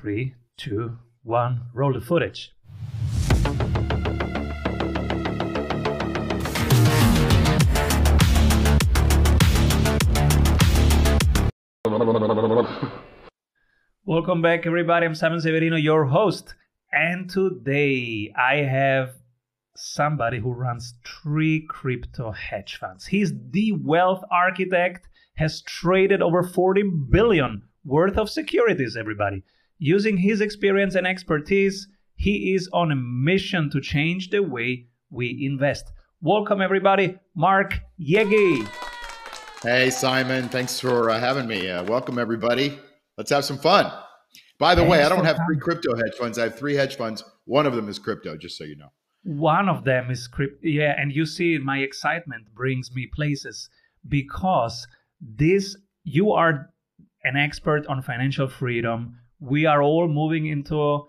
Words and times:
Three, 0.00 0.34
two, 0.56 0.96
one, 1.24 1.66
roll 1.74 1.92
the 1.92 2.00
footage. 2.00 2.54
Welcome 14.06 14.40
back, 14.40 14.64
everybody. 14.64 15.04
I'm 15.04 15.14
Simon 15.14 15.38
Severino, 15.38 15.76
your 15.76 16.06
host. 16.06 16.54
And 16.90 17.28
today 17.28 18.32
I 18.34 18.54
have 18.62 19.10
somebody 19.76 20.38
who 20.38 20.52
runs 20.52 20.94
three 21.04 21.66
crypto 21.68 22.30
hedge 22.30 22.76
funds. 22.76 23.04
He's 23.04 23.34
the 23.50 23.72
wealth 23.72 24.24
architect, 24.32 25.10
has 25.34 25.60
traded 25.60 26.22
over 26.22 26.42
40 26.42 26.84
billion 27.10 27.64
worth 27.84 28.16
of 28.16 28.30
securities, 28.30 28.96
everybody. 28.98 29.42
Using 29.82 30.18
his 30.18 30.42
experience 30.42 30.94
and 30.94 31.06
expertise, 31.06 31.88
he 32.14 32.52
is 32.52 32.68
on 32.70 32.92
a 32.92 32.96
mission 32.96 33.70
to 33.70 33.80
change 33.80 34.28
the 34.28 34.42
way 34.42 34.88
we 35.08 35.48
invest. 35.50 35.90
Welcome, 36.20 36.60
everybody, 36.60 37.16
Mark 37.34 37.80
Yegge. 37.98 38.68
Hey, 39.62 39.88
Simon. 39.88 40.50
Thanks 40.50 40.78
for 40.78 41.08
uh, 41.08 41.18
having 41.18 41.46
me. 41.46 41.70
Uh, 41.70 41.82
welcome, 41.84 42.18
everybody. 42.18 42.78
Let's 43.16 43.30
have 43.30 43.46
some 43.46 43.56
fun. 43.56 43.90
By 44.58 44.74
the 44.74 44.82
Thanks 44.82 44.90
way, 44.90 45.02
I 45.02 45.08
don't 45.08 45.24
have 45.24 45.38
three 45.46 45.58
crypto 45.58 45.96
hedge 45.96 46.12
funds. 46.18 46.38
I 46.38 46.42
have 46.42 46.58
three 46.58 46.74
hedge 46.74 46.98
funds. 46.98 47.24
One 47.46 47.64
of 47.64 47.74
them 47.74 47.88
is 47.88 47.98
crypto, 47.98 48.36
just 48.36 48.58
so 48.58 48.64
you 48.64 48.76
know. 48.76 48.92
One 49.22 49.70
of 49.70 49.84
them 49.84 50.10
is 50.10 50.28
crypto. 50.28 50.58
Yeah, 50.62 50.94
and 50.94 51.10
you 51.10 51.24
see, 51.24 51.56
my 51.56 51.78
excitement 51.78 52.48
brings 52.54 52.92
me 52.94 53.08
places 53.14 53.70
because 54.06 54.86
this 55.22 55.74
you 56.04 56.32
are 56.32 56.68
an 57.24 57.38
expert 57.38 57.86
on 57.86 58.02
financial 58.02 58.46
freedom 58.46 59.16
we 59.40 59.66
are 59.66 59.82
all 59.82 60.06
moving 60.06 60.46
into 60.46 61.06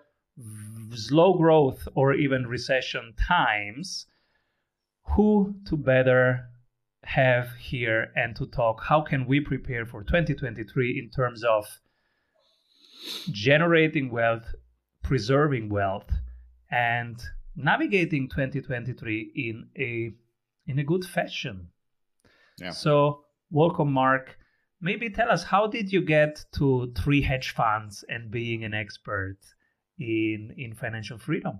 slow 0.95 1.33
growth 1.33 1.87
or 1.95 2.13
even 2.13 2.47
recession 2.47 3.13
times, 3.27 4.07
who 5.15 5.55
to 5.67 5.77
better 5.77 6.47
have 7.03 7.51
here 7.55 8.11
and 8.15 8.35
to 8.35 8.45
talk 8.45 8.83
how 8.83 9.01
can 9.01 9.25
we 9.25 9.39
prepare 9.39 9.85
for 9.85 10.03
2023 10.03 10.99
in 10.99 11.09
terms 11.09 11.43
of 11.43 11.65
generating 13.31 14.11
wealth, 14.11 14.53
preserving 15.01 15.67
wealth, 15.69 16.11
and 16.69 17.21
navigating 17.55 18.29
2023 18.29 19.31
in 19.35 19.67
a 19.77 20.11
in 20.67 20.79
a 20.79 20.83
good 20.83 21.03
fashion. 21.03 21.67
Yeah. 22.59 22.69
So 22.69 23.25
welcome, 23.49 23.91
Mark 23.91 24.37
maybe 24.81 25.09
tell 25.09 25.29
us 25.29 25.43
how 25.43 25.67
did 25.67 25.93
you 25.93 26.01
get 26.01 26.43
to 26.53 26.91
three 26.97 27.21
hedge 27.21 27.51
funds 27.51 28.03
and 28.09 28.31
being 28.31 28.63
an 28.63 28.73
expert 28.73 29.37
in 29.99 30.53
in 30.57 30.73
financial 30.73 31.17
freedom? 31.17 31.59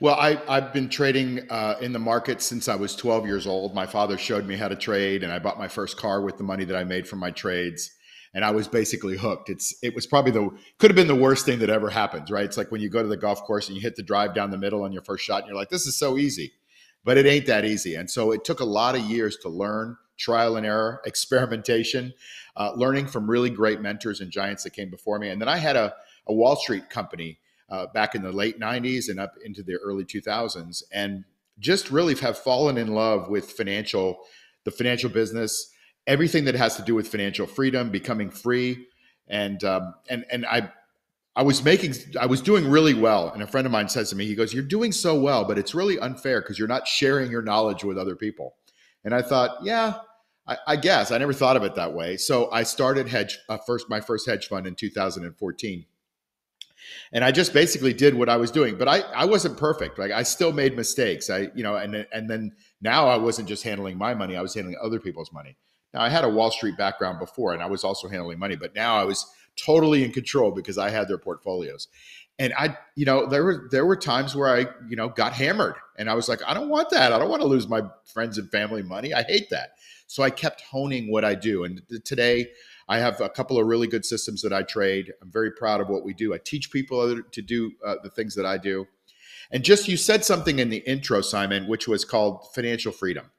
Well 0.00 0.14
I, 0.14 0.40
i've 0.48 0.72
been 0.72 0.88
trading 0.88 1.46
uh, 1.50 1.76
in 1.80 1.92
the 1.92 1.98
market 1.98 2.42
since 2.42 2.68
i 2.68 2.74
was 2.74 2.96
12 2.96 3.26
years 3.26 3.46
old. 3.46 3.74
My 3.74 3.86
father 3.86 4.18
showed 4.18 4.46
me 4.46 4.56
how 4.56 4.68
to 4.68 4.76
trade 4.76 5.22
and 5.22 5.32
i 5.32 5.38
bought 5.38 5.58
my 5.58 5.68
first 5.68 5.96
car 5.96 6.22
with 6.22 6.38
the 6.38 6.44
money 6.44 6.64
that 6.64 6.76
i 6.76 6.84
made 6.84 7.06
from 7.06 7.18
my 7.18 7.30
trades 7.30 7.90
and 8.34 8.44
i 8.44 8.50
was 8.50 8.66
basically 8.66 9.16
hooked. 9.16 9.50
It's 9.50 9.74
it 9.82 9.94
was 9.94 10.06
probably 10.06 10.32
the 10.32 10.50
could 10.78 10.90
have 10.90 10.96
been 10.96 11.06
the 11.06 11.14
worst 11.14 11.46
thing 11.46 11.58
that 11.60 11.70
ever 11.70 11.90
happens 11.90 12.30
right? 12.30 12.44
It's 12.44 12.56
like 12.56 12.72
when 12.72 12.80
you 12.80 12.88
go 12.88 13.02
to 13.02 13.08
the 13.08 13.16
golf 13.16 13.42
course 13.42 13.68
and 13.68 13.76
you 13.76 13.82
hit 13.82 13.96
the 13.96 14.02
drive 14.02 14.34
down 14.34 14.50
the 14.50 14.58
middle 14.58 14.82
on 14.82 14.92
your 14.92 15.02
first 15.02 15.24
shot 15.24 15.42
and 15.42 15.48
you're 15.48 15.56
like 15.56 15.70
this 15.70 15.86
is 15.86 15.98
so 15.98 16.16
easy. 16.16 16.52
But 17.04 17.18
it 17.18 17.26
ain't 17.26 17.46
that 17.46 17.64
easy 17.64 17.94
and 17.94 18.10
so 18.10 18.32
it 18.32 18.44
took 18.44 18.60
a 18.60 18.64
lot 18.64 18.96
of 18.96 19.02
years 19.02 19.36
to 19.42 19.48
learn 19.48 19.96
trial 20.16 20.56
and 20.56 20.66
error, 20.66 21.00
experimentation, 21.06 22.12
uh, 22.56 22.72
learning 22.74 23.06
from 23.06 23.28
really 23.28 23.50
great 23.50 23.80
mentors 23.80 24.20
and 24.20 24.30
giants 24.30 24.64
that 24.64 24.70
came 24.70 24.90
before 24.90 25.18
me. 25.18 25.28
And 25.28 25.40
then 25.40 25.48
I 25.48 25.58
had 25.58 25.76
a, 25.76 25.94
a 26.26 26.32
Wall 26.32 26.56
Street 26.56 26.90
company 26.90 27.38
uh, 27.68 27.86
back 27.92 28.14
in 28.14 28.22
the 28.22 28.32
late 28.32 28.60
90s 28.60 29.08
and 29.08 29.18
up 29.18 29.34
into 29.44 29.62
the 29.62 29.74
early 29.74 30.04
2000s, 30.04 30.82
and 30.92 31.24
just 31.58 31.90
really 31.90 32.14
have 32.16 32.38
fallen 32.38 32.76
in 32.76 32.88
love 32.88 33.28
with 33.28 33.50
financial, 33.52 34.18
the 34.64 34.70
financial 34.70 35.10
business, 35.10 35.70
everything 36.06 36.44
that 36.44 36.54
has 36.54 36.76
to 36.76 36.82
do 36.82 36.94
with 36.94 37.08
financial 37.08 37.46
freedom, 37.46 37.90
becoming 37.90 38.30
free, 38.30 38.86
and 39.28 39.62
um, 39.64 39.94
and 40.08 40.24
and 40.30 40.46
I. 40.46 40.70
I 41.38 41.42
was 41.42 41.62
making, 41.62 41.92
I 42.18 42.24
was 42.24 42.40
doing 42.40 42.66
really 42.66 42.94
well. 42.94 43.28
And 43.28 43.42
a 43.42 43.46
friend 43.46 43.66
of 43.66 43.70
mine 43.70 43.90
says 43.90 44.08
to 44.08 44.16
me, 44.16 44.24
he 44.24 44.34
goes, 44.34 44.54
You're 44.54 44.62
doing 44.62 44.90
so 44.90 45.20
well, 45.20 45.44
but 45.44 45.58
it's 45.58 45.74
really 45.74 45.98
unfair 45.98 46.40
because 46.40 46.58
you're 46.58 46.66
not 46.66 46.88
sharing 46.88 47.30
your 47.30 47.42
knowledge 47.42 47.84
with 47.84 47.98
other 47.98 48.16
people. 48.16 48.54
And 49.06 49.14
I 49.14 49.22
thought, 49.22 49.58
yeah, 49.62 49.94
I, 50.48 50.56
I, 50.66 50.76
guess 50.76 51.12
I 51.12 51.18
never 51.18 51.32
thought 51.32 51.56
of 51.56 51.62
it 51.62 51.76
that 51.76 51.94
way. 51.94 52.16
So 52.16 52.50
I 52.50 52.64
started 52.64 53.08
hedge 53.08 53.38
uh, 53.48 53.56
first, 53.56 53.88
my 53.88 54.00
first 54.00 54.28
hedge 54.28 54.48
fund 54.48 54.66
in 54.66 54.74
2014. 54.74 55.86
And 57.12 57.24
I 57.24 57.30
just 57.30 57.52
basically 57.52 57.94
did 57.94 58.14
what 58.14 58.28
I 58.28 58.36
was 58.36 58.50
doing, 58.50 58.76
but 58.76 58.88
I, 58.88 59.00
I 59.00 59.24
wasn't 59.24 59.58
perfect. 59.58 59.96
Like 59.96 60.10
I 60.10 60.24
still 60.24 60.52
made 60.52 60.74
mistakes. 60.74 61.30
I, 61.30 61.50
you 61.54 61.62
know, 61.62 61.76
and, 61.76 62.04
and 62.12 62.28
then 62.28 62.50
now 62.80 63.06
I 63.06 63.16
wasn't 63.16 63.46
just 63.46 63.62
handling 63.62 63.96
my 63.96 64.12
money. 64.12 64.36
I 64.36 64.42
was 64.42 64.54
handling 64.54 64.76
other 64.82 64.98
people's 64.98 65.32
money. 65.32 65.56
Now 65.94 66.00
I 66.00 66.08
had 66.08 66.24
a 66.24 66.28
Wall 66.28 66.50
Street 66.50 66.76
background 66.76 67.20
before 67.20 67.52
and 67.52 67.62
I 67.62 67.66
was 67.66 67.84
also 67.84 68.08
handling 68.08 68.40
money, 68.40 68.56
but 68.56 68.74
now 68.74 68.96
I 68.96 69.04
was 69.04 69.24
totally 69.56 70.04
in 70.04 70.10
control 70.10 70.50
because 70.50 70.78
I 70.78 70.90
had 70.90 71.06
their 71.06 71.16
portfolios. 71.18 71.86
And 72.38 72.52
I, 72.58 72.76
you 72.96 73.06
know, 73.06 73.26
there 73.26 73.44
were 73.44 73.68
there 73.70 73.86
were 73.86 73.96
times 73.96 74.36
where 74.36 74.54
I, 74.54 74.66
you 74.88 74.96
know, 74.96 75.08
got 75.08 75.32
hammered 75.32 75.74
and 75.98 76.10
I 76.10 76.14
was 76.14 76.28
like, 76.28 76.40
I 76.46 76.52
don't 76.52 76.68
want 76.68 76.90
that. 76.90 77.12
I 77.12 77.18
don't 77.18 77.30
want 77.30 77.42
to 77.42 77.48
lose 77.48 77.66
my 77.66 77.82
friends 78.04 78.36
and 78.36 78.50
family 78.50 78.82
money. 78.82 79.14
I 79.14 79.22
hate 79.22 79.48
that. 79.50 79.70
So 80.06 80.22
I 80.22 80.30
kept 80.30 80.60
honing 80.60 81.10
what 81.10 81.24
I 81.24 81.34
do. 81.34 81.64
And 81.64 81.82
today 82.04 82.48
I 82.88 82.98
have 82.98 83.20
a 83.20 83.28
couple 83.28 83.58
of 83.58 83.66
really 83.66 83.86
good 83.86 84.04
systems 84.04 84.42
that 84.42 84.52
I 84.52 84.62
trade. 84.62 85.12
I'm 85.22 85.30
very 85.30 85.50
proud 85.50 85.80
of 85.80 85.88
what 85.88 86.04
we 86.04 86.14
do. 86.14 86.34
I 86.34 86.38
teach 86.38 86.70
people 86.70 87.22
to 87.22 87.42
do 87.42 87.72
uh, 87.84 87.96
the 88.02 88.10
things 88.10 88.34
that 88.34 88.46
I 88.46 88.58
do. 88.58 88.86
And 89.50 89.64
just 89.64 89.88
you 89.88 89.96
said 89.96 90.24
something 90.24 90.58
in 90.58 90.70
the 90.70 90.78
intro, 90.78 91.20
Simon, 91.20 91.66
which 91.66 91.88
was 91.88 92.04
called 92.04 92.52
financial 92.54 92.92
freedom. 92.92 93.30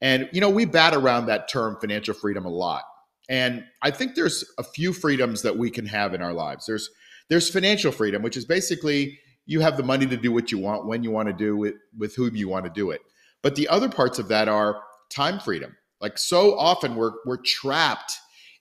And, 0.00 0.28
you 0.32 0.40
know, 0.40 0.50
we 0.50 0.64
bat 0.64 0.94
around 0.94 1.26
that 1.26 1.48
term 1.48 1.76
financial 1.80 2.14
freedom 2.14 2.44
a 2.44 2.50
lot. 2.50 2.84
And 3.28 3.64
I 3.82 3.90
think 3.90 4.14
there's 4.14 4.44
a 4.58 4.62
few 4.62 4.92
freedoms 4.92 5.42
that 5.42 5.56
we 5.56 5.70
can 5.70 5.86
have 5.86 6.14
in 6.14 6.22
our 6.22 6.32
lives. 6.32 6.66
There's 6.66 6.90
there's 7.28 7.50
financial 7.50 7.92
freedom, 7.92 8.22
which 8.22 8.36
is 8.36 8.44
basically 8.44 9.18
you 9.46 9.60
have 9.60 9.76
the 9.76 9.82
money 9.82 10.06
to 10.06 10.16
do 10.16 10.32
what 10.32 10.52
you 10.52 10.58
want 10.58 10.86
when 10.86 11.02
you 11.02 11.10
want 11.10 11.28
to 11.28 11.32
do 11.32 11.64
it 11.64 11.76
with 11.96 12.14
whom 12.14 12.36
you 12.36 12.48
want 12.48 12.64
to 12.64 12.70
do 12.70 12.90
it. 12.90 13.00
But 13.42 13.54
the 13.54 13.68
other 13.68 13.88
parts 13.88 14.18
of 14.18 14.28
that 14.28 14.48
are 14.48 14.82
time 15.10 15.40
freedom. 15.40 15.76
Like 16.00 16.18
so 16.18 16.56
often 16.56 16.96
we're 16.96 17.12
we're 17.24 17.38
trapped 17.38 18.18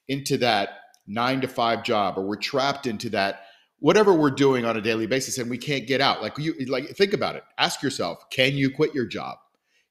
into 0.07 0.37
that 0.37 0.69
9 1.07 1.41
to 1.41 1.47
5 1.47 1.83
job 1.83 2.17
or 2.17 2.25
we're 2.25 2.35
trapped 2.35 2.87
into 2.87 3.09
that 3.09 3.41
whatever 3.79 4.13
we're 4.13 4.31
doing 4.31 4.65
on 4.65 4.77
a 4.77 4.81
daily 4.81 5.05
basis 5.05 5.37
and 5.37 5.49
we 5.49 5.57
can't 5.57 5.87
get 5.87 6.01
out. 6.01 6.21
Like 6.21 6.37
you 6.37 6.53
like 6.67 6.89
think 6.89 7.13
about 7.13 7.35
it. 7.35 7.43
Ask 7.57 7.81
yourself, 7.81 8.29
can 8.31 8.53
you 8.55 8.71
quit 8.71 8.95
your 8.95 9.05
job? 9.05 9.37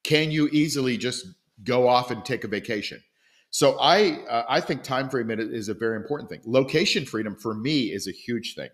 Can 0.03 0.31
you 0.31 0.48
easily 0.53 0.97
just 0.97 1.26
go 1.62 1.88
off 1.88 2.10
and 2.10 2.25
take 2.25 2.44
a 2.44 2.48
vacation? 2.48 3.03
So 3.50 3.78
I 3.78 4.24
uh, 4.28 4.44
I 4.48 4.60
think 4.60 4.82
time 4.82 5.08
freedom 5.08 5.30
is 5.38 5.68
a 5.68 5.74
very 5.74 5.96
important 5.96 6.28
thing. 6.28 6.40
Location 6.44 7.04
freedom 7.06 7.36
for 7.36 7.54
me 7.54 7.92
is 7.92 8.06
a 8.06 8.12
huge 8.12 8.54
thing. 8.54 8.70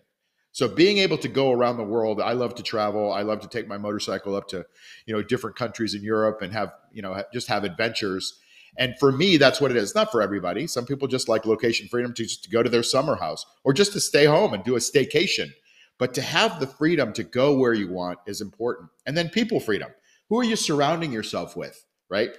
So 0.51 0.67
being 0.67 0.99
able 0.99 1.17
to 1.17 1.27
go 1.27 1.51
around 1.51 1.77
the 1.77 1.83
world, 1.83 2.21
I 2.21 2.33
love 2.33 2.53
to 2.55 2.63
travel. 2.63 3.11
I 3.11 3.23
love 3.23 3.39
to 3.41 3.47
take 3.47 3.67
my 3.67 3.77
motorcycle 3.77 4.35
up 4.35 4.47
to, 4.49 4.63
you 5.07 5.13
know, 5.13 5.23
different 5.23 5.55
countries 5.55 5.95
in 5.95 6.03
Europe 6.03 6.43
and 6.43 6.53
have, 6.53 6.73
you 6.91 7.01
know, 7.01 7.23
just 7.33 7.47
have 7.47 7.63
adventures. 7.63 8.39
And 8.77 8.93
for 8.99 9.11
me, 9.11 9.37
that's 9.37 9.59
what 9.59 9.71
it 9.71 9.77
is. 9.77 9.95
Not 9.95 10.11
for 10.11 10.21
everybody. 10.21 10.67
Some 10.67 10.85
people 10.85 11.07
just 11.07 11.27
like 11.27 11.45
location 11.45 11.87
freedom 11.87 12.13
to 12.13 12.23
just 12.23 12.43
to 12.43 12.49
go 12.51 12.61
to 12.61 12.69
their 12.69 12.83
summer 12.83 13.15
house 13.15 13.45
or 13.63 13.73
just 13.73 13.93
to 13.93 13.99
stay 13.99 14.25
home 14.25 14.53
and 14.53 14.63
do 14.63 14.75
a 14.75 14.79
staycation. 14.79 15.49
But 15.97 16.13
to 16.15 16.21
have 16.21 16.59
the 16.59 16.67
freedom 16.67 17.13
to 17.13 17.23
go 17.23 17.57
where 17.57 17.73
you 17.73 17.91
want 17.91 18.19
is 18.27 18.41
important. 18.41 18.89
And 19.05 19.17
then 19.17 19.29
people 19.29 19.59
freedom. 19.59 19.91
Who 20.29 20.39
are 20.39 20.43
you 20.43 20.55
surrounding 20.55 21.11
yourself 21.11 21.55
with, 21.55 21.83
right? 22.09 22.31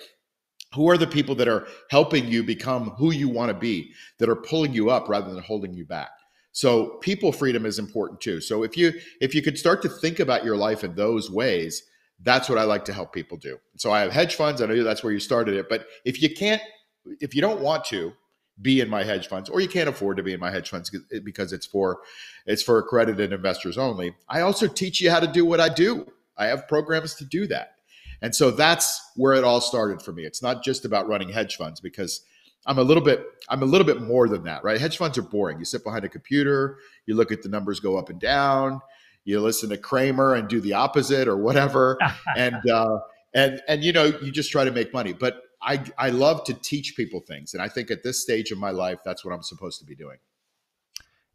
Who 0.75 0.91
are 0.91 0.99
the 0.99 1.07
people 1.07 1.35
that 1.37 1.49
are 1.49 1.67
helping 1.91 2.27
you 2.27 2.43
become 2.43 2.91
who 2.91 3.13
you 3.13 3.29
want 3.29 3.51
to 3.51 3.55
be, 3.55 3.93
that 4.19 4.29
are 4.29 4.37
pulling 4.37 4.73
you 4.73 4.91
up 4.91 5.09
rather 5.09 5.33
than 5.33 5.43
holding 5.43 5.75
you 5.75 5.85
back? 5.85 6.11
So 6.53 6.99
people 7.01 7.33
freedom 7.33 7.67
is 7.67 7.79
important 7.79 8.21
too. 8.21 8.41
So 8.41 8.63
if 8.63 8.77
you 8.77 8.93
if 9.21 9.35
you 9.35 9.43
could 9.43 9.59
start 9.59 9.83
to 9.83 9.89
think 9.89 10.21
about 10.21 10.45
your 10.45 10.57
life 10.57 10.85
in 10.85 10.95
those 10.95 11.31
ways, 11.31 11.83
that's 12.23 12.49
what 12.49 12.59
I 12.59 12.63
like 12.63 12.85
to 12.87 12.93
help 12.93 13.13
people 13.13 13.37
do. 13.37 13.59
So 13.77 13.93
I 13.93 14.01
have 14.01 14.13
hedge 14.13 14.37
funds. 14.37 14.63
I 14.63 14.67
know 14.67 14.83
that's 14.85 15.03
where 15.03 15.13
you 15.13 15.19
started 15.19 15.57
it. 15.57 15.69
But 15.69 15.87
if 16.05 16.23
you 16.23 16.33
can't, 16.33 16.63
if 17.21 17.35
you 17.35 17.41
don't 17.41 17.61
want 17.61 17.85
to 17.87 18.13
be 18.63 18.81
in 18.81 18.89
my 18.89 19.03
hedge 19.03 19.27
funds, 19.27 19.51
or 19.51 19.61
you 19.61 19.69
can't 19.69 19.89
afford 19.89 20.17
to 20.17 20.23
be 20.23 20.33
in 20.33 20.39
my 20.39 20.51
hedge 20.51 20.71
funds 20.71 20.97
because 21.25 21.53
it's 21.53 21.67
for 21.67 21.99
it's 22.47 22.63
for 22.63 22.79
accredited 22.79 23.33
investors 23.33 23.77
only, 23.77 24.15
I 24.29 24.43
also 24.43 24.69
teach 24.69 25.01
you 25.01 25.11
how 25.11 25.21
to 25.21 25.27
do 25.27 25.45
what 25.45 25.61
I 25.61 25.69
do. 25.69 26.07
I 26.37 26.47
have 26.47 26.69
programs 26.69 27.15
to 27.17 27.25
do 27.25 27.49
that. 27.49 27.74
And 28.25 28.35
so 28.35 28.51
that's 28.51 29.11
where 29.17 29.35
it 29.35 29.45
all 29.45 29.61
started 29.61 30.01
for 30.01 30.11
me. 30.11 30.25
It's 30.25 30.41
not 30.41 30.65
just 30.65 30.87
about 30.87 31.07
running 31.07 31.29
hedge 31.29 31.57
funds 31.57 31.79
because 31.79 32.23
I'm 32.67 32.79
a 32.79 32.83
little 32.83 33.03
bit 33.03 33.23
I'm 33.51 33.63
a 33.63 33.67
little 33.67 33.87
bit 33.87 34.01
more 34.01 34.31
than 34.31 34.45
that, 34.45 34.65
right? 34.65 34.81
Hedge 34.81 34.97
funds 34.97 35.19
are 35.19 35.23
boring. 35.23 35.59
You 35.59 35.67
sit 35.67 35.85
behind 35.85 36.07
a 36.07 36.09
computer, 36.09 36.79
you 37.05 37.17
look 37.17 37.33
at 37.33 37.43
the 37.43 37.51
numbers 37.51 37.81
go 37.81 37.99
up 37.99 38.09
and 38.09 38.19
down, 38.19 38.81
you 39.25 39.39
listen 39.43 39.69
to 39.69 39.77
Cramer 39.77 40.37
and 40.37 40.49
do 40.49 40.63
the 40.63 40.73
opposite 40.73 41.29
or 41.29 41.37
whatever, 41.37 41.99
and 42.37 42.57
uh, 42.71 43.01
and 43.35 43.61
and 43.69 43.85
you 43.85 43.93
know 43.93 44.05
you 44.05 44.33
just 44.33 44.51
try 44.51 44.65
to 44.65 44.73
make 44.73 44.95
money. 44.95 45.13
But 45.13 45.43
I 45.61 45.85
I 45.99 46.09
love 46.09 46.45
to 46.45 46.55
teach 46.55 46.97
people 46.97 47.21
things, 47.21 47.53
and 47.53 47.63
I 47.63 47.69
think 47.69 47.91
at 47.91 48.03
this 48.03 48.23
stage 48.23 48.51
of 48.53 48.57
my 48.57 48.71
life, 48.71 49.01
that's 49.05 49.23
what 49.23 49.35
I'm 49.35 49.43
supposed 49.43 49.81
to 49.81 49.85
be 49.85 49.95
doing. 49.95 50.17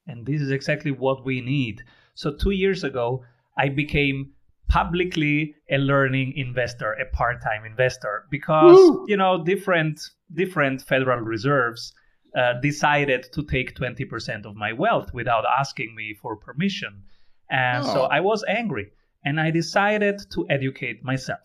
And 0.07 0.25
this 0.25 0.41
is 0.41 0.49
exactly 0.49 0.89
what 0.89 1.23
we 1.23 1.39
need. 1.39 1.83
So, 2.15 2.33
two 2.33 2.49
years 2.49 2.83
ago, 2.83 3.23
I 3.55 3.69
became 3.69 4.31
publicly 4.69 5.55
a 5.69 5.77
learning 5.77 6.33
investor, 6.35 6.93
a 6.93 7.05
part-time 7.15 7.65
investor, 7.65 8.25
because 8.29 8.77
Woo! 8.77 9.05
you 9.07 9.17
know 9.17 9.43
different 9.43 9.99
different 10.33 10.81
Federal 10.81 11.19
Reserves 11.19 11.93
uh, 12.37 12.53
decided 12.61 13.25
to 13.33 13.43
take 13.43 13.75
20% 13.75 14.45
of 14.45 14.55
my 14.55 14.71
wealth 14.71 15.11
without 15.13 15.43
asking 15.59 15.95
me 15.95 16.15
for 16.21 16.35
permission, 16.35 17.03
and 17.49 17.83
oh. 17.83 17.93
so 17.93 18.01
I 18.03 18.19
was 18.21 18.43
angry, 18.47 18.91
and 19.25 19.39
I 19.39 19.51
decided 19.51 20.21
to 20.33 20.45
educate 20.49 21.03
myself. 21.03 21.41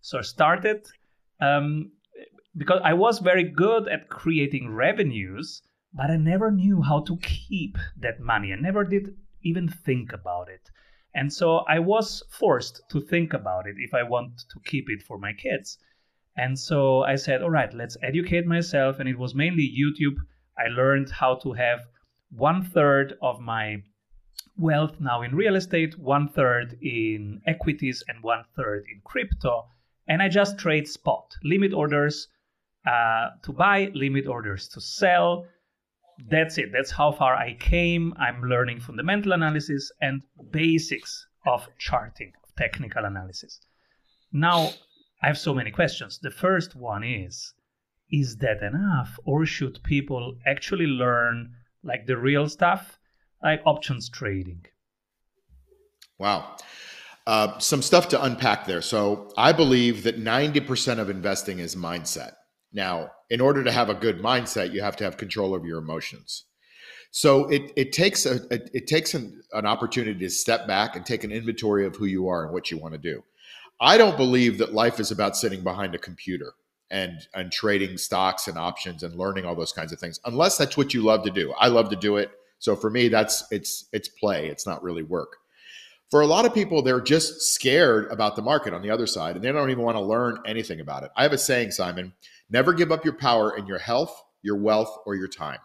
So 0.00 0.18
I 0.18 0.22
started 0.22 0.86
um, 1.40 1.92
because 2.56 2.80
I 2.84 2.94
was 2.94 3.18
very 3.18 3.44
good 3.44 3.88
at 3.88 4.08
creating 4.08 4.70
revenues, 4.70 5.62
but 5.92 6.10
I 6.10 6.16
never 6.16 6.50
knew 6.50 6.82
how 6.82 7.00
to 7.00 7.16
keep 7.18 7.76
that 7.98 8.20
money. 8.20 8.52
I 8.52 8.56
never 8.56 8.84
did 8.84 9.14
even 9.42 9.68
think 9.68 10.12
about 10.12 10.48
it. 10.48 10.70
And 11.14 11.32
so 11.32 11.58
I 11.68 11.78
was 11.78 12.22
forced 12.30 12.82
to 12.90 13.00
think 13.00 13.34
about 13.34 13.66
it 13.66 13.76
if 13.78 13.92
I 13.92 14.02
want 14.02 14.38
to 14.50 14.60
keep 14.64 14.88
it 14.88 15.02
for 15.02 15.18
my 15.18 15.32
kids. 15.32 15.78
And 16.36 16.58
so 16.58 17.02
I 17.02 17.16
said, 17.16 17.42
all 17.42 17.50
right, 17.50 17.72
let's 17.74 17.98
educate 18.02 18.46
myself. 18.46 18.98
And 18.98 19.08
it 19.08 19.18
was 19.18 19.34
mainly 19.34 19.70
YouTube. 19.70 20.16
I 20.58 20.68
learned 20.68 21.10
how 21.10 21.34
to 21.36 21.52
have 21.52 21.80
one 22.30 22.62
third 22.62 23.14
of 23.20 23.40
my 23.40 23.82
wealth 24.56 25.00
now 25.00 25.22
in 25.22 25.34
real 25.34 25.56
estate, 25.56 25.98
one 25.98 26.28
third 26.28 26.78
in 26.80 27.42
equities, 27.46 28.02
and 28.08 28.22
one 28.22 28.44
third 28.56 28.84
in 28.90 29.00
crypto. 29.04 29.66
And 30.08 30.22
I 30.22 30.28
just 30.28 30.58
trade 30.58 30.88
spot 30.88 31.34
limit 31.42 31.74
orders 31.74 32.28
uh, 32.86 33.30
to 33.42 33.52
buy, 33.52 33.90
limit 33.94 34.26
orders 34.26 34.68
to 34.68 34.80
sell 34.80 35.46
that's 36.28 36.58
it. 36.58 36.70
That's 36.72 36.90
how 36.90 37.12
far 37.12 37.34
I 37.34 37.54
came. 37.54 38.14
I'm 38.18 38.42
learning 38.42 38.80
fundamental 38.80 39.32
analysis 39.32 39.90
and 40.00 40.22
basics 40.50 41.26
of 41.46 41.66
charting, 41.78 42.32
of 42.42 42.54
technical 42.56 43.04
analysis. 43.04 43.60
Now, 44.32 44.70
I 45.22 45.26
have 45.28 45.38
so 45.38 45.54
many 45.54 45.70
questions. 45.70 46.18
The 46.22 46.30
first 46.30 46.74
one 46.76 47.04
is 47.04 47.54
Is 48.10 48.36
that 48.38 48.62
enough? 48.62 49.18
Or 49.24 49.46
should 49.46 49.82
people 49.84 50.36
actually 50.46 50.86
learn 50.86 51.54
like 51.82 52.06
the 52.06 52.16
real 52.16 52.48
stuff, 52.48 52.98
like 53.42 53.62
options 53.64 54.08
trading? 54.10 54.66
Wow. 56.18 56.56
Uh, 57.26 57.58
some 57.58 57.82
stuff 57.82 58.08
to 58.08 58.22
unpack 58.22 58.66
there. 58.66 58.82
So, 58.82 59.32
I 59.36 59.52
believe 59.52 60.02
that 60.02 60.20
90% 60.20 60.98
of 60.98 61.08
investing 61.08 61.58
is 61.60 61.74
mindset. 61.76 62.32
Now, 62.72 63.12
in 63.32 63.40
order 63.40 63.64
to 63.64 63.72
have 63.72 63.88
a 63.88 63.94
good 63.94 64.20
mindset, 64.20 64.74
you 64.74 64.82
have 64.82 64.94
to 64.94 65.04
have 65.04 65.16
control 65.16 65.54
of 65.54 65.64
your 65.64 65.78
emotions. 65.78 66.44
So 67.10 67.48
it 67.48 67.72
it 67.76 67.92
takes 67.92 68.26
a, 68.26 68.34
a 68.50 68.60
it 68.76 68.86
takes 68.86 69.14
an, 69.14 69.42
an 69.54 69.64
opportunity 69.64 70.20
to 70.20 70.28
step 70.28 70.66
back 70.66 70.96
and 70.96 71.06
take 71.06 71.24
an 71.24 71.32
inventory 71.32 71.86
of 71.86 71.96
who 71.96 72.04
you 72.04 72.28
are 72.28 72.44
and 72.44 72.52
what 72.52 72.70
you 72.70 72.76
want 72.76 72.92
to 72.92 72.98
do. 72.98 73.24
I 73.80 73.96
don't 73.96 74.18
believe 74.18 74.58
that 74.58 74.74
life 74.74 75.00
is 75.00 75.10
about 75.10 75.34
sitting 75.34 75.62
behind 75.62 75.94
a 75.94 75.98
computer 75.98 76.52
and 76.90 77.26
and 77.34 77.50
trading 77.50 77.96
stocks 77.96 78.48
and 78.48 78.58
options 78.58 79.02
and 79.02 79.14
learning 79.14 79.46
all 79.46 79.56
those 79.56 79.72
kinds 79.72 79.92
of 79.92 79.98
things 79.98 80.20
unless 80.26 80.58
that's 80.58 80.76
what 80.76 80.92
you 80.92 81.00
love 81.00 81.24
to 81.24 81.30
do. 81.30 81.54
I 81.58 81.68
love 81.68 81.88
to 81.88 81.96
do 81.96 82.18
it. 82.18 82.32
So 82.58 82.76
for 82.76 82.90
me 82.90 83.08
that's 83.08 83.44
it's 83.50 83.88
it's 83.94 84.08
play. 84.08 84.48
It's 84.48 84.66
not 84.66 84.82
really 84.82 85.04
work. 85.04 85.38
For 86.10 86.20
a 86.20 86.26
lot 86.26 86.44
of 86.44 86.52
people 86.52 86.82
they're 86.82 87.00
just 87.00 87.54
scared 87.54 88.12
about 88.12 88.36
the 88.36 88.42
market 88.42 88.74
on 88.74 88.82
the 88.82 88.90
other 88.90 89.06
side 89.06 89.36
and 89.36 89.44
they 89.44 89.52
don't 89.52 89.70
even 89.70 89.84
want 89.84 89.96
to 89.96 90.02
learn 90.02 90.38
anything 90.44 90.80
about 90.80 91.02
it. 91.02 91.10
I 91.16 91.22
have 91.22 91.32
a 91.32 91.38
saying 91.38 91.70
Simon, 91.70 92.12
Never 92.50 92.72
give 92.72 92.92
up 92.92 93.04
your 93.04 93.14
power 93.14 93.56
in 93.56 93.66
your 93.66 93.78
health, 93.78 94.22
your 94.42 94.56
wealth, 94.56 94.98
or 95.06 95.14
your 95.14 95.28
time. 95.28 95.58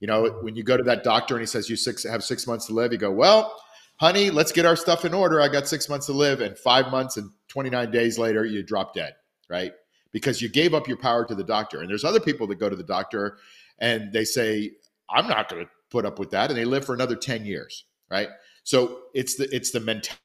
You 0.00 0.06
know, 0.06 0.38
when 0.42 0.56
you 0.56 0.62
go 0.62 0.76
to 0.76 0.82
that 0.84 1.04
doctor 1.04 1.34
and 1.34 1.42
he 1.42 1.46
says 1.46 1.70
you 1.70 1.76
six, 1.76 2.04
have 2.04 2.24
six 2.24 2.46
months 2.46 2.66
to 2.66 2.72
live, 2.74 2.92
you 2.92 2.98
go, 2.98 3.10
well, 3.10 3.56
honey, 3.96 4.30
let's 4.30 4.52
get 4.52 4.66
our 4.66 4.76
stuff 4.76 5.04
in 5.04 5.14
order. 5.14 5.40
I 5.40 5.48
got 5.48 5.68
six 5.68 5.88
months 5.88 6.06
to 6.06 6.12
live. 6.12 6.40
And 6.40 6.58
five 6.58 6.90
months 6.90 7.16
and 7.16 7.30
29 7.48 7.90
days 7.90 8.18
later, 8.18 8.44
you 8.44 8.62
drop 8.62 8.94
dead, 8.94 9.14
right? 9.48 9.72
Because 10.12 10.42
you 10.42 10.48
gave 10.48 10.74
up 10.74 10.88
your 10.88 10.96
power 10.96 11.24
to 11.24 11.34
the 11.34 11.44
doctor. 11.44 11.80
And 11.80 11.88
there's 11.88 12.04
other 12.04 12.20
people 12.20 12.46
that 12.48 12.56
go 12.56 12.68
to 12.68 12.76
the 12.76 12.82
doctor 12.82 13.38
and 13.78 14.12
they 14.12 14.24
say, 14.24 14.72
I'm 15.08 15.26
not 15.26 15.48
going 15.48 15.64
to 15.64 15.70
put 15.90 16.04
up 16.04 16.18
with 16.18 16.30
that. 16.30 16.50
And 16.50 16.58
they 16.58 16.64
live 16.64 16.84
for 16.84 16.94
another 16.94 17.16
10 17.16 17.44
years, 17.44 17.84
right? 18.10 18.28
So 18.62 19.02
it's 19.14 19.36
the, 19.36 19.54
it's 19.54 19.70
the 19.70 19.80
mentality 19.80 20.20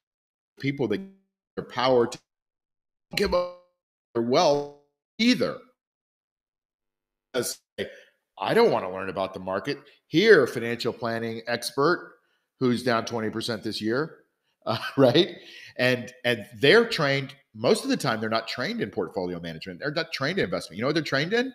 people 0.59 0.87
that 0.89 1.01
their 1.55 1.65
power 1.65 2.07
to 2.07 2.19
give 3.15 3.33
up 3.33 3.63
their 4.13 4.23
wealth 4.23 4.75
either 5.17 5.57
say, 7.35 7.89
I 8.39 8.53
don't 8.53 8.71
want 8.71 8.85
to 8.85 8.91
learn 8.91 9.09
about 9.09 9.33
the 9.33 9.39
market. 9.39 9.79
Here, 10.07 10.47
financial 10.47 10.93
planning 10.93 11.41
expert 11.47 12.15
who's 12.59 12.83
down 12.83 13.05
20% 13.05 13.63
this 13.63 13.81
year, 13.81 14.17
uh, 14.65 14.77
right? 14.97 15.35
And 15.77 16.11
and 16.25 16.45
they're 16.59 16.85
trained 16.85 17.35
most 17.55 17.83
of 17.83 17.89
the 17.89 17.97
time 17.97 18.19
they're 18.19 18.29
not 18.29 18.47
trained 18.47 18.81
in 18.81 18.89
portfolio 18.91 19.39
management. 19.39 19.79
They're 19.79 19.91
not 19.91 20.11
trained 20.11 20.39
in 20.39 20.45
investment. 20.45 20.77
You 20.77 20.83
know 20.83 20.87
what 20.87 20.95
they're 20.95 21.03
trained 21.03 21.33
in? 21.33 21.53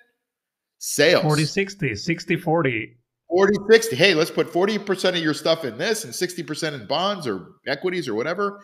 Sales. 0.78 1.22
40 1.22 1.44
60, 1.44 1.94
60 1.94 2.36
40. 2.36 2.96
40 3.30 3.52
60. 3.70 3.96
Hey, 3.96 4.14
let's 4.14 4.30
put 4.30 4.52
40% 4.52 5.08
of 5.10 5.16
your 5.16 5.34
stuff 5.34 5.64
in 5.64 5.78
this 5.78 6.04
and 6.04 6.12
60% 6.12 6.72
in 6.74 6.86
bonds 6.86 7.26
or 7.26 7.52
equities 7.66 8.08
or 8.08 8.14
whatever 8.14 8.60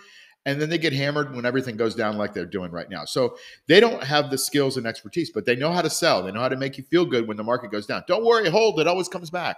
and 0.47 0.61
then 0.61 0.71
they 0.71 0.79
get 0.79 0.93
hammered 0.93 1.35
when 1.35 1.45
everything 1.45 1.77
goes 1.77 1.95
down 1.95 2.17
like 2.17 2.33
they're 2.33 2.47
doing 2.47 2.71
right 2.71 2.89
now. 2.89 3.05
So 3.05 3.37
they 3.69 3.79
don't 3.79 4.03
have 4.03 4.31
the 4.31 4.39
skills 4.39 4.77
and 4.77 4.87
expertise, 4.87 5.31
but 5.31 5.45
they 5.45 5.57
know 5.57 5.73
how 5.73 5.83
to 5.83 5.91
sell. 5.91 6.23
They 6.23 6.33
know 6.33 6.41
how 6.41 6.49
to 6.49 6.57
make 6.57 6.79
you 6.79 6.85
feel 6.85 7.05
good 7.05 7.29
when 7.29 7.37
the 7.37 7.45
market 7.45 7.71
goes 7.71 7.87
down. 7.87 8.05
Don't 8.07 8.25
worry, 8.25 8.49
hold 8.49 8.81
it 8.81 8.87
always 8.87 9.09
comes 9.09 9.31
back. 9.31 9.57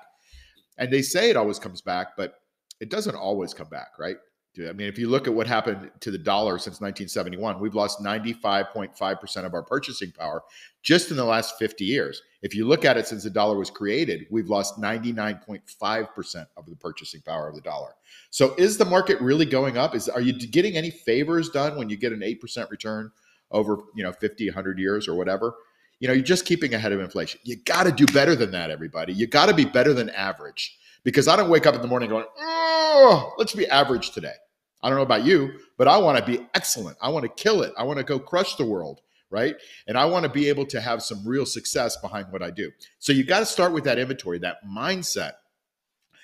And 0.78 0.92
they 0.92 1.02
say 1.02 1.30
it 1.30 1.36
always 1.36 1.58
comes 1.58 1.80
back, 1.80 2.16
but 2.16 2.34
it 2.80 2.90
doesn't 2.90 3.14
always 3.14 3.54
come 3.54 3.68
back, 3.68 3.98
right? 3.98 4.16
I 4.58 4.72
mean, 4.72 4.86
if 4.86 4.98
you 4.98 5.08
look 5.08 5.26
at 5.26 5.32
what 5.32 5.46
happened 5.46 5.90
to 6.00 6.10
the 6.10 6.18
dollar 6.18 6.58
since 6.58 6.80
1971, 6.80 7.58
we've 7.58 7.74
lost 7.74 8.00
95.5% 8.00 9.44
of 9.44 9.54
our 9.54 9.62
purchasing 9.62 10.12
power 10.12 10.42
just 10.82 11.10
in 11.10 11.16
the 11.16 11.24
last 11.24 11.58
50 11.58 11.84
years. 11.84 12.20
If 12.42 12.54
you 12.54 12.66
look 12.66 12.84
at 12.84 12.98
it 12.98 13.06
since 13.06 13.22
the 13.22 13.30
dollar 13.30 13.56
was 13.56 13.70
created, 13.70 14.26
we've 14.30 14.50
lost 14.50 14.78
99.5% 14.78 16.46
of 16.56 16.66
the 16.66 16.76
purchasing 16.76 17.22
power 17.22 17.48
of 17.48 17.54
the 17.54 17.62
dollar. 17.62 17.94
So 18.28 18.54
is 18.56 18.76
the 18.76 18.84
market 18.84 19.18
really 19.22 19.46
going 19.46 19.78
up? 19.78 19.94
Is 19.94 20.08
are 20.10 20.20
you 20.20 20.34
getting 20.34 20.76
any 20.76 20.90
favors 20.90 21.48
done 21.48 21.76
when 21.76 21.88
you 21.88 21.96
get 21.96 22.12
an 22.12 22.20
8% 22.20 22.68
return 22.70 23.10
over, 23.52 23.78
you 23.94 24.02
know, 24.02 24.12
50, 24.12 24.48
100 24.48 24.78
years 24.78 25.08
or 25.08 25.14
whatever? 25.14 25.54
You 25.98 26.08
know, 26.08 26.14
you're 26.14 26.24
just 26.24 26.44
keeping 26.44 26.74
ahead 26.74 26.92
of 26.92 27.00
inflation. 27.00 27.40
You 27.44 27.56
got 27.56 27.84
to 27.84 27.92
do 27.92 28.04
better 28.06 28.34
than 28.34 28.50
that, 28.50 28.70
everybody. 28.70 29.14
You 29.14 29.28
got 29.28 29.46
to 29.46 29.54
be 29.54 29.64
better 29.64 29.94
than 29.94 30.10
average 30.10 30.76
because 31.04 31.28
I 31.28 31.36
don't 31.36 31.50
wake 31.50 31.66
up 31.66 31.74
in 31.74 31.82
the 31.82 31.88
morning 31.88 32.08
going, 32.08 32.26
oh, 32.38 33.34
let's 33.38 33.54
be 33.54 33.66
average 33.66 34.10
today. 34.10 34.34
I 34.82 34.88
don't 34.88 34.98
know 34.98 35.04
about 35.04 35.24
you, 35.24 35.52
but 35.78 35.88
I 35.88 35.98
want 35.98 36.18
to 36.18 36.24
be 36.24 36.44
excellent. 36.54 36.96
I 37.00 37.08
want 37.08 37.24
to 37.24 37.42
kill 37.42 37.62
it. 37.62 37.72
I 37.78 37.84
want 37.84 37.98
to 37.98 38.04
go 38.04 38.18
crush 38.18 38.56
the 38.56 38.64
world, 38.64 39.00
right? 39.30 39.54
And 39.86 39.96
I 39.96 40.04
want 40.06 40.24
to 40.24 40.28
be 40.28 40.48
able 40.48 40.66
to 40.66 40.80
have 40.80 41.02
some 41.02 41.26
real 41.26 41.46
success 41.46 41.96
behind 41.96 42.26
what 42.30 42.42
I 42.42 42.50
do. 42.50 42.70
So 42.98 43.12
you 43.12 43.24
got 43.24 43.40
to 43.40 43.46
start 43.46 43.72
with 43.72 43.84
that 43.84 43.98
inventory, 43.98 44.38
that 44.40 44.58
mindset. 44.66 45.32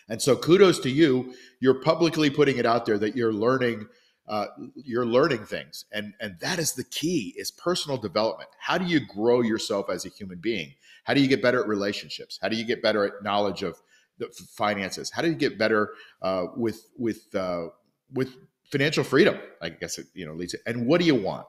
And 0.08 0.20
so 0.20 0.37
kudos 0.37 0.80
to 0.80 0.90
you. 0.90 1.35
You're 1.61 1.80
publicly 1.82 2.30
putting 2.30 2.56
it 2.58 2.66
out 2.66 2.87
there 2.87 2.99
that 2.99 3.14
you're 3.14 3.32
learning 3.32 3.87
uh, 4.28 4.47
you're 4.75 5.06
learning 5.06 5.42
things 5.47 5.87
and 5.90 6.12
and 6.20 6.38
that 6.40 6.58
is 6.58 6.75
the 6.75 6.85
key 6.85 7.35
is 7.38 7.50
personal 7.50 7.97
development 7.97 8.50
how 8.61 8.76
do 8.76 8.85
you 8.85 9.00
grow 9.00 9.40
yourself 9.40 9.88
as 9.88 10.04
a 10.04 10.11
human 10.11 10.37
being 10.38 10.75
how 11.04 11.14
do 11.14 11.23
you 11.23 11.28
get 11.28 11.40
better 11.40 11.62
at 11.62 11.66
relationships 11.66 12.38
how 12.42 12.47
do 12.47 12.54
you 12.54 12.64
get 12.64 12.82
better 12.82 13.04
at 13.04 13.23
knowledge 13.23 13.62
of 13.62 13.80
finances 14.56 15.10
how 15.10 15.22
do 15.22 15.28
you 15.28 15.34
get 15.34 15.58
better 15.58 15.94
uh, 16.22 16.46
with 16.56 16.88
with 16.96 17.34
uh, 17.34 17.66
with 18.12 18.34
financial 18.70 19.04
freedom, 19.04 19.38
I 19.60 19.70
guess 19.70 19.98
it, 19.98 20.06
you 20.14 20.26
know, 20.26 20.34
leads 20.34 20.54
it. 20.54 20.60
And 20.66 20.87
what 20.87 21.00
do 21.00 21.06
you 21.06 21.14
want? 21.14 21.46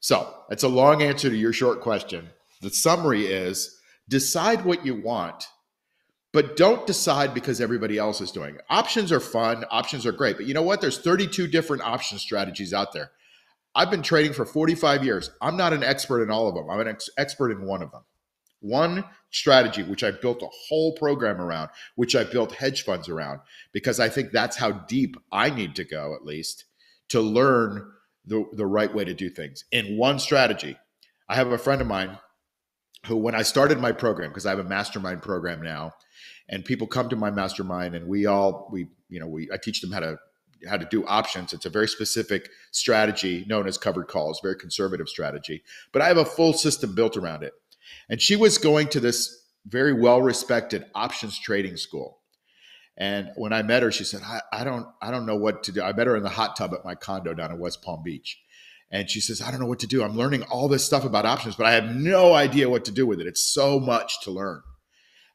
So 0.00 0.32
that's 0.48 0.62
a 0.62 0.68
long 0.68 1.02
answer 1.02 1.28
to 1.28 1.36
your 1.36 1.52
short 1.52 1.80
question. 1.80 2.28
The 2.62 2.70
summary 2.70 3.26
is 3.26 3.78
decide 4.08 4.64
what 4.64 4.84
you 4.84 4.94
want, 4.94 5.46
but 6.32 6.56
don't 6.56 6.86
decide 6.86 7.34
because 7.34 7.60
everybody 7.60 7.98
else 7.98 8.20
is 8.20 8.30
doing 8.30 8.54
it. 8.54 8.62
Options 8.70 9.10
are 9.12 9.20
fun, 9.20 9.64
options 9.70 10.06
are 10.06 10.12
great, 10.12 10.36
but 10.36 10.46
you 10.46 10.54
know 10.54 10.62
what? 10.62 10.80
There's 10.80 10.98
32 10.98 11.46
different 11.48 11.82
option 11.82 12.18
strategies 12.18 12.72
out 12.72 12.92
there. 12.92 13.10
I've 13.74 13.90
been 13.90 14.02
trading 14.02 14.32
for 14.32 14.46
45 14.46 15.04
years. 15.04 15.30
I'm 15.42 15.56
not 15.56 15.74
an 15.74 15.82
expert 15.82 16.22
in 16.22 16.30
all 16.30 16.48
of 16.48 16.54
them. 16.54 16.70
I'm 16.70 16.80
an 16.80 16.88
ex- 16.88 17.10
expert 17.18 17.50
in 17.50 17.66
one 17.66 17.82
of 17.82 17.90
them 17.90 18.02
one 18.68 19.04
strategy, 19.30 19.82
which 19.82 20.04
I 20.04 20.10
built 20.10 20.42
a 20.42 20.48
whole 20.68 20.92
program 20.92 21.40
around, 21.40 21.70
which 21.94 22.16
I 22.16 22.24
built 22.24 22.52
hedge 22.52 22.84
funds 22.84 23.08
around, 23.08 23.40
because 23.72 24.00
I 24.00 24.08
think 24.08 24.30
that's 24.30 24.56
how 24.56 24.72
deep 24.72 25.16
I 25.32 25.50
need 25.50 25.74
to 25.76 25.84
go, 25.84 26.14
at 26.14 26.24
least, 26.24 26.64
to 27.08 27.20
learn 27.20 27.90
the, 28.24 28.44
the 28.52 28.66
right 28.66 28.92
way 28.92 29.04
to 29.04 29.14
do 29.14 29.30
things 29.30 29.64
in 29.72 29.96
one 29.96 30.18
strategy. 30.18 30.76
I 31.28 31.36
have 31.36 31.52
a 31.52 31.58
friend 31.58 31.80
of 31.80 31.86
mine 31.86 32.18
who, 33.06 33.16
when 33.16 33.34
I 33.34 33.42
started 33.42 33.78
my 33.78 33.92
program, 33.92 34.30
because 34.30 34.46
I 34.46 34.50
have 34.50 34.58
a 34.58 34.64
mastermind 34.64 35.22
program 35.22 35.62
now, 35.62 35.92
and 36.48 36.64
people 36.64 36.86
come 36.86 37.08
to 37.08 37.16
my 37.16 37.30
mastermind 37.30 37.94
and 37.94 38.06
we 38.08 38.26
all, 38.26 38.68
we, 38.72 38.88
you 39.08 39.20
know, 39.20 39.26
we, 39.26 39.48
I 39.52 39.56
teach 39.56 39.80
them 39.80 39.92
how 39.92 40.00
to 40.00 40.18
how 40.66 40.76
to 40.76 40.86
do 40.86 41.06
options. 41.06 41.52
It's 41.52 41.66
a 41.66 41.70
very 41.70 41.88
specific 41.88 42.48
strategy 42.70 43.44
known 43.46 43.66
as 43.66 43.76
covered 43.76 44.08
calls, 44.08 44.40
very 44.42 44.56
conservative 44.56 45.08
strategy. 45.08 45.62
But 45.92 46.02
I 46.02 46.08
have 46.08 46.16
a 46.16 46.24
full 46.24 46.52
system 46.52 46.94
built 46.94 47.16
around 47.16 47.42
it. 47.42 47.52
And 48.08 48.20
she 48.20 48.36
was 48.36 48.58
going 48.58 48.88
to 48.88 49.00
this 49.00 49.44
very 49.66 49.92
well 49.92 50.22
respected 50.22 50.84
options 50.94 51.38
trading 51.38 51.76
school. 51.76 52.18
And 52.96 53.30
when 53.36 53.52
I 53.52 53.62
met 53.62 53.82
her, 53.82 53.92
she 53.92 54.04
said, 54.04 54.22
I, 54.24 54.40
I 54.52 54.64
don't 54.64 54.86
I 55.02 55.10
don't 55.10 55.26
know 55.26 55.36
what 55.36 55.62
to 55.64 55.72
do. 55.72 55.82
I 55.82 55.92
met 55.92 56.06
her 56.06 56.16
in 56.16 56.22
the 56.22 56.30
hot 56.30 56.56
tub 56.56 56.72
at 56.72 56.84
my 56.84 56.94
condo 56.94 57.34
down 57.34 57.50
in 57.50 57.58
West 57.58 57.82
Palm 57.82 58.02
Beach. 58.02 58.40
And 58.90 59.10
she 59.10 59.20
says, 59.20 59.42
I 59.42 59.50
don't 59.50 59.60
know 59.60 59.66
what 59.66 59.80
to 59.80 59.86
do. 59.86 60.02
I'm 60.02 60.16
learning 60.16 60.44
all 60.44 60.68
this 60.68 60.84
stuff 60.84 61.04
about 61.04 61.26
options, 61.26 61.56
but 61.56 61.66
I 61.66 61.72
have 61.72 61.94
no 61.94 62.34
idea 62.34 62.70
what 62.70 62.84
to 62.84 62.92
do 62.92 63.06
with 63.06 63.20
it. 63.20 63.26
It's 63.26 63.42
so 63.42 63.80
much 63.80 64.22
to 64.22 64.30
learn. 64.30 64.62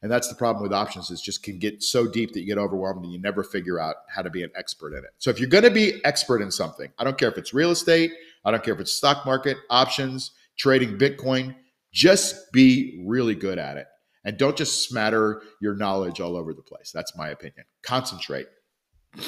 And 0.00 0.10
that's 0.10 0.28
the 0.28 0.34
problem 0.34 0.62
with 0.62 0.72
options 0.72 1.10
is 1.10 1.20
just 1.20 1.44
can 1.44 1.58
get 1.58 1.82
so 1.82 2.08
deep 2.08 2.32
that 2.32 2.40
you 2.40 2.46
get 2.46 2.58
overwhelmed 2.58 3.04
and 3.04 3.12
you 3.12 3.20
never 3.20 3.44
figure 3.44 3.78
out 3.78 3.96
how 4.08 4.22
to 4.22 4.30
be 4.30 4.42
an 4.42 4.50
expert 4.56 4.92
in 4.94 5.04
it. 5.04 5.10
So 5.18 5.30
if 5.30 5.38
you're 5.38 5.48
going 5.48 5.64
to 5.64 5.70
be 5.70 6.04
expert 6.04 6.42
in 6.42 6.50
something, 6.50 6.90
I 6.98 7.04
don't 7.04 7.16
care 7.16 7.28
if 7.28 7.38
it's 7.38 7.54
real 7.54 7.70
estate, 7.70 8.12
I 8.44 8.50
don't 8.50 8.64
care 8.64 8.74
if 8.74 8.80
it's 8.80 8.92
stock 8.92 9.24
market, 9.24 9.58
options, 9.70 10.32
trading 10.56 10.98
Bitcoin, 10.98 11.54
just 11.92 12.52
be 12.52 13.02
really 13.06 13.34
good 13.34 13.58
at 13.58 13.76
it. 13.76 13.86
And 14.24 14.38
don't 14.38 14.56
just 14.56 14.88
smatter 14.88 15.42
your 15.60 15.74
knowledge 15.74 16.20
all 16.20 16.36
over 16.36 16.54
the 16.54 16.62
place. 16.62 16.92
That's 16.92 17.16
my 17.16 17.28
opinion. 17.28 17.64
Concentrate. 17.82 18.46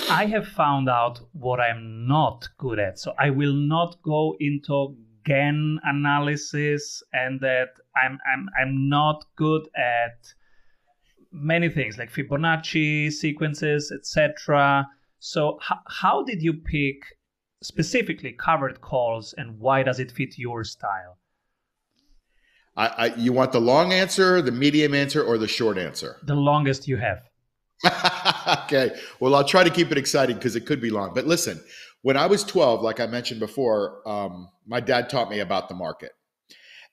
I 0.09 0.27
have 0.27 0.47
found 0.47 0.89
out 0.89 1.21
what 1.33 1.61
I'm 1.61 2.07
not 2.07 2.49
good 2.59 2.79
at. 2.79 2.99
So 2.99 3.13
I 3.19 3.31
will 3.31 3.53
not 3.53 4.01
go 4.03 4.37
into 4.41 4.97
Gann 5.25 5.81
analysis 5.85 7.03
and 7.13 7.41
that 7.41 7.71
I'm 7.97 8.19
I'm 8.31 8.49
I'm 8.61 8.89
not 8.89 9.25
good 9.37 9.67
at 9.75 10.35
many 11.33 11.69
things 11.71 11.99
like 11.99 12.13
Fibonacci 12.13 13.11
sequences, 13.11 13.91
etc. 13.91 14.87
So 15.19 15.59
h- 15.63 15.79
how 15.89 16.23
did 16.23 16.43
you 16.43 16.53
pick 16.53 17.05
specifically 17.63 18.33
covered 18.33 18.83
calls 18.83 19.35
and 19.39 19.59
why 19.59 19.83
does 19.83 19.99
it 19.99 20.13
fit 20.13 20.39
your 20.39 20.63
style? 20.63 21.19
I, 22.77 22.87
I, 22.87 23.15
you 23.15 23.33
want 23.33 23.53
the 23.53 23.61
long 23.61 23.93
answer, 23.93 24.43
the 24.43 24.53
medium 24.53 24.95
answer, 24.95 25.23
or 25.23 25.39
the 25.39 25.49
short 25.49 25.79
answer? 25.79 26.17
The 26.25 26.35
longest 26.35 26.89
you 26.89 26.97
have. 26.97 27.23
okay. 28.65 28.97
Well, 29.21 29.35
I'll 29.35 29.45
try 29.45 29.63
to 29.65 29.71
keep 29.71 29.93
it 29.93 29.99
exciting 29.99 30.37
because 30.37 30.57
it 30.57 30.67
could 30.67 30.81
be 30.81 30.91
long. 30.91 31.13
But 31.15 31.27
listen, 31.27 31.63
when 32.03 32.17
I 32.17 32.27
was 32.27 32.43
12, 32.45 32.83
like 32.83 33.01
I 33.01 33.07
mentioned 33.07 33.41
before, 33.41 34.07
um, 34.09 34.49
my 34.67 34.81
dad 34.81 35.09
taught 35.09 35.31
me 35.31 35.41
about 35.41 35.69
the 35.69 35.75
market. 35.75 36.13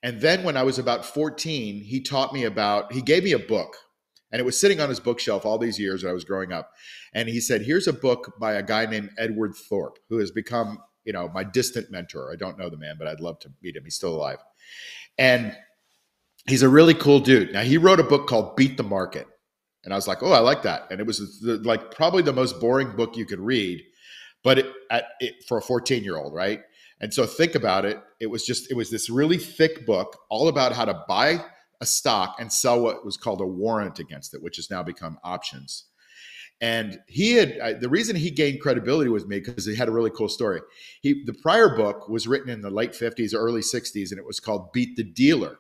And 0.04 0.20
then 0.20 0.44
when 0.44 0.58
I 0.58 0.64
was 0.64 0.80
about 0.80 1.06
14, 1.06 1.84
he 1.84 2.02
taught 2.02 2.34
me 2.34 2.44
about, 2.44 2.92
he 2.94 3.02
gave 3.02 3.24
me 3.24 3.34
a 3.34 3.40
book 3.40 3.76
and 4.32 4.40
it 4.40 4.44
was 4.44 4.60
sitting 4.60 4.80
on 4.80 4.90
his 4.90 5.00
bookshelf 5.00 5.46
all 5.46 5.58
these 5.58 5.80
years 5.80 6.02
that 6.02 6.10
I 6.10 6.14
was 6.14 6.24
growing 6.24 6.52
up. 6.52 6.72
And 7.14 7.28
he 7.28 7.40
said, 7.40 7.62
Here's 7.62 7.88
a 7.88 7.94
book 7.94 8.34
by 8.40 8.54
a 8.54 8.64
guy 8.64 8.86
named 8.86 9.12
Edward 9.18 9.54
Thorp, 9.70 9.98
who 10.10 10.20
has 10.20 10.32
become, 10.32 10.80
you 11.04 11.14
know, 11.14 11.30
my 11.34 11.44
distant 11.44 11.92
mentor. 11.92 12.32
I 12.32 12.36
don't 12.36 12.58
know 12.58 12.70
the 12.70 12.78
man, 12.78 12.96
but 12.98 13.08
I'd 13.08 13.20
love 13.20 13.40
to 13.40 13.52
meet 13.62 13.76
him. 13.76 13.84
He's 13.84 13.96
still 13.96 14.16
alive. 14.16 14.40
And 15.18 15.56
he's 16.48 16.64
a 16.64 16.70
really 16.70 16.94
cool 16.94 17.20
dude. 17.20 17.54
Now, 17.54 17.62
he 17.62 17.78
wrote 17.78 18.00
a 18.00 18.04
book 18.04 18.28
called 18.28 18.56
Beat 18.56 18.78
the 18.78 18.84
Market. 18.84 19.28
And 19.84 19.94
I 19.94 19.98
was 19.98 20.08
like, 20.08 20.22
oh, 20.22 20.32
I 20.32 20.40
like 20.40 20.62
that. 20.64 20.88
And 20.92 21.00
it 21.00 21.08
was 21.08 21.40
the, 21.42 21.58
like 21.58 21.92
probably 21.92 22.22
the 22.22 22.34
most 22.34 22.60
boring 22.60 22.96
book 22.96 23.18
you 23.18 23.26
could 23.26 23.40
read, 23.40 23.82
but 24.44 24.60
it, 24.60 24.68
at, 24.92 25.06
it, 25.20 25.44
for 25.48 25.58
a 25.58 25.62
14 25.62 26.04
year 26.04 26.18
old, 26.18 26.34
right? 26.34 26.62
And 27.00 27.12
so 27.12 27.26
think 27.26 27.56
about 27.56 27.84
it. 27.86 28.00
It 28.20 28.28
was 28.28 28.46
just, 28.46 28.70
it 28.70 28.76
was 28.76 28.92
this 28.92 29.10
really 29.10 29.38
thick 29.38 29.88
book 29.88 30.18
all 30.30 30.50
about 30.50 30.74
how 30.74 30.86
to 30.86 31.04
buy 31.08 31.44
a 31.82 31.86
stock 31.86 32.36
and 32.40 32.54
sell 32.54 32.80
what 32.80 33.04
was 33.04 33.18
called 33.18 33.42
a 33.42 33.46
warrant 33.46 33.98
against 33.98 34.36
it, 34.36 34.44
which 34.44 34.58
has 34.58 34.70
now 34.70 34.84
become 34.84 35.18
options. 35.24 35.86
And 36.62 37.00
he 37.08 37.34
had 37.34 37.82
the 37.82 37.90
reason 37.90 38.16
he 38.16 38.30
gained 38.30 38.62
credibility 38.62 39.10
with 39.10 39.28
me 39.28 39.40
because 39.40 39.66
he 39.66 39.76
had 39.76 39.88
a 39.88 39.92
really 39.92 40.12
cool 40.12 40.30
story. 40.30 40.62
He 41.02 41.24
the 41.26 41.34
prior 41.34 41.76
book 41.76 42.08
was 42.08 42.28
written 42.28 42.52
in 42.52 42.62
the 42.62 42.70
late 42.70 42.92
50s, 42.92 43.34
early 43.34 43.62
60s, 43.62 44.12
and 44.12 44.20
it 44.20 44.26
was 44.28 44.40
called 44.40 44.72
Beat 44.72 44.96
the 44.96 45.04
Dealer. 45.04 45.58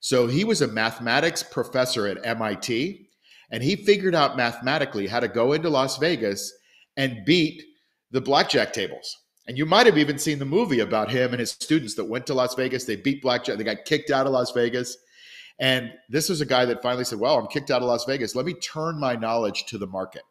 So 0.00 0.26
he 0.26 0.44
was 0.44 0.62
a 0.62 0.66
mathematics 0.66 1.42
professor 1.42 2.06
at 2.06 2.24
MIT, 2.24 3.08
and 3.50 3.62
he 3.62 3.76
figured 3.76 4.14
out 4.14 4.36
mathematically 4.36 5.06
how 5.06 5.20
to 5.20 5.28
go 5.28 5.52
into 5.52 5.68
Las 5.68 5.98
Vegas 5.98 6.52
and 6.96 7.24
beat 7.24 7.62
the 8.10 8.20
blackjack 8.20 8.72
tables. 8.72 9.16
And 9.46 9.58
you 9.58 9.66
might 9.66 9.86
have 9.86 9.98
even 9.98 10.18
seen 10.18 10.38
the 10.38 10.44
movie 10.44 10.80
about 10.80 11.10
him 11.10 11.32
and 11.32 11.40
his 11.40 11.50
students 11.50 11.94
that 11.94 12.04
went 12.04 12.26
to 12.26 12.34
Las 12.34 12.54
Vegas. 12.54 12.84
They 12.84 12.96
beat 12.96 13.22
blackjack. 13.22 13.58
They 13.58 13.64
got 13.64 13.84
kicked 13.84 14.10
out 14.10 14.26
of 14.26 14.32
Las 14.32 14.52
Vegas. 14.52 14.96
And 15.58 15.92
this 16.08 16.28
was 16.28 16.40
a 16.40 16.46
guy 16.46 16.64
that 16.64 16.82
finally 16.82 17.04
said, 17.04 17.18
Well, 17.18 17.38
I'm 17.38 17.46
kicked 17.46 17.70
out 17.70 17.82
of 17.82 17.88
Las 17.88 18.04
Vegas. 18.04 18.34
Let 18.34 18.46
me 18.46 18.54
turn 18.54 18.98
my 18.98 19.16
knowledge 19.16 19.66
to 19.66 19.78
the 19.78 19.86
market. 19.86 20.22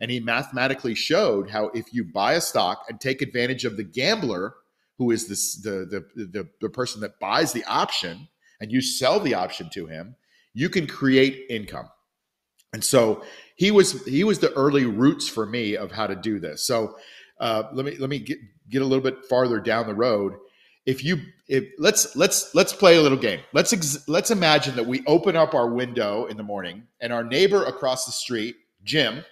And 0.00 0.10
he 0.10 0.18
mathematically 0.18 0.94
showed 0.94 1.48
how 1.48 1.66
if 1.68 1.92
you 1.92 2.04
buy 2.04 2.34
a 2.34 2.40
stock 2.40 2.84
and 2.88 3.00
take 3.00 3.22
advantage 3.22 3.64
of 3.64 3.76
the 3.76 3.84
gambler, 3.84 4.54
who 4.98 5.12
is 5.12 5.28
this, 5.28 5.56
the, 5.56 5.86
the, 6.14 6.24
the, 6.24 6.48
the 6.60 6.68
person 6.68 7.00
that 7.02 7.20
buys 7.20 7.52
the 7.52 7.64
option, 7.64 8.28
and 8.60 8.70
you 8.70 8.80
sell 8.80 9.20
the 9.20 9.34
option 9.34 9.68
to 9.70 9.86
him, 9.86 10.16
you 10.52 10.68
can 10.68 10.86
create 10.86 11.46
income. 11.50 11.88
And 12.72 12.82
so 12.82 13.22
he 13.56 13.70
was 13.70 14.04
he 14.04 14.24
was 14.24 14.40
the 14.40 14.52
early 14.54 14.84
roots 14.84 15.28
for 15.28 15.46
me 15.46 15.76
of 15.76 15.92
how 15.92 16.06
to 16.06 16.16
do 16.16 16.40
this. 16.40 16.66
So 16.66 16.96
uh, 17.40 17.64
let 17.72 17.84
me 17.86 17.96
let 17.98 18.10
me 18.10 18.18
get 18.18 18.38
get 18.68 18.82
a 18.82 18.84
little 18.84 19.02
bit 19.02 19.24
farther 19.26 19.60
down 19.60 19.86
the 19.86 19.94
road. 19.94 20.34
If 20.86 21.04
you 21.04 21.18
if 21.48 21.64
let's 21.78 22.16
let's 22.16 22.54
let's 22.54 22.72
play 22.72 22.96
a 22.96 23.00
little 23.00 23.18
game. 23.18 23.40
Let's 23.52 23.72
ex- 23.72 24.08
let's 24.08 24.30
imagine 24.30 24.74
that 24.76 24.86
we 24.86 25.02
open 25.06 25.36
up 25.36 25.54
our 25.54 25.68
window 25.68 26.26
in 26.26 26.36
the 26.36 26.42
morning 26.42 26.84
and 27.00 27.12
our 27.12 27.24
neighbor 27.24 27.64
across 27.64 28.06
the 28.06 28.12
street, 28.12 28.56
Jim, 28.82 29.24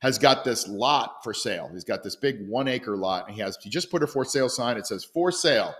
has 0.00 0.18
got 0.18 0.44
this 0.44 0.66
lot 0.66 1.22
for 1.22 1.34
sale. 1.34 1.68
He's 1.72 1.84
got 1.84 2.02
this 2.02 2.16
big 2.16 2.48
one 2.48 2.68
acre 2.68 2.96
lot, 2.96 3.26
and 3.26 3.34
he 3.34 3.42
has 3.42 3.58
he 3.62 3.70
just 3.70 3.90
put 3.90 4.02
a 4.02 4.06
for 4.06 4.24
sale 4.24 4.48
sign. 4.48 4.76
It 4.76 4.86
says 4.86 5.04
for 5.04 5.30
sale, 5.30 5.74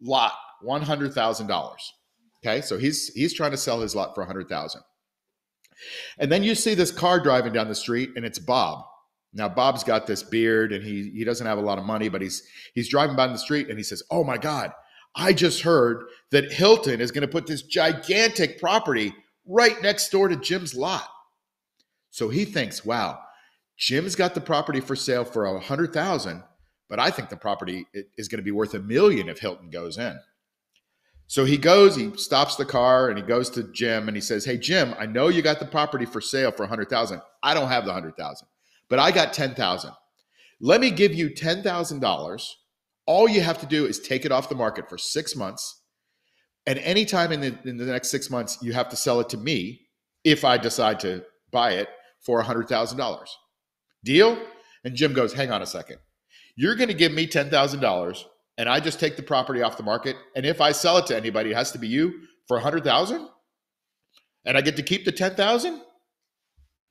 lot 0.00 0.32
one 0.64 0.82
hundred 0.82 1.12
thousand 1.12 1.46
dollars. 1.46 1.92
Okay, 2.44 2.60
so 2.60 2.78
he's 2.78 3.08
he's 3.14 3.34
trying 3.34 3.52
to 3.52 3.56
sell 3.56 3.80
his 3.80 3.94
lot 3.94 4.14
for 4.14 4.22
a 4.22 4.26
hundred 4.26 4.48
thousand. 4.48 4.82
And 6.18 6.30
then 6.30 6.42
you 6.42 6.54
see 6.54 6.74
this 6.74 6.90
car 6.90 7.20
driving 7.20 7.52
down 7.52 7.68
the 7.68 7.74
street, 7.74 8.10
and 8.16 8.24
it's 8.24 8.38
Bob. 8.38 8.84
Now 9.32 9.48
Bob's 9.48 9.82
got 9.82 10.06
this 10.06 10.22
beard, 10.22 10.72
and 10.72 10.84
he 10.84 11.10
he 11.10 11.24
doesn't 11.24 11.46
have 11.46 11.58
a 11.58 11.62
lot 11.62 11.78
of 11.78 11.84
money, 11.84 12.08
but 12.08 12.22
he's 12.22 12.42
he's 12.74 12.88
driving 12.88 13.16
down 13.16 13.32
the 13.32 13.38
street, 13.38 13.68
and 13.68 13.78
he 13.78 13.82
says, 13.82 14.02
"Oh 14.10 14.24
my 14.24 14.38
God, 14.38 14.72
I 15.16 15.32
just 15.32 15.62
heard 15.62 16.04
that 16.30 16.52
Hilton 16.52 17.00
is 17.00 17.10
going 17.10 17.26
to 17.26 17.32
put 17.32 17.46
this 17.46 17.62
gigantic 17.62 18.60
property 18.60 19.14
right 19.46 19.80
next 19.82 20.10
door 20.10 20.28
to 20.28 20.36
Jim's 20.36 20.74
lot." 20.74 21.08
So 22.10 22.28
he 22.28 22.44
thinks, 22.44 22.84
"Wow, 22.84 23.18
Jim's 23.76 24.14
got 24.14 24.34
the 24.34 24.40
property 24.40 24.80
for 24.80 24.94
sale 24.94 25.24
for 25.24 25.46
a 25.46 25.58
hundred 25.58 25.92
thousand, 25.92 26.44
but 26.88 27.00
I 27.00 27.10
think 27.10 27.28
the 27.28 27.36
property 27.36 27.86
is 28.16 28.28
going 28.28 28.38
to 28.38 28.44
be 28.44 28.52
worth 28.52 28.74
a 28.74 28.78
million 28.78 29.28
if 29.28 29.40
Hilton 29.40 29.70
goes 29.70 29.98
in." 29.98 30.18
So 31.34 31.44
he 31.44 31.56
goes, 31.56 31.96
he 31.96 32.16
stops 32.16 32.54
the 32.54 32.64
car 32.64 33.08
and 33.08 33.18
he 33.18 33.24
goes 33.24 33.50
to 33.50 33.64
Jim 33.64 34.06
and 34.06 34.16
he 34.16 34.20
says, 34.20 34.44
Hey, 34.44 34.56
Jim, 34.56 34.94
I 35.00 35.06
know 35.06 35.26
you 35.26 35.42
got 35.42 35.58
the 35.58 35.66
property 35.66 36.04
for 36.04 36.20
sale 36.20 36.52
for 36.52 36.62
100000 36.62 37.20
I 37.42 37.54
don't 37.54 37.66
have 37.66 37.84
the 37.84 37.90
100000 37.90 38.46
but 38.88 39.00
I 39.00 39.10
got 39.10 39.32
10000 39.32 39.90
Let 40.60 40.80
me 40.80 40.92
give 40.92 41.12
you 41.12 41.30
$10,000. 41.30 42.48
All 43.06 43.28
you 43.28 43.40
have 43.40 43.58
to 43.58 43.66
do 43.66 43.84
is 43.84 43.98
take 43.98 44.24
it 44.24 44.30
off 44.30 44.48
the 44.48 44.54
market 44.54 44.88
for 44.88 44.96
six 44.96 45.34
months. 45.34 45.82
And 46.66 46.78
anytime 46.78 47.32
in 47.32 47.40
the, 47.40 47.58
in 47.68 47.78
the 47.78 47.86
next 47.86 48.12
six 48.12 48.30
months, 48.30 48.56
you 48.62 48.72
have 48.72 48.88
to 48.90 48.96
sell 48.96 49.18
it 49.18 49.28
to 49.30 49.36
me 49.36 49.88
if 50.22 50.44
I 50.44 50.56
decide 50.56 51.00
to 51.00 51.24
buy 51.50 51.72
it 51.72 51.88
for 52.24 52.44
$100,000. 52.44 53.26
Deal? 54.04 54.38
And 54.84 54.94
Jim 54.94 55.12
goes, 55.12 55.32
Hang 55.32 55.50
on 55.50 55.62
a 55.62 55.66
second. 55.66 55.98
You're 56.54 56.76
going 56.76 56.90
to 56.90 56.94
give 56.94 57.10
me 57.10 57.26
$10,000 57.26 58.24
and 58.56 58.68
I 58.68 58.80
just 58.80 59.00
take 59.00 59.16
the 59.16 59.22
property 59.22 59.62
off 59.62 59.76
the 59.76 59.82
market, 59.82 60.16
and 60.36 60.46
if 60.46 60.60
I 60.60 60.72
sell 60.72 60.96
it 60.98 61.06
to 61.06 61.16
anybody, 61.16 61.50
it 61.50 61.56
has 61.56 61.72
to 61.72 61.78
be 61.78 61.88
you 61.88 62.20
for 62.46 62.56
a 62.56 62.60
hundred 62.60 62.84
thousand, 62.84 63.28
and 64.44 64.56
I 64.56 64.60
get 64.60 64.76
to 64.76 64.82
keep 64.82 65.04
the 65.04 65.12
ten 65.12 65.34
thousand. 65.34 65.80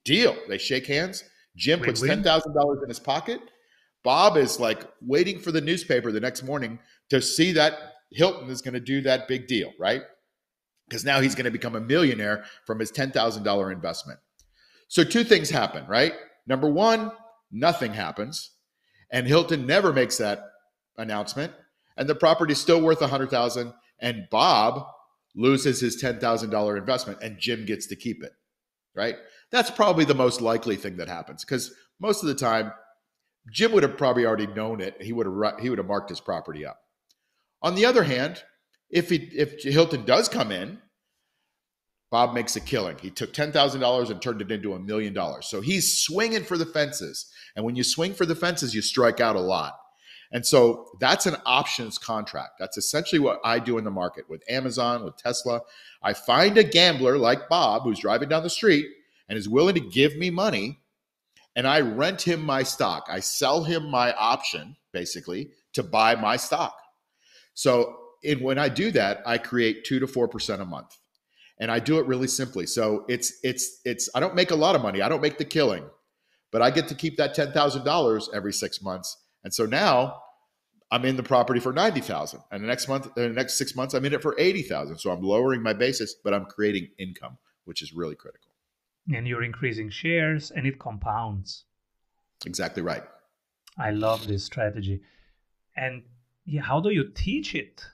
Deal. 0.04 0.36
They 0.48 0.58
shake 0.58 0.86
hands. 0.86 1.24
Jim 1.56 1.80
puts 1.80 2.02
ten 2.02 2.22
thousand 2.22 2.54
dollars 2.54 2.80
in 2.82 2.88
his 2.88 2.98
pocket. 2.98 3.40
Bob 4.02 4.36
is 4.36 4.60
like 4.60 4.86
waiting 5.00 5.38
for 5.38 5.50
the 5.50 5.62
newspaper 5.62 6.12
the 6.12 6.20
next 6.20 6.42
morning 6.42 6.78
to 7.08 7.22
see 7.22 7.52
that 7.52 7.78
Hilton 8.10 8.50
is 8.50 8.60
going 8.60 8.74
to 8.74 8.80
do 8.80 9.00
that 9.00 9.26
big 9.28 9.46
deal, 9.46 9.72
right? 9.78 10.02
Because 10.86 11.04
now 11.04 11.20
he's 11.20 11.34
going 11.34 11.46
to 11.46 11.50
become 11.50 11.74
a 11.74 11.80
millionaire 11.80 12.44
from 12.66 12.78
his 12.78 12.90
ten 12.90 13.10
thousand 13.10 13.44
dollar 13.44 13.72
investment. 13.72 14.18
So 14.88 15.02
two 15.02 15.24
things 15.24 15.48
happen, 15.48 15.86
right? 15.86 16.12
Number 16.46 16.68
one, 16.68 17.10
nothing 17.50 17.94
happens, 17.94 18.50
and 19.10 19.26
Hilton 19.26 19.66
never 19.66 19.92
makes 19.92 20.18
that 20.18 20.40
announcement, 20.96 21.52
and 21.96 22.08
the 22.08 22.14
property 22.14 22.52
is 22.52 22.60
still 22.60 22.80
worth 22.80 23.02
a 23.02 23.06
hundred 23.06 23.30
thousand, 23.30 23.72
and 24.00 24.28
Bob 24.30 24.86
loses 25.34 25.80
his 25.80 25.96
ten 25.96 26.18
thousand 26.18 26.50
dollar 26.50 26.76
investment, 26.76 27.18
and 27.22 27.38
Jim 27.38 27.64
gets 27.64 27.86
to 27.88 27.96
keep 27.96 28.22
it. 28.22 28.32
Right? 28.94 29.16
That's 29.50 29.70
probably 29.70 30.04
the 30.04 30.14
most 30.14 30.40
likely 30.40 30.76
thing 30.76 30.96
that 30.98 31.08
happens 31.08 31.44
because 31.44 31.74
most 32.00 32.22
of 32.22 32.28
the 32.28 32.34
time, 32.34 32.72
Jim 33.50 33.72
would 33.72 33.82
have 33.82 33.96
probably 33.96 34.26
already 34.26 34.46
known 34.46 34.80
it. 34.80 35.00
He 35.00 35.12
would 35.12 35.26
have 35.26 35.60
he 35.60 35.68
would 35.68 35.78
have 35.78 35.86
marked 35.86 36.10
his 36.10 36.20
property 36.20 36.64
up. 36.64 36.78
On 37.62 37.74
the 37.74 37.86
other 37.86 38.04
hand, 38.04 38.42
if 38.90 39.10
he 39.10 39.16
if 39.32 39.62
Hilton 39.62 40.04
does 40.04 40.28
come 40.28 40.52
in, 40.52 40.78
Bob 42.10 42.32
makes 42.32 42.54
a 42.56 42.60
killing. 42.60 42.96
He 42.98 43.10
took 43.10 43.32
ten 43.32 43.52
thousand 43.52 43.80
dollars 43.80 44.10
and 44.10 44.22
turned 44.22 44.40
it 44.40 44.52
into 44.52 44.74
a 44.74 44.78
million 44.78 45.12
dollars. 45.12 45.46
So 45.46 45.60
he's 45.60 45.98
swinging 45.98 46.44
for 46.44 46.56
the 46.56 46.66
fences. 46.66 47.30
And 47.56 47.64
when 47.64 47.76
you 47.76 47.82
swing 47.82 48.14
for 48.14 48.26
the 48.26 48.36
fences, 48.36 48.74
you 48.74 48.82
strike 48.82 49.20
out 49.20 49.36
a 49.36 49.40
lot. 49.40 49.74
And 50.34 50.44
so 50.44 50.90
that's 51.00 51.24
an 51.24 51.36
options 51.46 51.96
contract. 51.96 52.58
That's 52.58 52.76
essentially 52.76 53.20
what 53.20 53.40
I 53.44 53.58
do 53.58 53.78
in 53.78 53.84
the 53.84 53.90
market 53.90 54.28
with 54.28 54.42
Amazon, 54.50 55.04
with 55.04 55.16
Tesla. 55.16 55.62
I 56.02 56.12
find 56.12 56.58
a 56.58 56.64
gambler 56.64 57.16
like 57.16 57.48
Bob 57.48 57.84
who's 57.84 58.00
driving 58.00 58.28
down 58.28 58.42
the 58.42 58.50
street 58.50 58.88
and 59.28 59.38
is 59.38 59.48
willing 59.48 59.76
to 59.76 59.80
give 59.80 60.16
me 60.16 60.28
money 60.30 60.80
and 61.56 61.66
I 61.66 61.80
rent 61.80 62.22
him 62.22 62.44
my 62.44 62.62
stock. 62.62 63.06
I 63.08 63.20
sell 63.20 63.64
him 63.64 63.88
my 63.88 64.12
option 64.14 64.76
basically 64.92 65.50
to 65.74 65.82
buy 65.82 66.14
my 66.16 66.36
stock. 66.36 66.76
So 67.54 67.96
in, 68.22 68.40
when 68.40 68.58
I 68.58 68.68
do 68.68 68.90
that, 68.92 69.22
I 69.26 69.38
create 69.38 69.84
two 69.84 70.00
to 70.00 70.06
four 70.06 70.28
percent 70.28 70.60
a 70.60 70.64
month, 70.64 70.96
and 71.58 71.70
I 71.70 71.78
do 71.78 71.98
it 71.98 72.06
really 72.06 72.26
simply. 72.26 72.66
So 72.66 73.04
it's 73.08 73.38
it's 73.42 73.80
it's 73.84 74.08
I 74.14 74.20
don't 74.20 74.34
make 74.34 74.50
a 74.50 74.56
lot 74.56 74.74
of 74.74 74.82
money. 74.82 75.02
I 75.02 75.08
don't 75.08 75.22
make 75.22 75.38
the 75.38 75.44
killing, 75.44 75.84
but 76.50 76.62
I 76.62 76.70
get 76.70 76.88
to 76.88 76.94
keep 76.94 77.16
that 77.18 77.34
ten 77.34 77.52
thousand 77.52 77.84
dollars 77.84 78.28
every 78.34 78.52
six 78.52 78.82
months. 78.82 79.16
And 79.44 79.52
so 79.52 79.66
now 79.66 80.22
I'm 80.94 81.04
in 81.04 81.16
the 81.16 81.24
property 81.24 81.58
for 81.58 81.72
ninety 81.72 82.00
thousand, 82.00 82.40
and 82.52 82.62
the 82.62 82.68
next 82.68 82.86
month, 82.86 83.12
the 83.16 83.28
next 83.28 83.58
six 83.58 83.74
months, 83.74 83.94
I'm 83.94 84.04
in 84.04 84.12
it 84.12 84.22
for 84.22 84.36
eighty 84.38 84.62
thousand. 84.62 84.98
So 84.98 85.10
I'm 85.10 85.22
lowering 85.22 85.60
my 85.60 85.72
basis, 85.72 86.14
but 86.14 86.32
I'm 86.32 86.44
creating 86.44 86.90
income, 86.98 87.36
which 87.64 87.82
is 87.82 87.92
really 87.92 88.14
critical. 88.14 88.52
And 89.12 89.26
you're 89.26 89.42
increasing 89.42 89.90
shares, 89.90 90.52
and 90.52 90.68
it 90.68 90.78
compounds. 90.78 91.64
Exactly 92.46 92.80
right. 92.80 93.02
I 93.76 93.90
love 93.90 94.28
this 94.28 94.44
strategy. 94.44 95.00
And 95.76 96.04
yeah, 96.44 96.62
how 96.62 96.78
do 96.78 96.90
you 96.90 97.10
teach 97.12 97.56
it? 97.56 97.84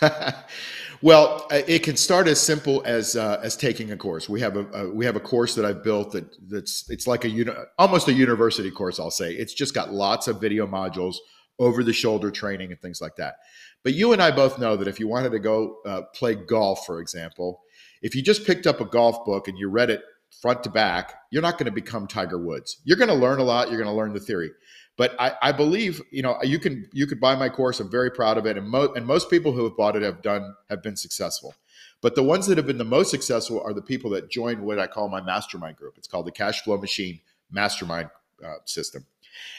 well, 1.02 1.46
uh, 1.50 1.60
it 1.68 1.82
can 1.82 1.96
start 1.96 2.26
as 2.28 2.40
simple 2.40 2.82
as 2.86 3.14
uh, 3.14 3.38
as 3.42 3.56
taking 3.56 3.92
a 3.92 3.96
course. 3.96 4.26
We 4.26 4.40
have 4.40 4.56
a, 4.56 4.66
a, 4.72 4.90
we 4.90 5.04
have 5.04 5.16
a 5.16 5.20
course 5.20 5.54
that 5.56 5.66
I've 5.66 5.84
built 5.84 6.12
that 6.12 6.34
that's 6.48 6.88
it's 6.88 7.06
like 7.06 7.26
a 7.26 7.28
uni- 7.28 7.52
almost 7.78 8.08
a 8.08 8.12
university 8.14 8.70
course. 8.70 8.98
I'll 8.98 9.10
say 9.10 9.34
it's 9.34 9.52
just 9.52 9.74
got 9.74 9.92
lots 9.92 10.28
of 10.28 10.40
video 10.40 10.66
modules, 10.66 11.16
over 11.58 11.84
the 11.84 11.92
shoulder 11.92 12.30
training, 12.30 12.70
and 12.72 12.80
things 12.80 13.00
like 13.00 13.16
that. 13.16 13.36
But 13.82 13.94
you 13.94 14.12
and 14.12 14.22
I 14.22 14.30
both 14.30 14.58
know 14.58 14.76
that 14.76 14.88
if 14.88 15.00
you 15.00 15.08
wanted 15.08 15.32
to 15.32 15.38
go 15.38 15.78
uh, 15.84 16.02
play 16.14 16.34
golf, 16.34 16.86
for 16.86 17.00
example, 17.00 17.62
if 18.00 18.14
you 18.14 18.22
just 18.22 18.46
picked 18.46 18.66
up 18.66 18.80
a 18.80 18.84
golf 18.84 19.24
book 19.24 19.48
and 19.48 19.58
you 19.58 19.68
read 19.68 19.90
it 19.90 20.02
front 20.40 20.64
to 20.64 20.70
back, 20.70 21.14
you're 21.30 21.42
not 21.42 21.58
going 21.58 21.66
to 21.66 21.72
become 21.72 22.06
Tiger 22.06 22.38
Woods. 22.38 22.80
You're 22.84 22.96
going 22.96 23.08
to 23.08 23.14
learn 23.14 23.38
a 23.38 23.44
lot. 23.44 23.68
You're 23.68 23.82
going 23.82 23.92
to 23.92 23.96
learn 23.96 24.12
the 24.12 24.20
theory. 24.20 24.50
But 24.96 25.14
I, 25.18 25.32
I, 25.40 25.52
believe, 25.52 26.02
you 26.10 26.22
know, 26.22 26.38
you 26.42 26.58
can 26.58 26.86
you 26.92 27.06
could 27.06 27.18
buy 27.18 27.34
my 27.34 27.48
course. 27.48 27.80
I'm 27.80 27.90
very 27.90 28.10
proud 28.10 28.36
of 28.36 28.44
it, 28.46 28.58
and, 28.58 28.68
mo- 28.68 28.92
and 28.94 29.06
most 29.06 29.30
people 29.30 29.52
who 29.52 29.64
have 29.64 29.76
bought 29.76 29.96
it 29.96 30.02
have 30.02 30.20
done 30.20 30.54
have 30.68 30.82
been 30.82 30.96
successful. 30.96 31.54
But 32.02 32.14
the 32.14 32.22
ones 32.22 32.46
that 32.48 32.58
have 32.58 32.66
been 32.66 32.78
the 32.78 32.84
most 32.84 33.10
successful 33.10 33.62
are 33.64 33.72
the 33.72 33.80
people 33.80 34.10
that 34.10 34.30
join 34.30 34.62
what 34.62 34.78
I 34.78 34.86
call 34.86 35.08
my 35.08 35.20
mastermind 35.20 35.76
group. 35.76 35.94
It's 35.96 36.08
called 36.08 36.26
the 36.26 36.32
Cash 36.32 36.62
Flow 36.62 36.76
Machine 36.76 37.20
Mastermind 37.50 38.10
uh, 38.44 38.56
System. 38.66 39.06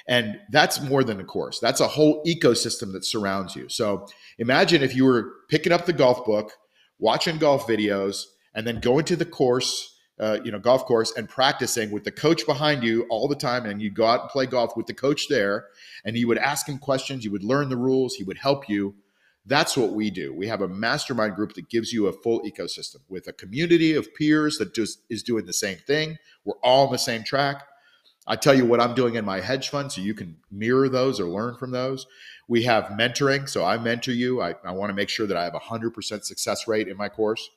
And 0.08 0.40
that's 0.52 0.82
more 0.82 1.04
than 1.04 1.20
a 1.20 1.24
course. 1.24 1.60
That's 1.60 1.80
a 1.80 1.88
whole 1.88 2.24
ecosystem 2.26 2.92
that 2.94 3.06
surrounds 3.06 3.56
you. 3.56 3.70
So 3.70 4.08
imagine 4.38 4.82
if 4.82 4.96
you 4.96 5.06
were 5.06 5.32
picking 5.50 5.72
up 5.72 5.86
the 5.86 5.94
golf 5.94 6.26
book, 6.26 6.54
watching 7.00 7.38
golf 7.38 7.68
videos, 7.68 8.26
and 8.54 8.68
then 8.68 8.80
going 8.80 9.06
to 9.06 9.16
the 9.16 9.26
course 9.26 9.94
uh, 10.20 10.40
you 10.44 10.52
know, 10.52 10.60
golf 10.60 10.86
course 10.86 11.12
and 11.18 11.28
practicing 11.28 11.92
with 11.92 12.04
the 12.04 12.12
coach 12.12 12.46
behind 12.46 12.84
you 12.84 13.06
all 13.10 13.28
the 13.28 13.36
time. 13.36 13.66
And 13.66 13.82
you 13.82 13.90
go 13.90 14.06
out 14.06 14.22
and 14.22 14.30
play 14.30 14.46
golf 14.46 14.78
with 14.78 14.86
the 14.86 14.94
coach 14.94 15.28
there, 15.28 15.66
and 16.06 16.16
you 16.16 16.28
would 16.28 16.38
ask 16.38 16.68
him 16.68 16.78
questions. 16.78 17.26
You 17.26 17.32
would 17.32 17.44
learn 17.44 17.70
the 17.70 17.78
rules. 17.78 18.16
He 18.16 18.24
would 18.24 18.38
help 18.38 18.70
you. 18.70 18.96
That's 19.46 19.76
what 19.76 19.92
we 19.92 20.10
do. 20.10 20.34
We 20.34 20.48
have 20.48 20.62
a 20.62 20.68
mastermind 20.68 21.36
group 21.36 21.54
that 21.56 21.68
gives 21.68 21.92
you 21.92 22.08
a 22.08 22.14
full 22.14 22.42
ecosystem 22.44 22.98
with 23.10 23.28
a 23.28 23.34
community 23.34 23.94
of 23.94 24.14
peers 24.16 24.58
that 24.58 24.74
just 24.74 25.02
is 25.10 25.24
doing 25.24 25.46
the 25.46 25.54
same 25.54 25.78
thing. 25.80 26.18
We're 26.46 26.60
all 26.64 26.86
on 26.86 26.94
the 26.94 26.98
same 26.98 27.24
track. 27.24 27.64
I 28.26 28.36
tell 28.36 28.54
you 28.54 28.66
what 28.66 28.80
I'm 28.80 28.96
doing 28.96 29.16
in 29.16 29.26
my 29.26 29.42
hedge 29.42 29.70
fund 29.70 29.92
so 29.92 30.02
you 30.02 30.14
can 30.14 30.38
mirror 30.50 30.88
those 30.88 31.20
or 31.20 31.26
learn 31.26 31.56
from 31.58 31.72
those. 31.72 32.08
We 32.48 32.64
have 32.64 32.86
mentoring. 32.86 33.50
So 33.50 33.66
I 33.66 33.78
mentor 33.78 34.12
you. 34.12 34.42
I, 34.42 34.56
I 34.64 34.72
want 34.72 34.90
to 34.90 34.94
make 34.94 35.10
sure 35.10 35.28
that 35.28 35.38
I 35.38 35.44
have 35.44 35.56
a 35.56 35.60
100% 35.60 36.24
success 36.24 36.68
rate 36.68 36.88
in 36.88 36.96
my 36.96 37.10
course. 37.10 37.50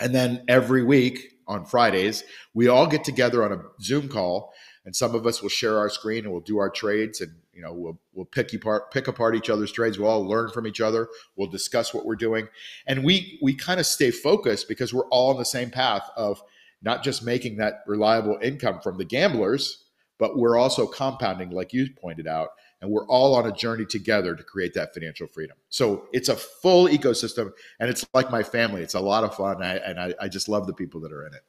And 0.00 0.14
then 0.14 0.44
every 0.48 0.82
week 0.82 1.34
on 1.46 1.66
Fridays, 1.66 2.24
we 2.54 2.68
all 2.68 2.86
get 2.86 3.04
together 3.04 3.44
on 3.44 3.52
a 3.52 3.62
Zoom 3.82 4.08
call, 4.08 4.54
and 4.84 4.96
some 4.96 5.14
of 5.14 5.26
us 5.26 5.42
will 5.42 5.50
share 5.50 5.78
our 5.78 5.90
screen 5.90 6.24
and 6.24 6.32
we'll 6.32 6.40
do 6.40 6.58
our 6.58 6.70
trades, 6.70 7.20
and 7.20 7.32
you 7.52 7.60
know 7.60 7.74
we'll 7.74 8.00
we'll 8.14 8.24
pick 8.24 8.54
apart 8.54 8.90
pick 8.92 9.08
apart 9.08 9.34
each 9.34 9.50
other's 9.50 9.72
trades. 9.72 9.98
We'll 9.98 10.08
all 10.08 10.26
learn 10.26 10.50
from 10.50 10.66
each 10.66 10.80
other. 10.80 11.08
We'll 11.36 11.50
discuss 11.50 11.92
what 11.92 12.06
we're 12.06 12.16
doing, 12.16 12.48
and 12.86 13.04
we 13.04 13.38
we 13.42 13.52
kind 13.52 13.78
of 13.78 13.84
stay 13.84 14.10
focused 14.10 14.68
because 14.68 14.94
we're 14.94 15.08
all 15.08 15.32
on 15.32 15.38
the 15.38 15.44
same 15.44 15.70
path 15.70 16.08
of 16.16 16.42
not 16.82 17.02
just 17.02 17.22
making 17.22 17.56
that 17.56 17.82
reliable 17.86 18.38
income 18.42 18.80
from 18.80 18.98
the 18.98 19.04
gamblers, 19.04 19.84
but 20.18 20.36
we're 20.36 20.58
also 20.58 20.86
compounding, 20.86 21.50
like 21.50 21.72
you 21.72 21.88
pointed 22.00 22.26
out, 22.26 22.48
and 22.80 22.90
we're 22.90 23.06
all 23.06 23.34
on 23.34 23.46
a 23.46 23.52
journey 23.52 23.86
together 23.86 24.34
to 24.34 24.42
create 24.42 24.74
that 24.74 24.92
financial 24.94 25.26
freedom. 25.26 25.56
So 25.68 26.06
it's 26.12 26.28
a 26.28 26.36
full 26.36 26.88
ecosystem, 26.88 27.50
and 27.78 27.90
it's 27.90 28.04
like 28.14 28.30
my 28.30 28.42
family. 28.42 28.82
It's 28.82 28.94
a 28.94 29.00
lot 29.00 29.24
of 29.24 29.34
fun, 29.34 29.56
and 29.56 29.64
I, 29.64 29.74
and 29.76 30.00
I, 30.00 30.14
I 30.20 30.28
just 30.28 30.48
love 30.48 30.66
the 30.66 30.74
people 30.74 31.00
that 31.00 31.12
are 31.12 31.26
in 31.26 31.34
it. 31.34 31.42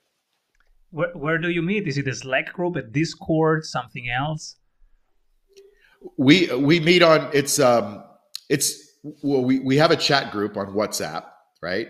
Where, 0.89 1.11
where 1.13 1.37
do 1.37 1.49
you 1.49 1.61
meet? 1.61 1.87
Is 1.87 1.97
it 1.97 2.07
a 2.07 2.15
Slack 2.15 2.53
group, 2.53 2.75
a 2.75 2.81
Discord, 2.81 3.65
something 3.65 4.09
else? 4.09 4.55
We 6.17 6.53
we 6.55 6.79
meet 6.79 7.03
on 7.03 7.29
it's 7.31 7.59
um 7.59 8.03
it's 8.49 8.97
well 9.21 9.43
we 9.43 9.59
we 9.59 9.77
have 9.77 9.91
a 9.91 9.95
chat 9.95 10.31
group 10.31 10.57
on 10.57 10.67
WhatsApp, 10.73 11.25
right? 11.61 11.89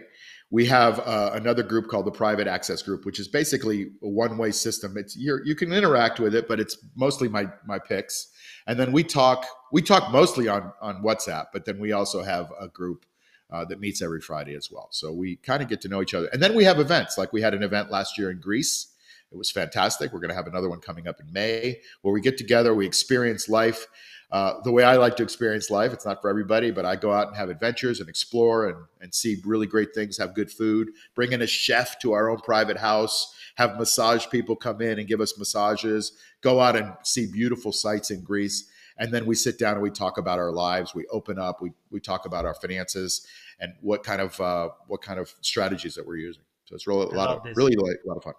We 0.51 0.65
have 0.65 0.99
uh, 0.99 1.31
another 1.33 1.63
group 1.63 1.87
called 1.87 2.05
the 2.05 2.11
Private 2.11 2.45
Access 2.45 2.81
Group, 2.83 3.05
which 3.05 3.19
is 3.19 3.27
basically 3.27 3.91
a 4.03 4.07
one-way 4.07 4.51
system. 4.51 4.97
It's 4.97 5.15
you 5.15 5.55
can 5.55 5.71
interact 5.71 6.19
with 6.19 6.35
it, 6.35 6.47
but 6.47 6.59
it's 6.59 6.77
mostly 6.95 7.27
my 7.27 7.47
my 7.65 7.79
picks 7.79 8.27
and 8.67 8.79
then 8.79 8.91
we 8.91 9.03
talk 9.03 9.45
we 9.71 9.81
talk 9.81 10.11
mostly 10.11 10.47
on 10.47 10.71
on 10.81 11.03
WhatsApp, 11.03 11.47
but 11.53 11.65
then 11.65 11.79
we 11.79 11.91
also 11.91 12.21
have 12.21 12.51
a 12.59 12.67
group 12.67 13.05
uh, 13.49 13.65
that 13.65 13.79
meets 13.79 14.01
every 14.01 14.21
Friday 14.21 14.55
as 14.55 14.69
well. 14.71 14.87
So 14.91 15.11
we 15.11 15.35
kind 15.37 15.61
of 15.61 15.69
get 15.69 15.81
to 15.81 15.89
know 15.89 16.01
each 16.01 16.13
other, 16.13 16.27
and 16.27 16.41
then 16.41 16.55
we 16.55 16.63
have 16.63 16.79
events. 16.79 17.17
Like 17.17 17.33
we 17.33 17.41
had 17.41 17.53
an 17.53 17.63
event 17.63 17.91
last 17.91 18.17
year 18.17 18.31
in 18.31 18.39
Greece. 18.39 18.87
It 19.31 19.37
was 19.37 19.49
fantastic. 19.49 20.11
We're 20.11 20.19
going 20.19 20.29
to 20.29 20.35
have 20.35 20.47
another 20.47 20.69
one 20.69 20.81
coming 20.81 21.07
up 21.07 21.21
in 21.21 21.31
May 21.31 21.79
where 22.01 22.13
we 22.13 22.19
get 22.19 22.37
together, 22.37 22.73
we 22.73 22.85
experience 22.85 23.47
life. 23.47 23.87
Uh, 24.32 24.62
the 24.63 24.72
way 24.72 24.84
I 24.84 24.96
like 24.96 25.17
to 25.17 25.24
experience 25.24 25.70
life, 25.70 25.91
it's 25.91 26.06
not 26.06 26.22
for 26.22 26.30
everybody, 26.30 26.72
but 26.72 26.86
I 26.86 26.96
go 26.96 27.12
out 27.12 27.28
and 27.28 27.36
have 27.36 27.50
adventures 27.50 28.00
and 28.00 28.08
explore 28.08 28.70
and, 28.70 28.78
and 29.02 29.13
see 29.13 29.41
really 29.46 29.67
great 29.67 29.94
things, 29.94 30.17
have 30.17 30.34
good 30.34 30.50
food, 30.50 30.91
bring 31.15 31.34
in 31.34 31.41
a 31.41 31.48
chef 31.48 32.00
to 32.00 32.13
our 32.13 32.30
own 32.30 32.38
private 32.38 32.78
house, 32.78 33.36
have 33.56 33.78
massage 33.78 34.28
people 34.30 34.56
come 34.56 34.82
in 34.82 35.00
and 35.00 35.08
give 35.08 35.20
us 35.20 35.38
massages, 35.38 36.13
go 36.39 36.62
out 36.62 36.78
and 36.78 36.94
see 37.04 37.30
beautiful 37.30 37.74
sights 37.74 38.10
in 38.10 38.24
Greece. 38.24 38.70
And 38.98 39.13
then 39.13 39.26
we 39.26 39.36
sit 39.36 39.60
down 39.60 39.74
and 39.74 39.82
we 39.82 39.89
talk 39.89 40.17
about 40.17 40.39
our 40.39 40.52
lives. 40.52 40.96
We 40.96 41.06
open 41.08 41.38
up. 41.38 41.62
We, 41.62 41.72
we 41.89 42.00
talk 42.00 42.26
about 42.26 42.46
our 42.46 42.54
finances 42.54 43.28
and 43.60 43.74
what 43.82 44.04
kind 44.04 44.22
of 44.22 44.39
uh, 44.39 44.70
what 44.88 45.02
kind 45.02 45.20
of 45.20 45.34
strategies 45.41 45.96
that 45.96 46.06
we're 46.06 46.17
using. 46.17 46.44
So 46.65 46.76
it's 46.76 46.88
really 46.88 47.08
a 47.08 47.17
lot 47.17 47.30
of 47.30 47.44
this. 47.44 47.58
really 47.58 47.74
a 47.74 48.08
lot 48.08 48.17
of 48.17 48.24
fun. 48.24 48.34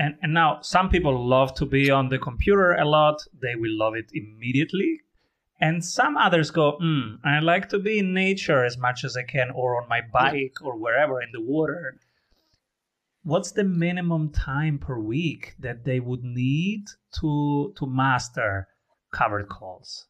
And 0.00 0.14
and 0.22 0.32
now 0.32 0.60
some 0.62 0.88
people 0.88 1.14
love 1.36 1.54
to 1.54 1.66
be 1.66 1.90
on 1.90 2.08
the 2.08 2.18
computer 2.18 2.72
a 2.72 2.86
lot. 2.86 3.18
They 3.42 3.54
will 3.54 3.76
love 3.84 3.94
it 3.94 4.10
immediately. 4.12 5.00
And 5.60 5.84
some 5.84 6.16
others 6.16 6.50
go, 6.50 6.78
mm, 6.82 7.18
I 7.22 7.40
like 7.40 7.68
to 7.68 7.78
be 7.78 7.98
in 7.98 8.14
nature 8.14 8.64
as 8.64 8.78
much 8.78 9.04
as 9.04 9.14
I 9.14 9.24
can, 9.24 9.50
or 9.50 9.80
on 9.80 9.90
my 9.90 10.00
bike, 10.00 10.56
or 10.62 10.74
wherever 10.78 11.20
in 11.20 11.28
the 11.32 11.42
water 11.42 12.00
what's 13.22 13.52
the 13.52 13.64
minimum 13.64 14.30
time 14.30 14.78
per 14.78 14.98
week 14.98 15.54
that 15.58 15.84
they 15.84 16.00
would 16.00 16.24
need 16.24 16.86
to 17.12 17.72
to 17.76 17.86
master 17.86 18.66
covered 19.12 19.48
calls 19.48 20.06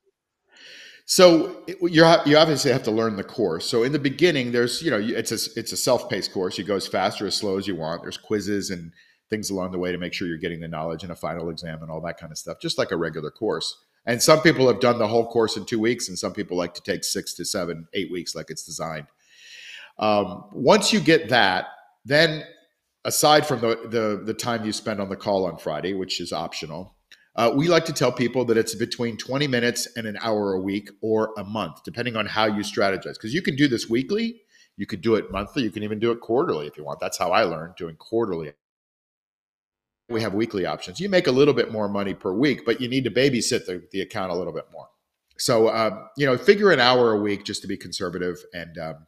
so 1.06 1.64
you 1.80 2.06
you 2.24 2.36
obviously 2.36 2.70
have 2.70 2.84
to 2.84 2.92
learn 2.92 3.16
the 3.16 3.24
course. 3.24 3.66
So 3.66 3.82
in 3.82 3.90
the 3.90 3.98
beginning, 3.98 4.52
there's 4.52 4.80
you 4.80 4.92
know 4.92 5.00
it's 5.00 5.32
a 5.32 5.58
it's 5.58 5.72
a 5.72 5.76
self 5.76 6.08
paced 6.08 6.32
course. 6.32 6.56
You 6.56 6.62
go 6.62 6.76
as 6.76 6.86
fast 6.86 7.20
or 7.20 7.26
as 7.26 7.34
slow 7.34 7.58
as 7.58 7.66
you 7.66 7.74
want. 7.74 8.02
There's 8.02 8.16
quizzes 8.16 8.70
and 8.70 8.92
things 9.30 9.50
along 9.50 9.70
the 9.70 9.78
way 9.78 9.92
to 9.92 9.98
make 9.98 10.12
sure 10.12 10.28
you're 10.28 10.36
getting 10.36 10.60
the 10.60 10.68
knowledge 10.68 11.02
and 11.02 11.12
a 11.12 11.16
final 11.16 11.48
exam 11.48 11.82
and 11.82 11.90
all 11.90 12.00
that 12.00 12.18
kind 12.18 12.32
of 12.32 12.38
stuff, 12.38 12.58
just 12.60 12.76
like 12.76 12.90
a 12.90 12.96
regular 12.96 13.30
course. 13.30 13.78
And 14.06 14.22
some 14.22 14.40
people 14.40 14.66
have 14.66 14.80
done 14.80 14.98
the 14.98 15.06
whole 15.06 15.26
course 15.26 15.56
in 15.56 15.64
two 15.64 15.78
weeks, 15.78 16.08
and 16.08 16.18
some 16.18 16.32
people 16.32 16.56
like 16.56 16.74
to 16.74 16.82
take 16.82 17.04
six 17.04 17.34
to 17.34 17.44
seven, 17.44 17.86
eight 17.94 18.10
weeks, 18.10 18.34
like 18.34 18.50
it's 18.50 18.64
designed. 18.64 19.06
Um, 19.98 20.44
once 20.52 20.92
you 20.92 21.00
get 21.00 21.28
that, 21.28 21.66
then 22.04 22.44
aside 23.04 23.46
from 23.46 23.60
the, 23.60 23.76
the, 23.88 24.22
the 24.24 24.34
time 24.34 24.64
you 24.64 24.72
spend 24.72 25.00
on 25.00 25.08
the 25.08 25.16
call 25.16 25.46
on 25.46 25.58
Friday, 25.58 25.94
which 25.94 26.20
is 26.20 26.32
optional, 26.32 26.96
uh, 27.36 27.52
we 27.54 27.68
like 27.68 27.84
to 27.84 27.92
tell 27.92 28.10
people 28.10 28.44
that 28.46 28.56
it's 28.56 28.74
between 28.74 29.16
20 29.16 29.46
minutes 29.46 29.86
and 29.96 30.06
an 30.06 30.18
hour 30.22 30.54
a 30.54 30.60
week 30.60 30.90
or 31.00 31.32
a 31.38 31.44
month, 31.44 31.84
depending 31.84 32.16
on 32.16 32.26
how 32.26 32.46
you 32.46 32.62
strategize. 32.62 33.14
Because 33.14 33.32
you 33.32 33.42
can 33.42 33.54
do 33.54 33.68
this 33.68 33.88
weekly, 33.88 34.42
you 34.76 34.86
could 34.86 35.00
do 35.00 35.14
it 35.14 35.30
monthly, 35.30 35.62
you 35.62 35.70
can 35.70 35.82
even 35.82 35.98
do 35.98 36.10
it 36.10 36.20
quarterly 36.20 36.66
if 36.66 36.76
you 36.76 36.84
want. 36.84 37.00
That's 37.00 37.18
how 37.18 37.30
I 37.30 37.44
learned 37.44 37.76
doing 37.76 37.96
quarterly. 37.96 38.52
We 40.10 40.20
have 40.22 40.34
weekly 40.34 40.66
options. 40.66 41.00
You 41.00 41.08
make 41.08 41.28
a 41.28 41.32
little 41.32 41.54
bit 41.54 41.70
more 41.70 41.88
money 41.88 42.14
per 42.14 42.32
week, 42.32 42.66
but 42.66 42.80
you 42.80 42.88
need 42.88 43.04
to 43.04 43.10
babysit 43.10 43.66
the, 43.66 43.82
the 43.92 44.00
account 44.00 44.32
a 44.32 44.34
little 44.34 44.52
bit 44.52 44.66
more. 44.72 44.88
So, 45.38 45.68
uh, 45.68 46.06
you 46.16 46.26
know, 46.26 46.36
figure 46.36 46.70
an 46.70 46.80
hour 46.80 47.12
a 47.12 47.20
week 47.20 47.44
just 47.44 47.62
to 47.62 47.68
be 47.68 47.76
conservative 47.76 48.44
and 48.52 48.76
um, 48.76 49.06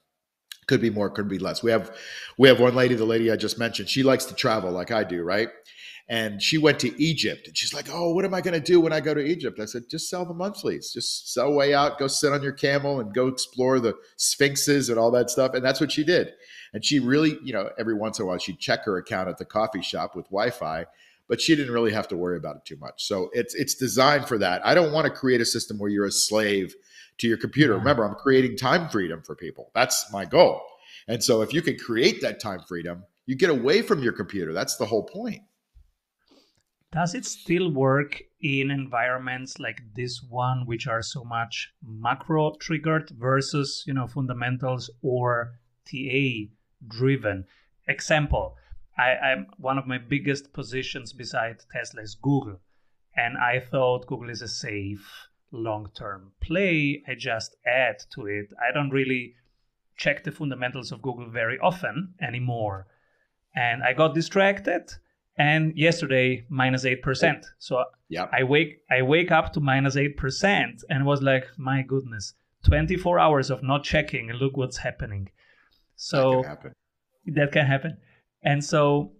could 0.66 0.80
be 0.80 0.90
more 0.90 1.10
could 1.10 1.28
be 1.28 1.38
less. 1.38 1.62
We 1.62 1.70
have 1.70 1.94
we 2.38 2.48
have 2.48 2.60
one 2.60 2.74
lady 2.74 2.94
the 2.94 3.04
lady 3.04 3.30
i 3.30 3.36
just 3.36 3.58
mentioned 3.58 3.88
she 3.88 4.02
likes 4.02 4.24
to 4.26 4.34
travel 4.34 4.70
like 4.70 4.90
i 4.90 5.04
do 5.04 5.22
right? 5.22 5.48
And 6.08 6.42
she 6.42 6.58
went 6.58 6.78
to 6.80 7.02
egypt 7.02 7.48
and 7.48 7.56
she's 7.56 7.74
like 7.74 7.88
oh 7.90 8.12
what 8.14 8.24
am 8.24 8.34
i 8.34 8.40
going 8.40 8.54
to 8.54 8.60
do 8.60 8.80
when 8.80 8.92
i 8.92 9.00
go 9.00 9.12
to 9.12 9.20
egypt? 9.20 9.60
I 9.60 9.64
said 9.64 9.84
just 9.90 10.08
sell 10.08 10.24
the 10.24 10.34
monthlies. 10.34 10.92
Just 10.92 11.32
sell 11.32 11.52
way 11.52 11.74
out 11.74 11.98
go 11.98 12.06
sit 12.06 12.32
on 12.32 12.42
your 12.42 12.52
camel 12.52 13.00
and 13.00 13.12
go 13.12 13.26
explore 13.26 13.80
the 13.80 13.94
sphinxes 14.16 14.88
and 14.88 14.98
all 14.98 15.10
that 15.10 15.30
stuff. 15.30 15.54
And 15.54 15.64
that's 15.64 15.80
what 15.80 15.92
she 15.92 16.04
did 16.04 16.32
And 16.72 16.84
she 16.84 17.00
really, 17.00 17.38
you 17.42 17.52
know, 17.52 17.70
every 17.78 17.94
once 17.94 18.18
in 18.18 18.24
a 18.24 18.26
while 18.26 18.38
she'd 18.38 18.58
check 18.58 18.84
her 18.84 18.96
account 18.96 19.28
at 19.28 19.38
the 19.38 19.44
coffee 19.44 19.82
shop 19.82 20.16
with 20.16 20.26
Wi-Fi, 20.26 20.86
but 21.28 21.40
she 21.40 21.54
didn't 21.54 21.72
really 21.72 21.92
have 21.92 22.08
to 22.08 22.16
worry 22.16 22.36
about 22.36 22.56
it 22.56 22.64
too 22.64 22.76
much. 22.76 23.06
So 23.06 23.30
it's 23.32 23.54
it's 23.54 23.74
designed 23.74 24.26
for 24.26 24.38
that. 24.38 24.64
I 24.66 24.74
don't 24.74 24.92
want 24.92 25.06
to 25.06 25.12
create 25.12 25.40
a 25.40 25.46
system 25.46 25.78
where 25.78 25.90
you're 25.90 26.06
a 26.06 26.12
slave 26.12 26.74
to 27.18 27.28
your 27.28 27.36
computer. 27.36 27.74
Remember, 27.74 28.04
I'm 28.04 28.14
creating 28.14 28.56
time 28.56 28.88
freedom 28.88 29.22
for 29.22 29.34
people. 29.34 29.70
That's 29.74 30.10
my 30.12 30.24
goal. 30.24 30.62
And 31.08 31.22
so 31.22 31.42
if 31.42 31.52
you 31.52 31.62
can 31.62 31.78
create 31.78 32.20
that 32.22 32.40
time 32.40 32.60
freedom, 32.66 33.04
you 33.26 33.36
get 33.36 33.50
away 33.50 33.82
from 33.82 34.02
your 34.02 34.12
computer. 34.12 34.52
That's 34.52 34.76
the 34.76 34.86
whole 34.86 35.04
point. 35.04 35.42
Does 36.92 37.14
it 37.14 37.24
still 37.24 37.70
work 37.70 38.22
in 38.42 38.70
environments 38.70 39.58
like 39.58 39.80
this 39.94 40.22
one, 40.28 40.66
which 40.66 40.86
are 40.86 41.00
so 41.00 41.24
much 41.24 41.72
macro 41.82 42.54
triggered 42.60 43.10
versus, 43.18 43.82
you 43.86 43.94
know, 43.94 44.06
fundamentals 44.06 44.90
or 45.00 45.52
TA 45.86 46.52
driven? 46.86 47.46
Example, 47.86 48.56
I, 48.96 49.14
I'm 49.14 49.46
one 49.58 49.78
of 49.78 49.86
my 49.86 49.98
biggest 49.98 50.52
positions 50.52 51.12
beside 51.12 51.58
Tesla 51.72 52.02
is 52.02 52.14
Google. 52.14 52.60
And 53.16 53.36
I 53.36 53.60
thought 53.60 54.06
Google 54.06 54.30
is 54.30 54.42
a 54.42 54.48
safe 54.48 55.28
long 55.50 55.90
term 55.94 56.32
play. 56.40 57.02
I 57.06 57.14
just 57.14 57.56
add 57.66 58.02
to 58.14 58.26
it. 58.26 58.52
I 58.58 58.72
don't 58.72 58.90
really 58.90 59.34
check 59.96 60.24
the 60.24 60.32
fundamentals 60.32 60.92
of 60.92 61.02
Google 61.02 61.28
very 61.28 61.58
often 61.58 62.14
anymore. 62.20 62.86
And 63.54 63.82
I 63.82 63.92
got 63.92 64.14
distracted 64.14 64.94
and 65.36 65.76
yesterday 65.76 66.44
minus 66.48 66.84
8%. 66.84 67.44
So 67.58 67.84
yeah. 68.08 68.28
I 68.32 68.44
wake 68.44 68.80
I 68.90 69.02
wake 69.02 69.30
up 69.30 69.52
to 69.54 69.60
minus 69.60 69.96
8% 69.96 70.84
and 70.88 71.06
was 71.06 71.22
like, 71.22 71.46
my 71.56 71.82
goodness, 71.82 72.34
24 72.64 73.18
hours 73.18 73.50
of 73.50 73.62
not 73.62 73.84
checking 73.84 74.30
and 74.30 74.38
look 74.38 74.56
what's 74.56 74.78
happening. 74.78 75.28
So 76.02 76.18
that 76.18 76.42
can 76.42 76.50
happen. 76.50 76.72
That 77.26 77.52
can 77.52 77.66
happen. 77.66 77.96
And 78.42 78.64
so 78.64 79.12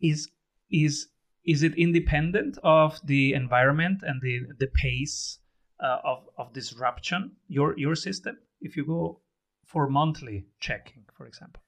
is 0.00 0.30
is 0.70 1.08
is 1.44 1.62
it 1.62 1.74
independent 1.76 2.58
of 2.62 2.98
the 3.04 3.34
environment 3.34 4.02
and 4.02 4.20
the 4.22 4.40
the 4.58 4.68
pace 4.68 5.38
uh, 5.84 5.98
of 6.04 6.18
of 6.38 6.52
disruption 6.54 7.32
your 7.46 7.78
your 7.78 7.94
system 7.94 8.38
if 8.60 8.76
you 8.76 8.86
go 8.86 9.20
for 9.66 9.88
monthly 9.88 10.46
checking 10.60 11.04
for 11.16 11.26
example 11.26 11.62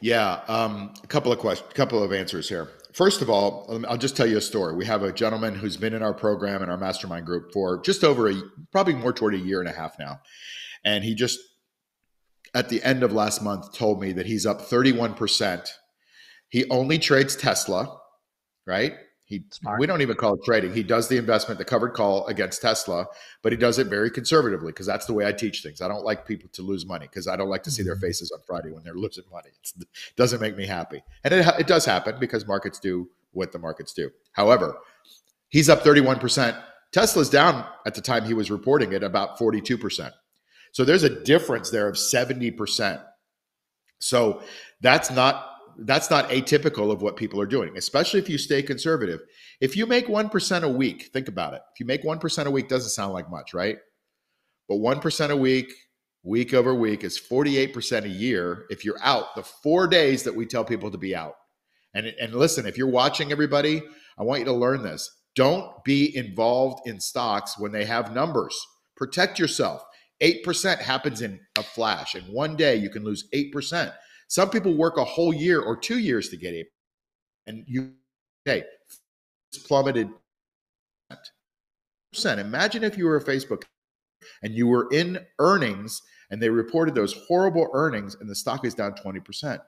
yeah, 0.00 0.40
um, 0.48 0.92
a 1.04 1.06
couple 1.06 1.30
of 1.30 1.38
questions, 1.38 1.70
a 1.70 1.74
couple 1.74 2.02
of 2.02 2.12
answers 2.12 2.48
here. 2.48 2.68
First 2.92 3.22
of 3.22 3.30
all, 3.30 3.80
I'll 3.88 3.96
just 3.96 4.16
tell 4.16 4.26
you 4.26 4.36
a 4.36 4.40
story. 4.40 4.74
We 4.74 4.84
have 4.84 5.04
a 5.04 5.12
gentleman 5.12 5.54
who's 5.54 5.76
been 5.76 5.94
in 5.94 6.02
our 6.02 6.12
program 6.12 6.60
and 6.60 6.68
our 6.72 6.76
mastermind 6.76 7.24
group 7.24 7.52
for 7.52 7.80
just 7.82 8.02
over 8.02 8.28
a, 8.28 8.34
probably 8.72 8.94
more 8.94 9.12
toward 9.12 9.34
a 9.34 9.38
year 9.38 9.60
and 9.60 9.68
a 9.68 9.72
half 9.72 9.96
now, 10.00 10.20
and 10.84 11.04
he 11.04 11.14
just 11.14 11.38
at 12.54 12.68
the 12.68 12.82
end 12.82 13.02
of 13.02 13.12
last 13.12 13.42
month 13.42 13.72
told 13.72 14.00
me 14.00 14.12
that 14.12 14.26
he's 14.26 14.46
up 14.46 14.60
31%. 14.60 15.68
He 16.48 16.68
only 16.70 16.98
trades 16.98 17.34
Tesla, 17.34 17.98
right? 18.66 18.94
He 19.24 19.44
Smart. 19.50 19.80
we 19.80 19.86
don't 19.86 20.02
even 20.02 20.16
call 20.16 20.34
it 20.34 20.40
trading. 20.44 20.74
He 20.74 20.82
does 20.82 21.08
the 21.08 21.16
investment, 21.16 21.58
the 21.58 21.64
covered 21.64 21.94
call 21.94 22.26
against 22.26 22.60
Tesla, 22.60 23.06
but 23.42 23.50
he 23.50 23.56
does 23.56 23.78
it 23.78 23.86
very 23.86 24.10
conservatively 24.10 24.72
because 24.72 24.86
that's 24.86 25.06
the 25.06 25.14
way 25.14 25.26
I 25.26 25.32
teach 25.32 25.62
things. 25.62 25.80
I 25.80 25.88
don't 25.88 26.04
like 26.04 26.26
people 26.26 26.50
to 26.52 26.60
lose 26.60 26.84
money 26.84 27.06
because 27.06 27.26
I 27.26 27.36
don't 27.36 27.48
like 27.48 27.62
to 27.62 27.70
see 27.70 27.82
their 27.82 27.94
mm-hmm. 27.94 28.06
faces 28.06 28.30
on 28.30 28.40
Friday 28.46 28.70
when 28.70 28.82
they're 28.84 28.92
losing 28.92 29.24
money. 29.32 29.48
it 29.80 29.88
doesn't 30.16 30.40
make 30.40 30.54
me 30.54 30.66
happy, 30.66 31.02
and 31.24 31.32
it, 31.32 31.46
it 31.58 31.66
does 31.66 31.86
happen 31.86 32.16
because 32.20 32.46
markets 32.46 32.78
do 32.78 33.08
what 33.30 33.52
the 33.52 33.58
markets 33.58 33.94
do. 33.94 34.10
However, 34.32 34.76
he's 35.48 35.70
up 35.70 35.82
31%. 35.82 36.62
Tesla's 36.92 37.30
down 37.30 37.64
at 37.86 37.94
the 37.94 38.02
time 38.02 38.26
he 38.26 38.34
was 38.34 38.50
reporting 38.50 38.92
it 38.92 39.02
about 39.02 39.38
42%. 39.38 40.12
So 40.72 40.84
there's 40.84 41.02
a 41.02 41.22
difference 41.22 41.70
there 41.70 41.88
of 41.88 41.94
70%. 41.96 43.02
So 44.00 44.42
that's 44.80 45.10
not 45.10 45.48
that's 45.78 46.10
not 46.10 46.28
atypical 46.28 46.92
of 46.92 47.00
what 47.00 47.16
people 47.16 47.40
are 47.40 47.46
doing, 47.46 47.78
especially 47.78 48.20
if 48.20 48.28
you 48.28 48.36
stay 48.36 48.62
conservative. 48.62 49.20
If 49.60 49.74
you 49.74 49.86
make 49.86 50.06
1% 50.06 50.62
a 50.62 50.68
week, 50.68 51.10
think 51.14 51.28
about 51.28 51.54
it. 51.54 51.62
If 51.72 51.80
you 51.80 51.86
make 51.86 52.04
1% 52.04 52.44
a 52.44 52.50
week, 52.50 52.68
doesn't 52.68 52.90
sound 52.90 53.14
like 53.14 53.30
much, 53.30 53.54
right? 53.54 53.78
But 54.68 54.76
1% 54.76 55.30
a 55.30 55.36
week, 55.36 55.72
week 56.22 56.52
over 56.52 56.74
week, 56.74 57.04
is 57.04 57.18
48% 57.18 58.04
a 58.04 58.08
year 58.08 58.66
if 58.68 58.84
you're 58.84 59.02
out 59.02 59.34
the 59.34 59.42
four 59.42 59.86
days 59.86 60.24
that 60.24 60.34
we 60.34 60.44
tell 60.44 60.64
people 60.64 60.90
to 60.90 60.98
be 60.98 61.16
out. 61.16 61.36
And, 61.94 62.06
and 62.06 62.34
listen, 62.34 62.66
if 62.66 62.76
you're 62.76 62.86
watching 62.86 63.32
everybody, 63.32 63.82
I 64.18 64.24
want 64.24 64.40
you 64.40 64.46
to 64.46 64.52
learn 64.52 64.82
this. 64.82 65.10
Don't 65.34 65.82
be 65.84 66.14
involved 66.14 66.86
in 66.86 67.00
stocks 67.00 67.58
when 67.58 67.72
they 67.72 67.86
have 67.86 68.14
numbers. 68.14 68.54
Protect 68.96 69.38
yourself. 69.38 69.82
8% 70.20 70.78
happens 70.78 71.22
in 71.22 71.40
a 71.58 71.62
flash. 71.62 72.14
In 72.14 72.22
one 72.24 72.56
day, 72.56 72.76
you 72.76 72.90
can 72.90 73.04
lose 73.04 73.28
8%. 73.34 73.92
Some 74.28 74.50
people 74.50 74.74
work 74.74 74.96
a 74.96 75.04
whole 75.04 75.32
year 75.32 75.60
or 75.60 75.76
two 75.76 75.98
years 75.98 76.28
to 76.30 76.36
get 76.36 76.54
it. 76.54 76.68
And 77.46 77.64
you, 77.66 77.92
okay, 78.46 78.64
plummeted. 79.66 80.08
Imagine 82.24 82.84
if 82.84 82.96
you 82.96 83.06
were 83.06 83.16
a 83.16 83.24
Facebook 83.24 83.64
and 84.42 84.54
you 84.54 84.66
were 84.66 84.88
in 84.92 85.24
earnings 85.38 86.00
and 86.30 86.40
they 86.40 86.48
reported 86.48 86.94
those 86.94 87.14
horrible 87.26 87.68
earnings 87.74 88.16
and 88.20 88.28
the 88.28 88.34
stock 88.34 88.64
is 88.64 88.74
down 88.74 88.92
20%. 88.92 89.58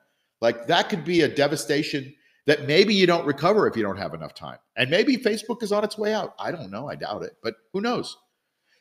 Like 0.40 0.66
that 0.66 0.88
could 0.88 1.04
be 1.04 1.22
a 1.22 1.28
devastation 1.28 2.14
that 2.46 2.66
maybe 2.66 2.94
you 2.94 3.06
don't 3.06 3.26
recover 3.26 3.66
if 3.66 3.76
you 3.76 3.82
don't 3.82 3.96
have 3.96 4.14
enough 4.14 4.34
time. 4.34 4.58
And 4.76 4.90
maybe 4.90 5.16
Facebook 5.16 5.62
is 5.62 5.72
on 5.72 5.84
its 5.84 5.96
way 5.98 6.12
out. 6.12 6.34
I 6.38 6.50
don't 6.52 6.70
know. 6.70 6.88
I 6.88 6.94
doubt 6.94 7.22
it, 7.22 7.36
but 7.42 7.54
who 7.72 7.80
knows? 7.80 8.16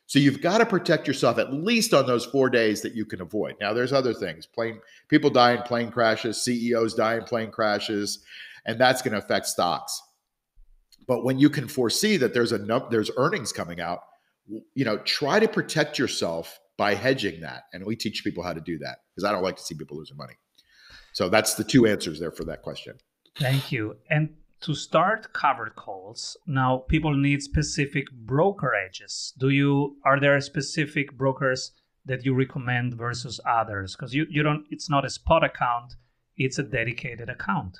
So 0.06 0.20
you've 0.20 0.42
got 0.42 0.60
to 0.60 0.66
protect 0.66 1.08
yourself 1.08 1.38
at 1.38 1.54
least 1.54 1.94
on 1.94 2.06
those 2.06 2.26
four 2.26 2.50
days 2.50 2.82
that 2.82 2.94
you 2.94 3.06
can 3.06 3.22
avoid. 3.22 3.56
Now, 3.60 3.74
there's 3.74 3.94
other 3.94 4.14
things. 4.14 4.46
Plane 4.46 4.80
people 5.08 5.30
die 5.30 5.54
in 5.54 5.62
plane 5.64 5.92
crashes, 5.92 6.44
CEOs 6.44 6.94
die 6.94 7.16
in 7.16 7.24
plane 7.24 7.52
crashes, 7.52 8.24
and 8.66 8.80
that's 8.80 9.02
going 9.02 9.14
to 9.14 9.18
affect 9.20 9.48
stocks. 9.48 10.02
But 11.08 11.24
when 11.24 11.40
you 11.40 11.50
can 11.50 11.68
foresee 11.68 12.18
that 12.18 12.34
there's 12.34 12.52
a 12.52 12.60
there's 12.90 13.12
earnings 13.18 13.52
coming 13.52 13.80
out, 13.80 14.02
you 14.74 14.86
know, 14.86 14.98
try 15.00 15.40
to 15.40 15.48
protect 15.48 15.98
yourself 15.98 16.60
by 16.78 16.96
hedging 16.96 17.42
that. 17.42 17.64
And 17.74 17.86
we 17.86 17.96
teach 17.96 18.24
people 18.24 18.44
how 18.44 18.54
to 18.54 18.62
do 18.62 18.78
that 18.80 19.00
because 19.16 19.28
I 19.28 19.32
don't 19.32 19.44
like 19.44 19.58
to 19.58 19.64
see 19.64 19.76
people 19.76 19.98
losing 19.98 20.18
money. 20.18 20.34
So 21.14 21.30
that's 21.30 21.56
the 21.56 21.64
two 21.64 21.86
answers 21.86 22.20
there 22.20 22.32
for 22.32 22.44
that 22.46 22.62
question. 22.62 22.96
Thank 23.38 23.72
you. 23.72 23.98
And 24.10 24.36
to 24.64 24.74
start 24.74 25.34
covered 25.34 25.76
calls, 25.76 26.38
now 26.48 26.78
people 26.88 27.14
need 27.14 27.44
specific 27.44 28.06
brokerages. 28.26 29.34
Do 29.38 29.50
you 29.50 29.98
are 30.06 30.20
there 30.20 30.40
specific 30.40 31.18
brokers 31.18 31.72
that 32.06 32.26
you 32.26 32.34
recommend 32.34 32.96
versus 32.96 33.40
others? 33.46 33.96
Because 33.96 34.14
you, 34.14 34.26
you 34.30 34.42
don't 34.42 34.66
it's 34.70 34.90
not 34.90 35.06
a 35.06 35.10
spot 35.10 35.44
account, 35.44 35.96
it's 36.38 36.60
a 36.60 36.64
dedicated 36.64 37.30
account. 37.30 37.80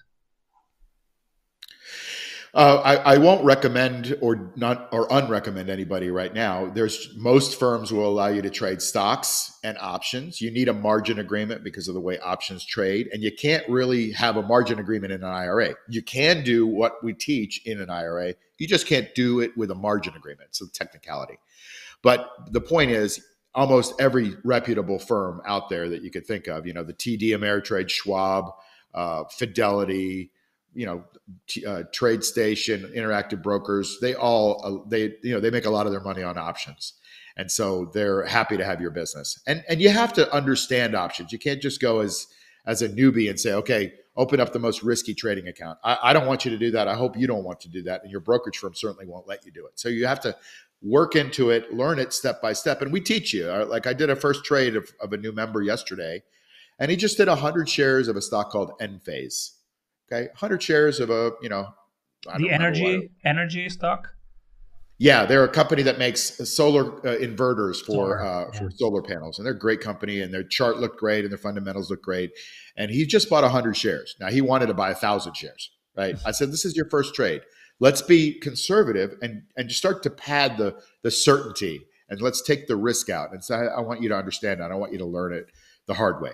Uh, 2.56 3.00
I, 3.04 3.18
won't 3.18 3.44
recommend 3.44 4.16
or 4.22 4.52
not 4.56 4.88
or 4.92 5.08
unrecommend 5.08 5.70
anybody 5.70 6.12
right 6.12 6.32
now. 6.32 6.70
There's 6.70 7.10
most 7.18 7.60
firms 7.60 7.92
will 7.92 8.08
allow 8.08 8.28
you 8.28 8.44
to 8.44 8.50
trade 8.52 8.80
stocks 8.80 9.58
and 9.64 9.76
options. 9.80 10.40
You 10.40 10.52
need 10.52 10.70
a 10.70 10.74
margin 10.74 11.18
agreement 11.18 11.64
because 11.64 11.88
of 11.88 11.96
the 11.96 12.00
way 12.00 12.20
options 12.20 12.64
trade, 12.64 13.10
and 13.12 13.24
you 13.24 13.32
can't 13.32 13.68
really 13.68 14.12
have 14.12 14.38
a 14.38 14.44
margin 14.44 14.78
agreement 14.78 15.14
in 15.14 15.24
an 15.24 15.30
IRA. 15.30 15.74
You 15.90 16.04
can 16.04 16.44
do 16.44 16.68
what 16.68 17.04
we 17.04 17.14
teach 17.14 17.66
in 17.66 17.82
an 17.82 17.90
IRA. 17.90 18.36
You 18.60 18.68
just 18.68 18.86
can't 18.86 19.16
do 19.16 19.40
it 19.40 19.58
with 19.58 19.72
a 19.72 19.76
margin 19.76 20.16
agreement. 20.16 20.50
It's 20.50 20.62
a 20.62 20.72
technicality. 20.72 21.40
But 22.04 22.30
the 22.52 22.62
point 22.62 22.92
is, 22.92 23.20
almost 23.56 24.00
every 24.00 24.36
reputable 24.44 25.00
firm 25.00 25.42
out 25.48 25.70
there 25.70 25.90
that 25.90 26.04
you 26.04 26.12
could 26.12 26.28
think 26.28 26.48
of, 26.48 26.68
you 26.68 26.74
know, 26.74 26.84
the 26.84 26.94
TD 26.94 27.30
Ameritrade, 27.30 27.90
Schwab, 27.90 28.52
uh, 28.94 29.24
Fidelity 29.32 30.30
you 30.74 30.86
know 30.86 31.04
uh, 31.68 31.84
TradeStation 31.96 32.96
interactive 32.96 33.42
brokers 33.42 33.98
they 34.02 34.14
all 34.16 34.62
uh, 34.64 34.90
they 34.90 35.14
you 35.24 35.34
know 35.34 35.40
they 35.40 35.52
make 35.52 35.66
a 35.66 35.70
lot 35.70 35.86
of 35.86 35.92
their 35.92 36.02
money 36.02 36.24
on 36.24 36.38
options. 36.38 36.94
And 37.36 37.52
so 37.52 37.90
they're 37.96 38.26
happy 38.26 38.58
to 38.58 38.66
have 38.66 38.80
your 38.80 38.92
business. 38.92 39.40
And 39.48 39.64
and 39.68 39.82
you 39.82 39.90
have 39.90 40.14
to 40.14 40.32
understand 40.34 40.96
options. 40.96 41.32
You 41.32 41.40
can't 41.40 41.62
just 41.62 41.82
go 41.82 42.00
as 42.00 42.28
as 42.66 42.82
a 42.82 42.90
newbie 42.90 43.30
and 43.30 43.40
say 43.40 43.54
okay 43.54 43.94
open 44.16 44.40
up 44.40 44.54
the 44.54 44.60
most 44.60 44.84
risky 44.84 45.16
trading 45.16 45.48
account. 45.48 45.80
I, 45.84 45.98
I 46.04 46.14
don't 46.14 46.28
want 46.28 46.46
you 46.46 46.52
to 46.52 46.58
do 46.58 46.70
that. 46.72 46.88
I 46.88 46.94
hope 46.94 47.18
you 47.18 47.26
don't 47.26 47.44
want 47.44 47.60
to 47.62 47.70
do 47.70 47.82
that 47.84 48.04
and 48.04 48.12
your 48.12 48.20
brokerage 48.20 48.58
firm 48.58 48.76
certainly 48.76 49.08
won't 49.08 49.28
let 49.28 49.44
you 49.44 49.52
do 49.52 49.66
it. 49.66 49.80
So 49.80 49.90
you 49.90 50.06
have 50.06 50.20
to 50.20 50.36
work 50.84 51.16
into 51.16 51.50
it 51.50 51.74
learn 51.74 51.98
it 51.98 52.14
step 52.14 52.42
by 52.42 52.54
step. 52.54 52.82
And 52.82 52.92
we 52.92 53.02
teach 53.02 53.34
you. 53.34 53.48
Like 53.48 53.88
i 53.88 53.94
did 53.94 54.10
a 54.10 54.16
first 54.16 54.46
trade 54.46 54.76
of, 54.76 54.92
of 55.02 55.14
a 55.14 55.18
new 55.18 55.32
member 55.32 55.62
yesterday 55.62 56.22
and 56.80 56.92
he 56.92 56.98
just 56.98 57.18
did 57.18 57.28
100 57.28 57.70
shares 57.70 58.08
of 58.08 58.16
a 58.16 58.22
stock 58.22 58.50
called 58.52 58.72
enphase 58.82 59.52
Okay, 60.14 60.28
100 60.28 60.62
shares 60.62 61.00
of 61.00 61.10
a 61.10 61.32
you 61.42 61.50
know 61.50 61.68
the 62.38 62.50
energy 62.50 63.10
energy 63.26 63.70
stock. 63.70 64.10
Yeah, 65.00 65.26
they're 65.26 65.44
a 65.44 65.50
company 65.50 65.82
that 65.84 65.98
makes 65.98 66.22
solar 66.50 67.00
uh, 67.00 67.18
inverters 67.18 67.80
for 67.80 67.94
solar, 67.94 68.24
uh, 68.24 68.46
yeah. 68.54 68.60
for 68.60 68.72
solar 68.72 69.02
panels, 69.02 69.38
and 69.38 69.46
they're 69.46 69.56
a 69.56 69.60
great 69.60 69.82
company. 69.82 70.22
And 70.22 70.34
their 70.34 70.44
chart 70.44 70.78
looked 70.78 71.00
great, 71.00 71.26
and 71.26 71.32
their 71.32 71.40
fundamentals 71.40 71.90
look 71.90 72.04
great. 72.04 72.32
And 72.78 72.92
he 72.92 73.06
just 73.06 73.30
bought 73.30 73.44
hundred 73.50 73.76
shares. 73.76 74.16
Now 74.20 74.30
he 74.30 74.42
wanted 74.42 74.68
to 74.68 74.74
buy 74.74 74.92
a 74.92 74.96
thousand 74.96 75.36
shares, 75.36 75.72
right? 75.98 76.16
I 76.26 76.32
said, 76.32 76.52
"This 76.52 76.64
is 76.64 76.76
your 76.76 76.90
first 76.90 77.16
trade. 77.16 77.42
Let's 77.80 78.02
be 78.02 78.40
conservative 78.40 79.16
and 79.22 79.44
and 79.58 79.68
just 79.68 79.80
start 79.80 80.04
to 80.04 80.10
pad 80.10 80.58
the 80.58 80.80
the 81.02 81.12
certainty, 81.12 81.82
and 82.08 82.22
let's 82.22 82.42
take 82.44 82.68
the 82.68 82.76
risk 82.76 83.10
out." 83.10 83.34
And 83.34 83.44
so 83.44 83.56
I, 83.56 83.66
I 83.66 83.80
want 83.82 84.02
you 84.04 84.10
to 84.10 84.16
understand 84.16 84.62
that. 84.62 84.72
I 84.72 84.76
want 84.76 84.92
you 84.92 85.00
to 85.00 85.06
learn 85.06 85.34
it 85.34 85.48
the 85.88 85.96
hard 85.96 86.22
way. 86.22 86.32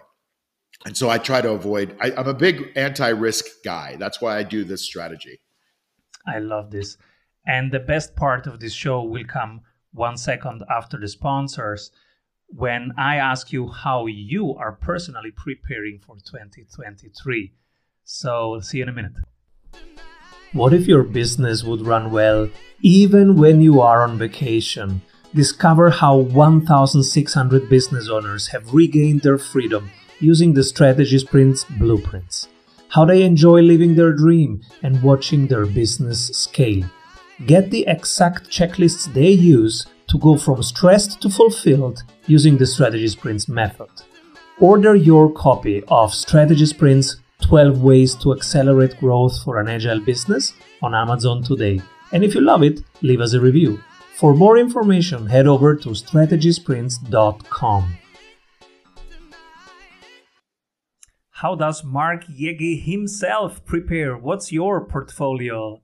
And 0.86 0.96
so 0.96 1.10
I 1.10 1.18
try 1.18 1.42
to 1.42 1.52
avoid, 1.52 1.96
I, 2.00 2.12
I'm 2.12 2.28
a 2.28 2.34
big 2.34 2.72
anti 2.76 3.10
risk 3.10 3.46
guy. 3.66 3.98
That's 3.98 4.22
why 4.22 4.38
I 4.38 4.44
do 4.44 4.64
this 4.64 4.84
strategy. 4.84 5.42
I 6.26 6.40
love 6.40 6.72
this. 6.72 6.98
And 7.46 7.72
the 7.72 7.80
best 7.80 8.16
part 8.16 8.48
of 8.48 8.60
this 8.60 8.74
show 8.74 9.04
will 9.04 9.26
come 9.26 9.62
one 9.92 10.18
second 10.18 10.64
after 10.70 10.98
the 10.98 11.08
sponsors 11.08 11.92
when 12.48 12.92
I 12.98 13.18
ask 13.18 13.52
you 13.52 13.68
how 13.68 14.08
you 14.08 14.56
are 14.56 14.72
personally 14.72 15.32
preparing 15.36 16.00
for 16.00 16.16
2023. 16.16 17.54
So, 18.04 18.60
see 18.62 18.78
you 18.78 18.84
in 18.84 18.90
a 18.90 18.94
minute. 18.94 19.14
What 20.54 20.74
if 20.74 20.88
your 20.88 21.04
business 21.04 21.64
would 21.64 21.82
run 21.82 22.12
well 22.12 22.50
even 22.82 23.36
when 23.36 23.62
you 23.62 23.82
are 23.82 24.04
on 24.04 24.18
vacation? 24.18 25.02
Discover 25.36 25.92
how 25.92 26.18
1,600 26.18 27.70
business 27.70 28.10
owners 28.10 28.48
have 28.48 28.74
regained 28.74 29.22
their 29.22 29.38
freedom 29.38 29.92
using 30.20 30.54
the 30.54 30.64
Strategy 30.64 31.18
Sprints 31.20 31.64
blueprints. 31.64 32.48
How 32.90 33.06
they 33.06 33.24
enjoy 33.24 33.62
living 33.62 33.96
their 33.96 34.14
dream 34.14 34.62
and 34.82 35.04
watching 35.04 35.48
their 35.48 35.66
business 35.66 36.28
scale. 36.28 36.86
Get 37.46 37.72
the 37.72 37.86
exact 37.88 38.50
checklists 38.50 39.14
they 39.14 39.30
use 39.30 39.86
to 40.08 40.18
go 40.18 40.38
from 40.38 40.64
stressed 40.64 41.22
to 41.22 41.30
fulfilled 41.30 42.04
using 42.26 42.58
the 42.58 42.66
Strategy 42.66 43.08
Sprints 43.08 43.48
method. 43.48 43.90
Order 44.60 44.96
your 44.96 45.32
copy 45.32 45.84
of 45.88 46.14
Strategy 46.14 46.66
Sprints 46.66 47.18
12 47.42 47.82
Ways 47.82 48.16
to 48.16 48.34
Accelerate 48.34 49.00
Growth 49.00 49.42
for 49.44 49.60
an 49.60 49.70
Agile 49.70 50.02
Business 50.02 50.54
on 50.82 50.94
Amazon 50.94 51.42
today. 51.44 51.82
And 52.12 52.24
if 52.24 52.36
you 52.36 52.42
love 52.42 52.64
it, 52.64 52.82
leave 53.02 53.22
us 53.22 53.34
a 53.34 53.40
review. 53.40 53.82
For 54.16 54.34
more 54.34 54.58
information, 54.58 55.28
head 55.28 55.48
over 55.48 55.76
to 55.76 55.90
strategysprints.com. 55.90 57.99
How 61.42 61.56
does 61.56 61.86
Mark 61.86 62.26
Yegge 62.26 62.84
himself 62.84 63.66
prepare? 63.66 64.18
What's 64.18 64.52
your 64.52 64.84
portfolio? 64.84 65.82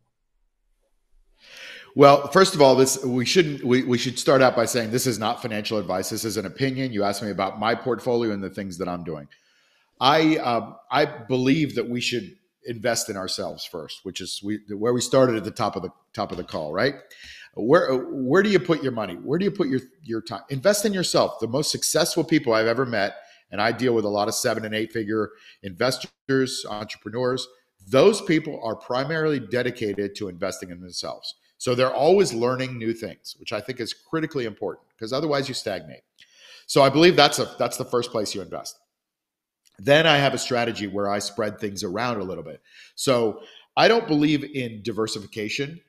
Well, 1.95 2.27
first 2.27 2.55
of 2.55 2.61
all, 2.61 2.75
this 2.75 3.01
we 3.05 3.23
shouldn't 3.23 3.63
we, 3.63 3.83
we 3.83 3.97
should 3.97 4.19
start 4.19 4.41
out 4.41 4.53
by 4.53 4.65
saying 4.65 4.91
this 4.91 5.07
is 5.07 5.17
not 5.17 5.41
financial 5.41 5.77
advice. 5.77 6.09
This 6.09 6.25
is 6.25 6.35
an 6.35 6.45
opinion. 6.45 6.91
You 6.91 7.05
asked 7.05 7.23
me 7.23 7.29
about 7.29 7.57
my 7.57 7.73
portfolio 7.73 8.33
and 8.33 8.43
the 8.43 8.49
things 8.49 8.79
that 8.79 8.89
I'm 8.89 9.05
doing. 9.05 9.29
I 10.01 10.35
uh, 10.39 10.73
I 10.91 11.05
believe 11.05 11.75
that 11.75 11.87
we 11.87 12.01
should 12.01 12.35
invest 12.65 13.09
in 13.09 13.15
ourselves 13.15 13.63
first, 13.63 14.01
which 14.03 14.19
is 14.19 14.41
we, 14.43 14.59
where 14.75 14.93
we 14.93 14.99
started 14.99 15.37
at 15.37 15.45
the 15.45 15.51
top 15.51 15.77
of 15.77 15.83
the 15.83 15.91
top 16.11 16.31
of 16.31 16.37
the 16.37 16.43
call, 16.43 16.73
right? 16.73 16.95
Where 17.53 17.95
where 17.95 18.43
do 18.43 18.49
you 18.49 18.59
put 18.59 18.83
your 18.83 18.91
money? 18.91 19.13
Where 19.13 19.39
do 19.39 19.45
you 19.45 19.51
put 19.51 19.69
your 19.69 19.79
your 20.03 20.21
time? 20.21 20.41
Invest 20.49 20.83
in 20.83 20.91
yourself. 20.91 21.39
The 21.39 21.47
most 21.47 21.71
successful 21.71 22.25
people 22.25 22.53
I've 22.53 22.67
ever 22.67 22.85
met, 22.85 23.15
and 23.51 23.61
I 23.61 23.71
deal 23.71 23.93
with 23.93 24.05
a 24.05 24.09
lot 24.09 24.27
of 24.27 24.35
seven 24.35 24.65
and 24.65 24.75
eight 24.75 24.91
figure 24.91 25.31
investors, 25.63 26.65
entrepreneurs. 26.69 27.47
Those 27.87 28.21
people 28.21 28.59
are 28.63 28.75
primarily 28.75 29.39
dedicated 29.39 30.15
to 30.15 30.27
investing 30.27 30.71
in 30.71 30.81
themselves. 30.81 31.35
So 31.57 31.75
they're 31.75 31.93
always 31.93 32.33
learning 32.33 32.77
new 32.77 32.93
things, 32.93 33.35
which 33.39 33.53
I 33.53 33.61
think 33.61 33.79
is 33.79 33.93
critically 33.93 34.45
important 34.45 34.87
because 34.95 35.13
otherwise 35.13 35.47
you 35.47 35.53
stagnate. 35.53 36.01
So 36.67 36.81
I 36.81 36.89
believe 36.89 37.15
that's 37.15 37.39
a 37.39 37.55
that's 37.57 37.77
the 37.77 37.85
first 37.85 38.11
place 38.11 38.33
you 38.33 38.41
invest. 38.41 38.79
Then 39.77 40.07
I 40.07 40.17
have 40.17 40.33
a 40.33 40.37
strategy 40.37 40.87
where 40.87 41.09
I 41.09 41.19
spread 41.19 41.59
things 41.59 41.83
around 41.83 42.19
a 42.19 42.23
little 42.23 42.43
bit. 42.43 42.61
So 42.95 43.41
I 43.77 43.87
don't 43.87 44.07
believe 44.07 44.43
in 44.43 44.81
diversification 44.83 45.81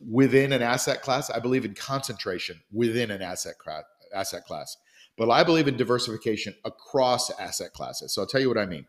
within 0.00 0.52
an 0.52 0.62
asset 0.62 1.02
class. 1.02 1.30
I 1.30 1.40
believe 1.40 1.64
in 1.64 1.74
concentration 1.74 2.60
within 2.72 3.10
an 3.10 3.22
asset 3.22 3.58
class, 3.58 3.84
asset 4.14 4.44
class. 4.44 4.76
But 5.16 5.30
I 5.30 5.44
believe 5.44 5.68
in 5.68 5.76
diversification 5.76 6.54
across 6.64 7.30
asset 7.38 7.72
classes. 7.72 8.14
So 8.14 8.22
I'll 8.22 8.28
tell 8.28 8.40
you 8.40 8.48
what 8.48 8.58
I 8.58 8.66
mean. 8.66 8.86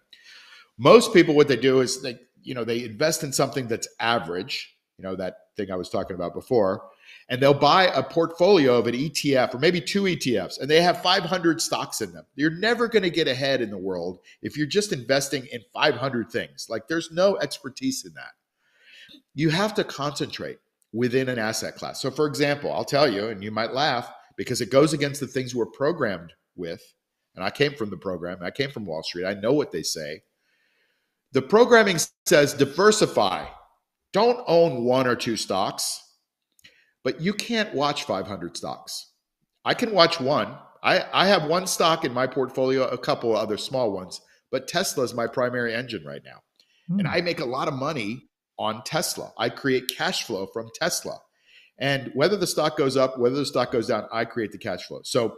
Most 0.78 1.13
people 1.13 1.36
what 1.36 1.48
they 1.48 1.56
do 1.56 1.80
is 1.80 2.02
they 2.02 2.20
you 2.44 2.54
know 2.54 2.63
they 2.63 2.84
invest 2.84 3.24
in 3.24 3.34
something 3.34 3.68
that's 3.68 3.88
average 4.00 4.78
you 4.98 5.04
know, 5.04 5.16
that 5.16 5.38
thing 5.56 5.72
I 5.72 5.76
was 5.76 5.90
talking 5.90 6.16
about 6.16 6.34
before. 6.34 6.84
And 7.30 7.42
they'll 7.42 7.54
buy 7.54 7.86
a 7.86 8.04
portfolio 8.04 8.78
of 8.78 8.88
an 8.88 8.96
ETF 8.96 9.54
or 9.54 9.60
maybe 9.60 9.80
two 9.80 10.04
ETFs, 10.04 10.60
and 10.60 10.70
they 10.70 10.82
have 10.82 11.02
500 11.02 11.62
stocks 11.62 12.02
in 12.02 12.12
them. 12.13 12.26
You're 12.36 12.50
never 12.50 12.88
going 12.88 13.04
to 13.04 13.10
get 13.10 13.28
ahead 13.28 13.62
in 13.62 13.70
the 13.70 13.78
world 13.78 14.20
if 14.42 14.58
you're 14.58 14.68
just 14.68 14.92
investing 14.92 15.46
in 15.52 15.62
500 15.74 16.32
things. 16.32 16.68
Like 16.70 16.88
there's 16.88 17.12
no 17.12 17.38
expertise 17.38 18.06
in 18.06 18.13
that. 18.13 18.32
You 19.36 19.50
have 19.50 19.74
to 19.76 19.84
concentrate 19.84 20.60
within 20.94 21.30
an 21.30 21.38
asset 21.38 21.76
class. 21.76 22.02
So, 22.02 22.10
for 22.10 22.28
example, 22.28 22.74
I'll 22.74 22.86
tell 22.86 23.12
you, 23.12 23.28
and 23.28 23.44
you 23.44 23.52
might 23.52 23.74
laugh 23.74 24.12
because 24.38 24.62
it 24.62 24.71
goes 24.71 24.93
against 24.93 25.19
the 25.19 25.28
things 25.28 25.54
we're 25.54 25.65
programmed 25.65 26.34
with. 26.56 26.82
And 27.36 27.43
I 27.43 27.50
came 27.50 27.73
from 27.73 27.89
the 27.89 27.97
program, 27.97 28.39
I 28.41 28.52
came 28.52 28.71
from 28.71 28.86
Wall 28.86 29.04
Street. 29.04 29.26
I 29.26 29.34
know 29.34 29.54
what 29.54 29.71
they 29.71 29.84
say. 29.84 30.21
The 31.34 31.41
programming 31.41 31.97
says 32.26 32.54
diversify 32.54 33.45
don't 34.13 34.43
own 34.47 34.84
one 34.84 35.06
or 35.06 35.15
two 35.15 35.36
stocks, 35.36 36.02
but 37.04 37.21
you 37.21 37.34
can't 37.34 37.73
watch 37.73 38.06
500 38.06 38.56
stocks. 38.56 39.12
I 39.65 39.73
can 39.73 39.91
watch 39.91 40.19
one. 40.19 40.56
I, 40.82 41.06
I 41.12 41.28
have 41.28 41.45
one 41.45 41.67
stock 41.67 42.06
in 42.06 42.13
my 42.13 42.26
portfolio, 42.26 42.88
a 42.88 42.97
couple 42.97 43.36
of 43.36 43.38
other 43.38 43.58
small 43.58 43.91
ones, 43.91 44.21
but 44.50 44.67
Tesla 44.67 45.04
is 45.04 45.13
my 45.13 45.28
primary 45.28 45.73
engine 45.73 46.06
right 46.06 46.21
now. 46.23 46.39
Mm. 46.89 47.00
And 47.00 47.08
hmm. 47.08 47.13
I 47.13 47.21
make 47.21 47.39
a 47.39 47.45
lot 47.45 47.67
of 47.67 47.73
money 47.73 48.30
on 48.58 48.84
Tesla. 48.84 49.32
I 49.38 49.50
create 49.50 49.91
cash 49.95 50.23
flow 50.23 50.47
from 50.47 50.69
Tesla. 50.73 51.19
And 51.80 52.12
whether 52.13 52.38
the 52.38 52.48
stock 52.48 52.78
goes 52.78 52.98
up, 52.98 53.18
whether 53.20 53.36
the 53.36 53.46
stock 53.46 53.72
goes 53.72 53.88
down, 53.88 54.08
I 54.12 54.26
create 54.26 54.52
the 54.52 54.58
cash 54.58 54.86
flow. 54.88 55.02
So 55.04 55.38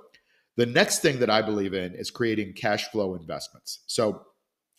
the 0.56 0.66
next 0.66 1.00
thing 1.00 1.20
that 1.20 1.30
I 1.30 1.42
believe 1.42 1.74
in 1.74 1.94
is 1.96 2.12
creating 2.12 2.54
cash 2.54 2.90
flow 2.90 3.16
investments. 3.16 3.84
So 3.88 4.22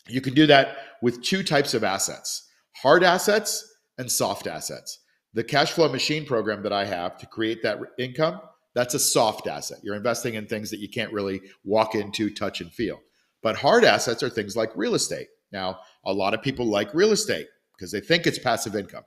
you 0.08 0.20
can 0.20 0.34
do 0.34 0.46
that 0.46 0.76
with 1.02 1.22
two 1.22 1.42
types 1.42 1.74
of 1.74 1.84
assets 1.84 2.46
hard 2.82 3.02
assets 3.02 3.74
and 3.98 4.10
soft 4.10 4.46
assets. 4.46 5.00
The 5.34 5.44
cash 5.44 5.72
flow 5.72 5.88
machine 5.88 6.24
program 6.24 6.62
that 6.62 6.72
I 6.72 6.84
have 6.84 7.18
to 7.18 7.26
create 7.26 7.62
that 7.62 7.78
income, 7.98 8.40
that's 8.74 8.94
a 8.94 8.98
soft 8.98 9.46
asset. 9.46 9.78
You're 9.82 9.96
investing 9.96 10.34
in 10.34 10.46
things 10.46 10.70
that 10.70 10.80
you 10.80 10.88
can't 10.88 11.12
really 11.12 11.40
walk 11.64 11.94
into, 11.94 12.32
touch, 12.32 12.60
and 12.60 12.72
feel. 12.72 13.00
But 13.42 13.56
hard 13.56 13.84
assets 13.84 14.22
are 14.22 14.30
things 14.30 14.56
like 14.56 14.70
real 14.76 14.94
estate. 14.94 15.28
Now, 15.52 15.80
a 16.04 16.12
lot 16.12 16.34
of 16.34 16.42
people 16.42 16.66
like 16.66 16.94
real 16.94 17.12
estate 17.12 17.46
because 17.76 17.92
they 17.92 18.00
think 18.00 18.26
it's 18.26 18.38
passive 18.38 18.76
income. 18.76 19.04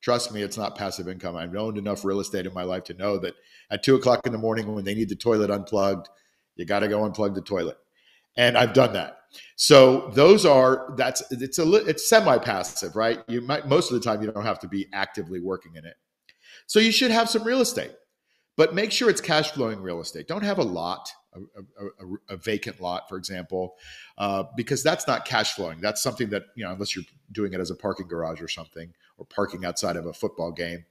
Trust 0.00 0.32
me, 0.32 0.42
it's 0.42 0.56
not 0.56 0.76
passive 0.76 1.08
income. 1.08 1.36
I've 1.36 1.56
owned 1.56 1.76
enough 1.76 2.04
real 2.04 2.20
estate 2.20 2.46
in 2.46 2.54
my 2.54 2.62
life 2.62 2.84
to 2.84 2.94
know 2.94 3.18
that 3.18 3.34
at 3.70 3.82
two 3.82 3.96
o'clock 3.96 4.26
in 4.26 4.32
the 4.32 4.38
morning 4.38 4.72
when 4.72 4.84
they 4.84 4.94
need 4.94 5.08
the 5.08 5.16
toilet 5.16 5.50
unplugged, 5.50 6.08
you 6.56 6.64
got 6.64 6.80
to 6.80 6.88
go 6.88 7.00
unplug 7.00 7.34
the 7.34 7.42
toilet. 7.42 7.78
And 8.36 8.56
I've 8.56 8.72
done 8.72 8.92
that. 8.92 9.18
So 9.56 10.08
those 10.14 10.46
are 10.46 10.94
that's 10.96 11.22
it's 11.32 11.58
a 11.58 11.74
it's 11.74 12.08
semi-passive, 12.08 12.96
right? 12.96 13.20
You 13.28 13.40
might 13.40 13.66
most 13.66 13.90
of 13.90 14.00
the 14.00 14.04
time 14.04 14.22
you 14.22 14.30
don't 14.30 14.44
have 14.44 14.60
to 14.60 14.68
be 14.68 14.86
actively 14.92 15.40
working 15.40 15.74
in 15.74 15.84
it. 15.84 15.96
So 16.66 16.78
you 16.78 16.92
should 16.92 17.10
have 17.10 17.28
some 17.28 17.44
real 17.44 17.60
estate, 17.60 17.92
but 18.56 18.74
make 18.74 18.92
sure 18.92 19.10
it's 19.10 19.20
cash 19.20 19.50
flowing 19.50 19.80
real 19.80 20.00
estate. 20.00 20.28
Don't 20.28 20.44
have 20.44 20.58
a 20.58 20.62
lot, 20.62 21.10
a, 21.34 21.40
a, 21.40 22.34
a 22.34 22.36
vacant 22.36 22.80
lot, 22.80 23.08
for 23.08 23.16
example, 23.16 23.74
uh, 24.16 24.44
because 24.56 24.82
that's 24.82 25.06
not 25.06 25.24
cash 25.24 25.54
flowing. 25.54 25.80
That's 25.80 26.02
something 26.02 26.30
that 26.30 26.44
you 26.54 26.64
know, 26.64 26.72
unless 26.72 26.94
you're 26.94 27.04
doing 27.32 27.52
it 27.52 27.60
as 27.60 27.70
a 27.70 27.74
parking 27.74 28.06
garage 28.06 28.40
or 28.40 28.48
something, 28.48 28.94
or 29.18 29.26
parking 29.26 29.64
outside 29.64 29.96
of 29.96 30.06
a 30.06 30.12
football 30.12 30.52
game. 30.52 30.84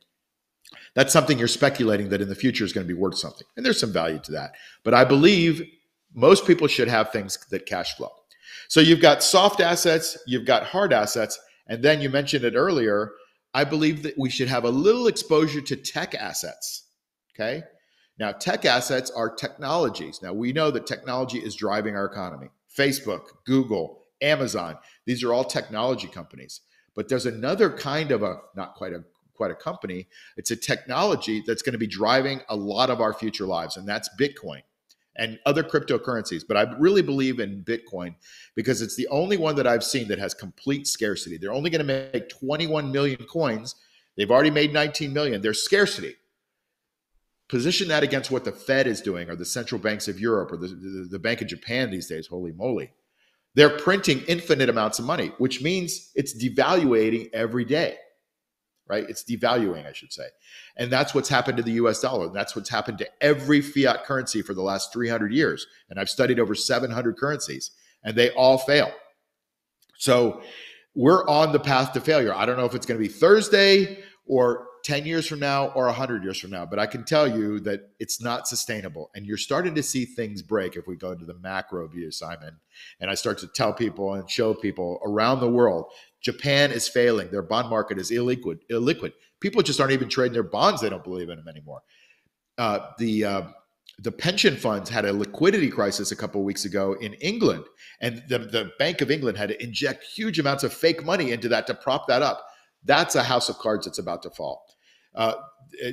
That's 0.94 1.14
something 1.14 1.40
you're 1.40 1.48
speculating 1.48 2.10
that 2.10 2.22
in 2.22 2.30
the 2.30 2.36
future 2.36 2.66
is 2.66 2.74
going 2.74 2.86
to 2.86 2.94
be 2.94 3.00
worth 3.00 3.18
something. 3.18 3.48
And 3.56 3.66
there's 3.66 3.80
some 3.80 3.94
value 3.94 4.20
to 4.20 4.32
that. 4.34 4.54
But 4.84 4.94
I 4.94 5.06
believe 5.06 5.64
most 6.14 6.46
people 6.46 6.68
should 6.68 6.88
have 6.88 7.12
things 7.12 7.38
that 7.50 7.66
cash 7.66 7.96
flow. 7.96 8.12
So 8.68 8.82
you've 8.82 9.02
got 9.02 9.24
soft 9.24 9.62
assets, 9.62 10.18
you've 10.28 10.46
got 10.46 10.64
hard 10.64 10.92
assets, 10.92 11.40
and 11.68 11.82
then 11.82 12.02
you 12.02 12.10
mentioned 12.10 12.44
it 12.44 12.56
earlier. 12.56 13.12
I 13.54 13.64
believe 13.64 14.04
that 14.04 14.18
we 14.18 14.30
should 14.30 14.50
have 14.50 14.66
a 14.66 14.70
little 14.70 15.08
exposure 15.08 15.62
to 15.62 15.76
tech 15.76 16.16
assets. 16.16 16.84
Okay. 17.34 17.64
Now, 18.20 18.32
tech 18.32 18.66
assets 18.66 19.12
are 19.12 19.34
technologies. 19.34 20.22
Now, 20.24 20.34
we 20.34 20.52
know 20.52 20.72
that 20.72 20.88
technology 20.88 21.38
is 21.38 21.56
driving 21.56 21.96
our 21.96 22.06
economy. 22.06 22.48
Facebook, 22.76 23.22
Google, 23.46 24.06
Amazon, 24.22 24.78
these 25.06 25.24
are 25.24 25.34
all 25.34 25.44
technology 25.44 26.08
companies. 26.08 26.62
But 26.98 27.08
there's 27.08 27.28
another 27.28 27.70
kind 27.70 28.12
of 28.12 28.24
a, 28.24 28.40
not 28.56 28.74
quite 28.74 28.92
a 28.92 29.04
quite 29.36 29.52
a 29.52 29.56
company, 29.56 30.08
it's 30.36 30.50
a 30.50 30.56
technology 30.56 31.44
that's 31.46 31.62
going 31.62 31.74
to 31.74 31.78
be 31.78 31.86
driving 31.86 32.42
a 32.50 32.56
lot 32.56 32.90
of 32.90 33.00
our 33.00 33.14
future 33.14 33.46
lives, 33.46 33.78
and 33.78 33.88
that's 33.88 34.10
Bitcoin 34.20 34.64
and 35.16 35.38
other 35.46 35.62
cryptocurrencies. 35.62 36.42
But 36.46 36.58
I 36.58 36.64
really 36.80 37.04
believe 37.04 37.40
in 37.40 37.64
Bitcoin 37.64 38.16
because 38.56 38.82
it's 38.82 38.96
the 38.96 39.08
only 39.10 39.38
one 39.38 39.56
that 39.58 39.68
I've 39.68 39.84
seen 39.84 40.08
that 40.08 40.18
has 40.18 40.34
complete 40.34 40.88
scarcity. 40.88 41.38
They're 41.38 41.54
only 41.54 41.70
going 41.70 41.86
to 41.86 42.10
make 42.12 42.30
21 42.30 42.92
million 42.92 43.24
coins. 43.26 43.76
They've 44.16 44.32
already 44.32 44.50
made 44.50 44.74
19 44.74 45.14
million. 45.14 45.44
There's 45.44 45.62
scarcity. 45.62 46.16
Position 47.48 47.88
that 47.90 48.02
against 48.02 48.32
what 48.32 48.44
the 48.44 48.52
Fed 48.52 48.88
is 48.88 49.02
doing 49.02 49.30
or 49.30 49.36
the 49.36 49.46
central 49.46 49.80
banks 49.80 50.08
of 50.08 50.20
Europe 50.20 50.52
or 50.52 50.58
the, 50.58 50.68
the, 50.68 51.08
the 51.12 51.20
Bank 51.20 51.42
of 51.42 51.48
Japan 51.48 51.92
these 51.92 52.08
days. 52.08 52.26
Holy 52.26 52.54
moly. 52.54 52.92
They're 53.58 53.78
printing 53.78 54.22
infinite 54.28 54.70
amounts 54.70 55.00
of 55.00 55.06
money, 55.06 55.34
which 55.40 55.62
means 55.62 56.12
it's 56.16 56.34
devaluating 56.42 57.30
every 57.34 57.66
day 57.66 57.98
right? 58.90 59.10
It's 59.10 59.24
devaluing, 59.24 59.86
I 59.86 59.92
should 59.92 60.14
say. 60.14 60.28
And 60.78 60.92
that's 60.92 61.14
what's 61.14 61.30
happened 61.30 61.58
to 61.58 61.64
the 61.64 61.74
US 61.74 62.02
dollar. 62.02 62.30
That's 62.30 62.56
what's 62.56 62.70
happened 62.70 62.98
to 63.00 63.10
every 63.22 63.62
fiat 63.62 64.06
currency 64.06 64.42
for 64.42 64.54
the 64.54 64.62
last 64.62 64.94
300 64.94 65.34
years. 65.34 65.68
And 65.90 66.00
I've 66.00 66.10
studied 66.10 66.40
over 66.40 66.56
700 66.56 67.18
currencies. 67.18 67.72
and 68.04 68.16
they 68.16 68.30
all 68.32 68.60
fail. 68.60 68.92
So 69.98 70.42
we're 70.94 71.28
on 71.28 71.52
the 71.52 71.60
path 71.60 71.94
to 71.94 72.00
failure. 72.00 72.34
I 72.34 72.46
don't 72.46 72.56
know 72.56 72.66
if 72.66 72.76
it's 72.76 72.86
going 72.86 73.00
to 73.00 73.06
be 73.06 73.12
Thursday 73.12 74.04
or 74.26 74.67
10 74.84 75.06
years 75.06 75.28
from 75.28 75.40
now 75.40 75.68
or 75.70 75.86
100 75.86 76.24
years 76.24 76.40
from 76.40 76.52
now, 76.52 76.66
but 76.66 76.80
I 76.80 76.86
can 76.86 77.04
tell 77.04 77.28
you 77.28 77.60
that 77.62 77.92
it's 78.00 78.22
not 78.22 78.48
sustainable. 78.48 79.10
And 79.16 79.26
you're 79.26 79.38
starting 79.38 79.76
to 79.76 79.84
see 79.84 80.06
things 80.06 80.42
break 80.42 80.76
if 80.76 80.88
we 80.88 80.96
go 80.96 81.12
into 81.12 81.26
the 81.26 81.34
macro 81.36 81.88
view, 81.88 82.12
Simon. 82.12 82.58
And 83.00 83.10
I 83.12 83.16
start 83.16 83.38
to 83.40 83.48
tell 83.48 83.74
people 83.74 84.14
and 84.14 84.30
show 84.30 84.54
people 84.54 85.00
around 85.06 85.40
the 85.40 85.50
world 85.50 85.92
Japan 86.22 86.72
is 86.72 86.88
failing. 86.88 87.30
Their 87.30 87.42
bond 87.42 87.70
market 87.70 87.98
is 87.98 88.12
illiquid. 88.12 88.60
illiquid. 88.72 89.14
People 89.40 89.62
just 89.62 89.80
aren't 89.80 89.94
even 89.94 90.10
trading 90.10 90.34
their 90.34 90.44
bonds. 90.44 90.82
They 90.82 90.90
don't 90.90 91.04
believe 91.04 91.30
in 91.30 91.38
them 91.38 91.48
anymore. 91.48 91.82
Uh, 92.58 92.80
the 92.98 93.24
uh, 93.24 93.42
the 94.00 94.12
pension 94.12 94.56
funds 94.56 94.90
had 94.90 95.06
a 95.06 95.14
liquidity 95.14 95.70
crisis 95.70 96.12
a 96.12 96.16
couple 96.16 96.42
of 96.42 96.46
weeks 96.46 96.66
ago 96.66 96.94
in 96.94 97.14
England, 97.16 97.64
and 98.02 98.24
the, 98.30 98.40
the 98.40 98.72
Bank 98.78 99.02
of 99.02 99.10
England 99.10 99.38
had 99.38 99.50
to 99.50 99.64
inject 99.64 100.04
huge 100.04 100.38
amounts 100.38 100.64
of 100.64 100.74
fake 100.74 101.04
money 101.04 101.32
into 101.32 101.50
that 101.50 101.66
to 101.68 101.74
prop 101.74 102.08
that 102.08 102.22
up. 102.22 102.46
That's 102.84 103.16
a 103.16 103.24
house 103.24 103.50
of 103.50 103.58
cards 103.58 103.86
that's 103.86 103.98
about 103.98 104.22
to 104.24 104.30
fall. 104.30 104.66
Uh, 105.18 105.34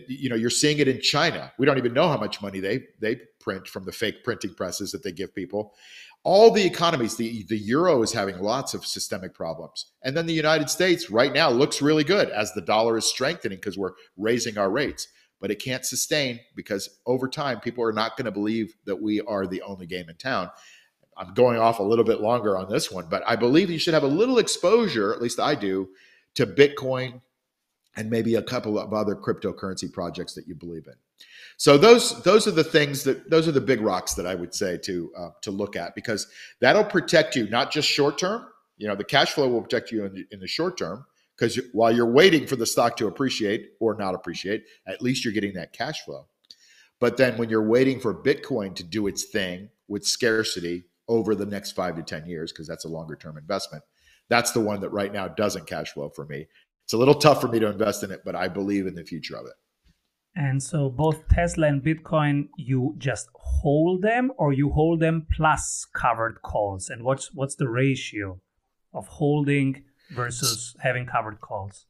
you 0.06 0.28
know, 0.28 0.36
you're 0.36 0.50
seeing 0.50 0.78
it 0.78 0.86
in 0.86 1.00
China. 1.00 1.52
We 1.58 1.66
don't 1.66 1.78
even 1.78 1.92
know 1.92 2.08
how 2.08 2.16
much 2.16 2.40
money 2.40 2.60
they 2.60 2.84
they 3.00 3.20
print 3.40 3.66
from 3.66 3.84
the 3.84 3.92
fake 3.92 4.22
printing 4.22 4.54
presses 4.54 4.92
that 4.92 5.02
they 5.02 5.10
give 5.10 5.34
people. 5.34 5.74
All 6.22 6.52
the 6.52 6.64
economies, 6.64 7.16
the 7.16 7.44
the 7.48 7.58
euro 7.58 8.02
is 8.02 8.12
having 8.12 8.38
lots 8.38 8.74
of 8.74 8.86
systemic 8.86 9.34
problems, 9.34 9.86
and 10.04 10.16
then 10.16 10.26
the 10.26 10.32
United 10.32 10.70
States 10.70 11.10
right 11.10 11.32
now 11.32 11.50
looks 11.50 11.82
really 11.82 12.04
good 12.04 12.28
as 12.30 12.52
the 12.52 12.62
dollar 12.62 12.96
is 12.96 13.06
strengthening 13.06 13.58
because 13.58 13.76
we're 13.76 13.94
raising 14.16 14.56
our 14.56 14.70
rates 14.70 15.08
but 15.44 15.50
it 15.50 15.62
can't 15.62 15.84
sustain 15.84 16.40
because 16.54 16.88
over 17.04 17.28
time, 17.28 17.60
people 17.60 17.84
are 17.84 17.92
not 17.92 18.16
going 18.16 18.24
to 18.24 18.30
believe 18.30 18.74
that 18.86 19.02
we 19.02 19.20
are 19.20 19.46
the 19.46 19.60
only 19.60 19.84
game 19.84 20.08
in 20.08 20.16
town. 20.16 20.48
I'm 21.18 21.34
going 21.34 21.58
off 21.58 21.80
a 21.80 21.82
little 21.82 22.04
bit 22.04 22.22
longer 22.22 22.56
on 22.56 22.70
this 22.70 22.90
one, 22.90 23.08
but 23.10 23.22
I 23.26 23.36
believe 23.36 23.68
you 23.68 23.78
should 23.78 23.92
have 23.92 24.04
a 24.04 24.06
little 24.08 24.38
exposure, 24.38 25.12
at 25.12 25.20
least 25.20 25.38
I 25.38 25.54
do, 25.54 25.90
to 26.36 26.46
Bitcoin 26.46 27.20
and 27.96 28.10
maybe 28.10 28.34
a 28.34 28.42
couple 28.42 28.78
of 28.78 28.92
other 28.92 29.14
cryptocurrency 29.14 29.92
projects 29.92 30.34
that 30.34 30.46
you 30.46 30.54
believe 30.54 30.86
in. 30.86 30.94
So 31.56 31.78
those 31.78 32.22
those 32.22 32.46
are 32.46 32.52
the 32.52 32.64
things 32.64 33.04
that 33.04 33.30
those 33.30 33.46
are 33.46 33.52
the 33.52 33.60
big 33.60 33.80
rocks 33.80 34.14
that 34.14 34.26
I 34.26 34.34
would 34.34 34.54
say 34.54 34.76
to 34.78 35.12
uh, 35.16 35.28
to 35.42 35.50
look 35.50 35.76
at 35.76 35.94
because 35.94 36.26
that'll 36.60 36.84
protect 36.84 37.36
you 37.36 37.48
not 37.48 37.70
just 37.70 37.88
short 37.88 38.18
term. 38.18 38.46
You 38.76 38.88
know, 38.88 38.96
the 38.96 39.04
cash 39.04 39.32
flow 39.32 39.48
will 39.48 39.62
protect 39.62 39.92
you 39.92 40.04
in 40.04 40.14
the, 40.14 40.24
in 40.32 40.40
the 40.40 40.48
short 40.48 40.76
term, 40.76 41.06
because 41.36 41.60
while 41.72 41.94
you're 41.94 42.10
waiting 42.10 42.46
for 42.46 42.56
the 42.56 42.66
stock 42.66 42.96
to 42.96 43.06
appreciate 43.06 43.70
or 43.78 43.94
not 43.94 44.14
appreciate, 44.14 44.64
at 44.88 45.00
least 45.00 45.24
you're 45.24 45.34
getting 45.34 45.54
that 45.54 45.72
cash 45.72 46.04
flow. 46.04 46.26
But 47.00 47.16
then 47.16 47.36
when 47.36 47.48
you're 47.48 47.66
waiting 47.66 48.00
for 48.00 48.14
Bitcoin 48.14 48.74
to 48.76 48.82
do 48.82 49.06
its 49.06 49.24
thing 49.24 49.68
with 49.88 50.04
scarcity 50.04 50.84
over 51.06 51.34
the 51.34 51.46
next 51.46 51.72
five 51.72 51.96
to 51.96 52.02
10 52.02 52.26
years, 52.26 52.50
because 52.50 52.66
that's 52.66 52.84
a 52.84 52.88
longer 52.88 53.14
term 53.14 53.36
investment, 53.36 53.84
that's 54.28 54.52
the 54.52 54.60
one 54.60 54.80
that 54.80 54.90
right 54.90 55.12
now 55.12 55.28
doesn't 55.28 55.66
cash 55.66 55.92
flow 55.92 56.08
for 56.08 56.24
me. 56.26 56.46
It's 56.84 56.92
a 56.92 56.98
little 56.98 57.14
tough 57.14 57.40
for 57.40 57.48
me 57.48 57.58
to 57.60 57.66
invest 57.66 58.02
in 58.02 58.10
it, 58.10 58.22
but 58.24 58.36
I 58.36 58.48
believe 58.48 58.86
in 58.86 58.94
the 58.94 59.04
future 59.04 59.36
of 59.36 59.46
it. 59.46 59.54
And 60.36 60.62
so 60.62 60.90
both 60.90 61.28
Tesla 61.28 61.68
and 61.68 61.82
Bitcoin, 61.82 62.48
you 62.56 62.94
just 62.98 63.28
hold 63.34 64.02
them 64.02 64.32
or 64.36 64.52
you 64.52 64.70
hold 64.70 65.00
them 65.00 65.26
plus 65.34 65.86
covered 65.94 66.42
calls? 66.42 66.88
And 66.90 67.04
what's 67.04 67.32
what's 67.32 67.54
the 67.54 67.68
ratio 67.68 68.40
of 68.92 69.06
holding 69.06 69.84
versus 70.10 70.74
having 70.80 71.06
covered 71.06 71.40
calls? 71.40 71.86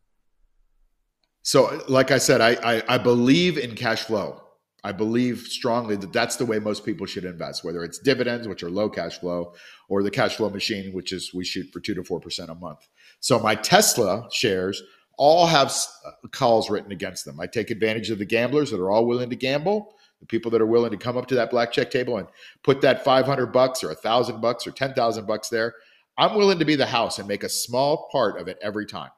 So, 1.43 1.83
like 1.89 2.11
I 2.11 2.19
said, 2.19 2.41
I, 2.41 2.57
I, 2.63 2.83
I 2.95 2.99
believe 2.99 3.59
in 3.59 3.75
cash 3.75 4.05
flow. 4.05 4.41
I 4.83 4.93
believe 4.93 5.41
strongly 5.41 5.97
that 5.97 6.13
that's 6.13 6.37
the 6.37 6.45
way 6.45 6.59
most 6.59 6.85
people 6.85 7.07
should 7.07 7.25
invest, 7.25 7.65
whether 7.65 7.83
it's 7.83 7.99
dividends, 7.99 8.47
which 8.47 8.63
are 8.63 8.71
low 8.71 8.91
cash 8.91 9.19
flow, 9.19 9.55
or 9.89 10.03
the 10.03 10.11
cash 10.11 10.37
flow 10.37 10.51
machine, 10.51 10.93
which 10.93 11.13
is 11.13 11.33
we 11.33 11.45
shoot 11.45 11.67
for 11.73 11.81
two 11.81 11.95
to 11.95 12.05
four 12.05 12.21
percent 12.21 12.51
a 12.51 12.55
month. 12.55 12.87
So 13.25 13.39
my 13.39 13.55
Tesla 13.55 14.29
shares 14.31 14.83
all 15.17 15.47
have 15.47 15.73
uh, 16.05 16.11
calls 16.31 16.69
written 16.69 16.93
against 16.93 17.25
them. 17.25 17.41
I 17.41 17.47
take 17.47 17.71
advantage 17.71 18.11
of 18.11 18.19
the 18.19 18.27
gamblers 18.27 18.71
that 18.71 18.79
are 18.79 18.91
all 18.91 19.07
willing 19.07 19.31
to 19.31 19.37
gamble, 19.37 19.95
the 20.21 20.27
people 20.27 20.51
that 20.51 20.61
are 20.61 20.67
willing 20.67 20.91
to 20.91 20.99
come 20.99 21.17
up 21.17 21.27
to 21.29 21.35
that 21.37 21.51
blackjack 21.51 21.91
table 21.91 22.19
and 22.19 22.29
put 22.63 22.83
that 22.83 23.03
500 23.03 23.47
bucks 23.47 23.83
or 23.83 23.91
a 23.93 23.95
thousand 23.95 24.43
bucks 24.43 24.67
or 24.67 24.73
10,000 24.73 25.27
bucks 25.27 25.49
there 25.49 25.73
I'm 26.19 26.37
willing 26.37 26.59
to 26.59 26.67
be 26.67 26.77
the 26.77 26.85
house 26.85 27.19
and 27.19 27.27
make 27.27 27.45
a 27.45 27.49
small 27.49 28.11
part 28.13 28.39
of 28.39 28.47
it 28.47 28.59
every 28.61 28.85
time. 28.85 29.11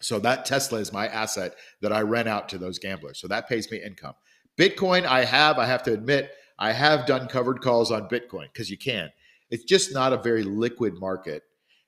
So 0.00 0.18
that 0.18 0.44
Tesla 0.44 0.80
is 0.80 0.92
my 0.92 1.06
asset 1.06 1.54
that 1.82 1.92
I 1.92 2.00
rent 2.00 2.28
out 2.28 2.48
to 2.48 2.58
those 2.58 2.80
gamblers. 2.80 3.20
So 3.20 3.28
that 3.28 3.48
pays 3.48 3.70
me 3.70 3.80
income. 3.80 4.14
Bitcoin, 4.58 5.06
I 5.06 5.24
have, 5.24 5.56
I 5.58 5.66
have 5.66 5.84
to 5.84 5.92
admit, 5.92 6.32
I 6.58 6.72
have 6.72 7.06
done 7.06 7.28
covered 7.28 7.60
calls 7.60 7.92
on 7.92 8.08
Bitcoin 8.08 8.52
because 8.52 8.70
you 8.70 8.76
can. 8.76 9.10
It's 9.50 9.62
just 9.62 9.94
not 9.94 10.12
a 10.12 10.18
very 10.18 10.42
liquid 10.42 10.98
market. 10.98 11.44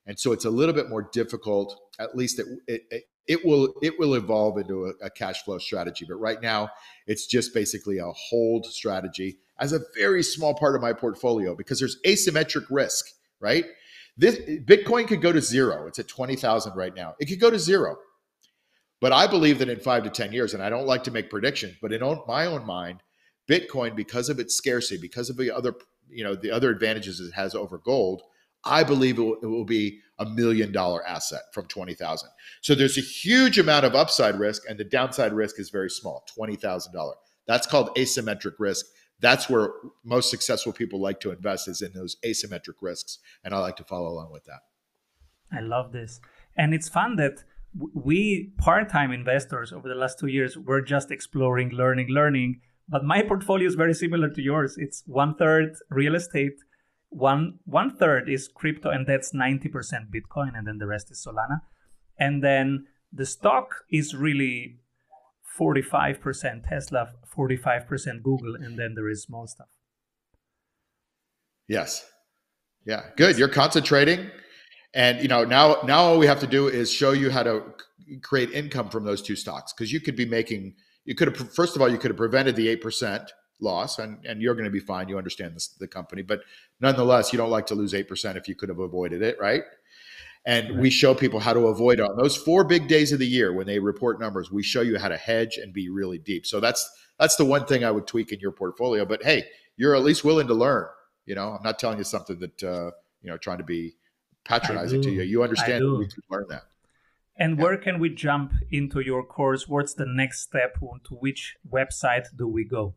And 0.07 0.17
so 0.17 0.31
it's 0.31 0.45
a 0.45 0.49
little 0.49 0.73
bit 0.73 0.89
more 0.89 1.09
difficult. 1.11 1.79
At 1.99 2.15
least 2.15 2.39
it, 2.39 2.47
it, 2.67 3.03
it 3.27 3.45
will 3.45 3.73
it 3.81 3.99
will 3.99 4.15
evolve 4.15 4.57
into 4.57 4.85
a, 4.85 5.05
a 5.05 5.09
cash 5.09 5.43
flow 5.43 5.57
strategy. 5.57 6.05
But 6.07 6.15
right 6.15 6.41
now, 6.41 6.69
it's 7.05 7.27
just 7.27 7.53
basically 7.53 7.99
a 7.99 8.11
hold 8.11 8.65
strategy 8.65 9.39
as 9.59 9.73
a 9.73 9.81
very 9.95 10.23
small 10.23 10.53
part 10.53 10.75
of 10.75 10.81
my 10.81 10.93
portfolio 10.93 11.55
because 11.55 11.79
there's 11.79 11.97
asymmetric 12.05 12.65
risk, 12.69 13.05
right? 13.39 13.65
This 14.17 14.37
Bitcoin 14.37 15.07
could 15.07 15.21
go 15.21 15.31
to 15.31 15.41
zero. 15.41 15.87
It's 15.87 15.99
at 15.99 16.07
20,000 16.07 16.75
right 16.75 16.95
now. 16.95 17.15
It 17.19 17.25
could 17.25 17.39
go 17.39 17.51
to 17.51 17.59
zero. 17.59 17.97
But 18.99 19.13
I 19.13 19.27
believe 19.27 19.59
that 19.59 19.69
in 19.69 19.79
five 19.79 20.03
to 20.03 20.09
10 20.09 20.33
years, 20.33 20.55
and 20.55 20.63
I 20.63 20.69
don't 20.69 20.87
like 20.87 21.03
to 21.03 21.11
make 21.11 21.29
predictions, 21.29 21.75
but 21.81 21.93
in 21.93 22.01
own, 22.01 22.21
my 22.27 22.47
own 22.47 22.65
mind, 22.65 23.03
Bitcoin, 23.47 23.95
because 23.95 24.29
of 24.29 24.39
its 24.39 24.55
scarcity, 24.55 24.99
because 24.99 25.29
of 25.29 25.37
the 25.37 25.55
other, 25.55 25.75
you 26.09 26.23
know, 26.23 26.35
the 26.35 26.49
other 26.49 26.71
advantages 26.71 27.19
it 27.19 27.33
has 27.33 27.53
over 27.53 27.77
gold, 27.77 28.23
I 28.63 28.83
believe 28.83 29.17
it 29.17 29.21
will, 29.21 29.37
it 29.41 29.45
will 29.45 29.65
be 29.65 29.99
a 30.19 30.25
million 30.25 30.71
dollar 30.71 31.05
asset 31.07 31.43
from 31.53 31.67
20,000. 31.67 32.29
So 32.61 32.75
there's 32.75 32.97
a 32.97 33.01
huge 33.01 33.59
amount 33.59 33.85
of 33.85 33.95
upside 33.95 34.39
risk 34.39 34.63
and 34.67 34.77
the 34.77 34.83
downside 34.83 35.33
risk 35.33 35.59
is 35.59 35.69
very 35.69 35.89
small, 35.89 36.25
$20,000. 36.37 37.13
That's 37.45 37.67
called 37.67 37.95
asymmetric 37.95 38.53
risk 38.59 38.85
that's 39.19 39.49
where 39.49 39.71
most 40.03 40.29
successful 40.29 40.71
people 40.71 41.01
like 41.01 41.19
to 41.21 41.31
invest 41.31 41.67
is 41.67 41.81
in 41.81 41.91
those 41.93 42.17
asymmetric 42.25 42.75
risks 42.81 43.19
and 43.43 43.53
i 43.53 43.59
like 43.59 43.75
to 43.75 43.83
follow 43.83 44.09
along 44.09 44.31
with 44.31 44.43
that 44.45 44.61
i 45.51 45.59
love 45.59 45.91
this 45.91 46.19
and 46.55 46.73
it's 46.73 46.89
fun 46.89 47.15
that 47.15 47.43
we 47.93 48.51
part-time 48.57 49.11
investors 49.11 49.71
over 49.71 49.87
the 49.87 49.95
last 49.95 50.19
two 50.19 50.27
years 50.27 50.57
we're 50.57 50.81
just 50.81 51.11
exploring 51.11 51.69
learning 51.69 52.07
learning 52.09 52.59
but 52.89 53.03
my 53.03 53.21
portfolio 53.21 53.67
is 53.67 53.75
very 53.75 53.93
similar 53.93 54.29
to 54.29 54.41
yours 54.41 54.75
it's 54.77 55.03
one 55.05 55.35
third 55.35 55.75
real 55.89 56.15
estate 56.15 56.57
one 57.09 57.59
one 57.65 57.95
third 57.95 58.29
is 58.29 58.47
crypto 58.47 58.89
and 58.89 59.07
that's 59.07 59.33
90% 59.33 59.71
bitcoin 60.13 60.57
and 60.57 60.67
then 60.67 60.77
the 60.77 60.87
rest 60.87 61.09
is 61.09 61.25
solana 61.25 61.61
and 62.19 62.43
then 62.43 62.87
the 63.13 63.25
stock 63.25 63.85
is 63.89 64.13
really 64.13 64.79
45% 65.57 66.69
Tesla, 66.69 67.09
45% 67.35 68.23
Google, 68.23 68.55
and 68.55 68.77
then 68.77 68.93
there 68.95 69.09
is 69.09 69.23
small 69.23 69.47
stuff. 69.47 69.67
Yes. 71.67 72.09
Yeah. 72.85 73.01
Good. 73.17 73.37
You're 73.37 73.49
concentrating. 73.49 74.29
And 74.93 75.21
you 75.21 75.27
know, 75.27 75.43
now 75.43 75.77
now 75.83 75.99
all 75.99 76.17
we 76.17 76.27
have 76.27 76.39
to 76.39 76.47
do 76.47 76.67
is 76.67 76.91
show 76.91 77.11
you 77.11 77.29
how 77.29 77.43
to 77.43 77.63
create 78.21 78.51
income 78.51 78.89
from 78.89 79.03
those 79.03 79.21
two 79.21 79.35
stocks. 79.35 79.73
Because 79.73 79.91
you 79.91 79.99
could 79.99 80.15
be 80.15 80.25
making 80.25 80.75
you 81.03 81.13
could 81.13 81.27
have 81.27 81.53
first 81.53 81.75
of 81.75 81.81
all, 81.81 81.89
you 81.89 81.97
could 81.97 82.11
have 82.11 82.17
prevented 82.17 82.55
the 82.55 82.69
eight 82.69 82.81
percent 82.81 83.31
loss 83.59 83.99
and, 83.99 84.23
and 84.25 84.41
you're 84.41 84.53
going 84.53 84.65
to 84.65 84.71
be 84.71 84.79
fine. 84.79 85.09
You 85.09 85.17
understand 85.17 85.55
this, 85.55 85.67
the 85.67 85.87
company, 85.87 86.21
but 86.21 86.41
nonetheless, 86.79 87.33
you 87.33 87.37
don't 87.37 87.49
like 87.49 87.67
to 87.67 87.75
lose 87.75 87.93
8% 87.93 88.35
if 88.35 88.47
you 88.47 88.55
could 88.55 88.69
have 88.69 88.79
avoided 88.79 89.21
it, 89.21 89.37
right? 89.39 89.63
And 90.45 90.69
right. 90.69 90.79
we 90.79 90.89
show 90.89 91.13
people 91.13 91.39
how 91.39 91.53
to 91.53 91.67
avoid 91.67 91.99
on 91.99 92.15
those 92.15 92.37
four 92.37 92.63
big 92.63 92.87
days 92.87 93.11
of 93.11 93.19
the 93.19 93.27
year 93.27 93.51
when 93.51 93.67
they 93.67 93.79
report 93.79 94.19
numbers. 94.19 94.51
We 94.51 94.63
show 94.63 94.81
you 94.81 94.97
how 94.97 95.09
to 95.09 95.17
hedge 95.17 95.57
and 95.57 95.73
be 95.73 95.89
really 95.89 96.17
deep. 96.17 96.45
So 96.45 96.59
that's 96.59 96.89
that's 97.19 97.35
the 97.35 97.45
one 97.45 97.65
thing 97.65 97.83
I 97.83 97.91
would 97.91 98.07
tweak 98.07 98.31
in 98.31 98.39
your 98.39 98.51
portfolio. 98.51 99.03
But 99.03 99.23
hey, 99.23 99.43
you're 99.75 99.95
at 99.95 100.03
least 100.03 100.23
willing 100.23 100.47
to 100.47 100.53
learn. 100.53 100.87
You 101.25 101.35
know, 101.35 101.49
I'm 101.49 101.63
not 101.63 101.79
telling 101.79 101.97
you 101.97 102.05
something 102.05 102.39
that 102.39 102.63
uh, 102.63 102.91
you 103.21 103.29
know 103.29 103.37
trying 103.37 103.57
to 103.57 103.65
be 103.65 103.95
patronizing 104.45 105.01
to 105.01 105.11
you. 105.11 105.23
You 105.23 105.43
understand 105.43 105.81
can 105.81 106.23
learn 106.29 106.45
that. 106.49 106.63
And 107.37 107.57
yeah. 107.57 107.63
where 107.63 107.77
can 107.77 107.99
we 107.99 108.09
jump 108.09 108.53
into 108.71 109.01
your 109.01 109.23
course? 109.23 109.67
What's 109.67 109.93
the 109.93 110.05
next 110.07 110.41
step? 110.41 110.79
To 110.79 111.15
which 111.15 111.57
website 111.69 112.27
do 112.35 112.47
we 112.47 112.63
go? 112.63 112.95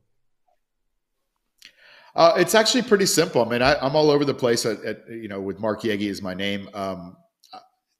Uh, 2.15 2.35
it's 2.37 2.55
actually 2.55 2.83
pretty 2.83 3.07
simple. 3.07 3.45
I 3.45 3.49
mean, 3.49 3.63
I, 3.63 3.85
am 3.85 3.95
all 3.95 4.11
over 4.11 4.25
the 4.25 4.35
place. 4.35 4.67
At, 4.67 4.83
at, 4.85 5.09
you 5.09 5.29
know, 5.29 5.41
with 5.41 5.61
Mark 5.61 5.83
Yegge 5.83 6.09
is 6.09 6.23
my 6.23 6.35
name. 6.35 6.69
Um, 6.75 7.17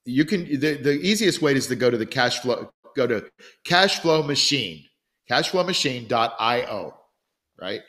you 0.05 0.25
can 0.25 0.45
the, 0.45 0.75
the 0.77 0.99
easiest 1.01 1.41
way 1.41 1.53
is 1.53 1.67
to 1.67 1.75
go 1.75 1.89
to 1.89 1.97
the 1.97 2.05
cash 2.05 2.39
flow 2.39 2.71
go 2.95 3.07
to 3.07 3.23
cashflow 3.65 4.25
machine 4.25 4.83
cashflowmachine.io 5.29 6.93
right 7.59 7.81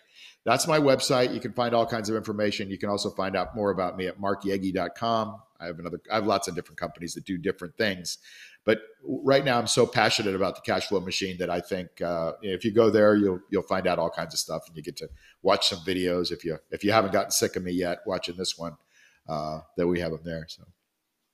that's 0.45 0.67
my 0.67 0.79
website 0.79 1.33
you 1.33 1.41
can 1.41 1.53
find 1.53 1.75
all 1.75 1.87
kinds 1.87 2.09
of 2.09 2.17
information 2.17 2.71
you 2.71 2.79
can 2.79 2.89
also 2.89 3.11
find 3.11 3.37
out 3.37 3.57
more 3.57 3.71
about 3.71 3.97
me 3.97 4.07
at 4.07 4.21
markyegge.com 4.21 5.41
i 5.61 5.67
have 5.67 5.79
another 5.79 6.01
i 6.11 6.17
have 6.17 6.27
lots 6.27 6.49
of 6.49 6.55
different 6.55 6.79
companies 6.79 7.15
that 7.15 7.25
do 7.25 7.39
different 7.39 7.77
things 7.77 8.19
but 8.65 8.81
right 9.05 9.45
now 9.45 9.59
i'm 9.59 9.67
so 9.67 9.87
passionate 9.87 10.35
about 10.35 10.55
the 10.55 10.63
cash 10.63 10.87
flow 10.87 11.01
machine 11.01 11.37
that 11.39 11.51
i 11.51 11.61
think 11.61 12.01
uh, 12.03 12.33
if 12.43 12.65
you 12.65 12.73
go 12.73 12.91
there 12.91 13.17
you'll 13.17 13.41
you'll 13.51 13.63
find 13.63 13.87
out 13.87 13.99
all 13.99 14.11
kinds 14.11 14.35
of 14.35 14.41
stuff 14.41 14.63
and 14.67 14.77
you 14.77 14.83
get 14.83 14.97
to 14.97 15.09
watch 15.43 15.69
some 15.69 15.79
videos 15.81 16.31
if 16.31 16.45
you 16.45 16.57
if 16.71 16.85
you 16.85 16.93
haven't 16.93 17.13
gotten 17.13 17.31
sick 17.31 17.57
of 17.57 17.63
me 17.63 17.73
yet 17.73 17.99
watching 18.07 18.37
this 18.37 18.57
one 18.59 18.77
uh, 19.29 19.61
that 19.77 19.87
we 19.87 20.01
have 20.01 20.13
up 20.13 20.25
there. 20.25 20.47
So. 20.49 20.65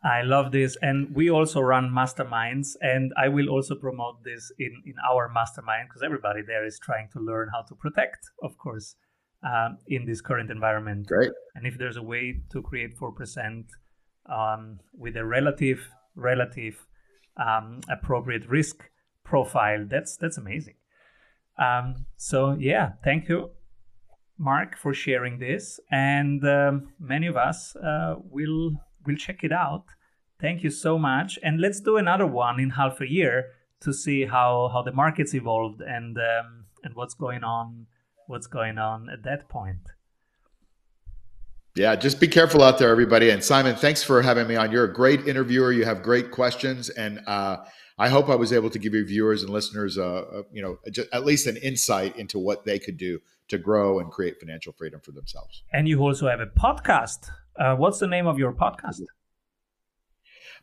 I 0.04 0.22
love 0.22 0.52
this. 0.52 0.76
And 0.80 1.14
we 1.14 1.30
also 1.30 1.60
run 1.60 1.90
masterminds. 1.90 2.76
And 2.80 3.12
I 3.16 3.28
will 3.28 3.48
also 3.48 3.74
promote 3.74 4.22
this 4.24 4.52
in, 4.58 4.82
in 4.86 4.94
our 5.10 5.28
mastermind 5.28 5.88
because 5.88 6.02
everybody 6.02 6.42
there 6.46 6.64
is 6.64 6.78
trying 6.78 7.08
to 7.12 7.20
learn 7.20 7.48
how 7.52 7.62
to 7.62 7.74
protect, 7.74 8.30
of 8.42 8.56
course, 8.58 8.94
um, 9.42 9.78
in 9.88 10.06
this 10.06 10.20
current 10.20 10.50
environment. 10.50 11.06
Great. 11.06 11.30
And 11.54 11.66
if 11.66 11.78
there's 11.78 11.96
a 11.96 12.02
way 12.02 12.40
to 12.52 12.62
create 12.62 12.96
4% 12.96 13.64
um, 14.30 14.78
with 14.96 15.16
a 15.16 15.24
relative, 15.24 15.88
relative 16.14 16.86
um, 17.38 17.80
appropriate 17.88 18.48
risk 18.48 18.90
profile, 19.24 19.86
that's, 19.88 20.16
that's 20.16 20.38
amazing. 20.38 20.74
Um, 21.58 22.06
so, 22.16 22.56
yeah, 22.58 22.92
thank 23.04 23.28
you, 23.28 23.50
Mark, 24.38 24.76
for 24.76 24.94
sharing 24.94 25.38
this. 25.38 25.80
And 25.90 26.46
um, 26.46 26.92
many 27.00 27.26
of 27.26 27.36
us 27.36 27.74
uh, 27.76 28.16
will 28.18 28.72
we'll 29.06 29.16
check 29.16 29.42
it 29.42 29.52
out. 29.52 29.84
Thank 30.40 30.62
you 30.62 30.70
so 30.70 30.98
much, 30.98 31.36
and 31.42 31.60
let's 31.60 31.80
do 31.80 31.96
another 31.96 32.26
one 32.26 32.60
in 32.60 32.70
half 32.70 33.00
a 33.00 33.10
year 33.10 33.46
to 33.80 33.92
see 33.92 34.26
how 34.26 34.70
how 34.72 34.82
the 34.82 34.92
markets 34.92 35.34
evolved 35.34 35.80
and 35.80 36.16
um, 36.16 36.66
and 36.84 36.94
what's 36.94 37.14
going 37.14 37.42
on 37.42 37.86
what's 38.28 38.46
going 38.46 38.78
on 38.78 39.08
at 39.10 39.24
that 39.24 39.48
point. 39.48 39.80
Yeah, 41.78 41.96
just 41.96 42.20
be 42.20 42.28
careful 42.28 42.62
out 42.62 42.78
there, 42.78 42.90
everybody. 42.90 43.30
And 43.30 43.42
Simon, 43.42 43.76
thanks 43.76 44.02
for 44.02 44.20
having 44.20 44.46
me 44.48 44.56
on. 44.56 44.72
You're 44.72 44.84
a 44.84 44.92
great 44.92 45.26
interviewer. 45.26 45.72
You 45.72 45.84
have 45.84 46.02
great 46.02 46.30
questions, 46.30 46.90
and 46.90 47.20
uh, 47.26 47.58
I 47.98 48.08
hope 48.08 48.28
I 48.28 48.34
was 48.34 48.52
able 48.52 48.70
to 48.70 48.78
give 48.78 48.94
your 48.94 49.04
viewers 49.04 49.42
and 49.42 49.50
listeners, 49.50 49.96
uh, 49.96 50.02
uh, 50.02 50.42
you 50.52 50.62
know, 50.62 50.78
at 51.12 51.24
least 51.24 51.46
an 51.46 51.56
insight 51.56 52.16
into 52.16 52.38
what 52.38 52.64
they 52.64 52.78
could 52.78 52.96
do 52.96 53.20
to 53.48 53.58
grow 53.58 54.00
and 54.00 54.10
create 54.10 54.38
financial 54.40 54.72
freedom 54.72 55.00
for 55.00 55.12
themselves. 55.12 55.62
And 55.72 55.88
you 55.88 56.00
also 56.00 56.28
have 56.28 56.40
a 56.40 56.46
podcast 56.46 57.30
uh, 57.58 57.74
what's 57.74 57.98
the 57.98 58.06
name 58.06 58.26
of 58.26 58.38
your 58.38 58.52
podcast? 58.52 59.00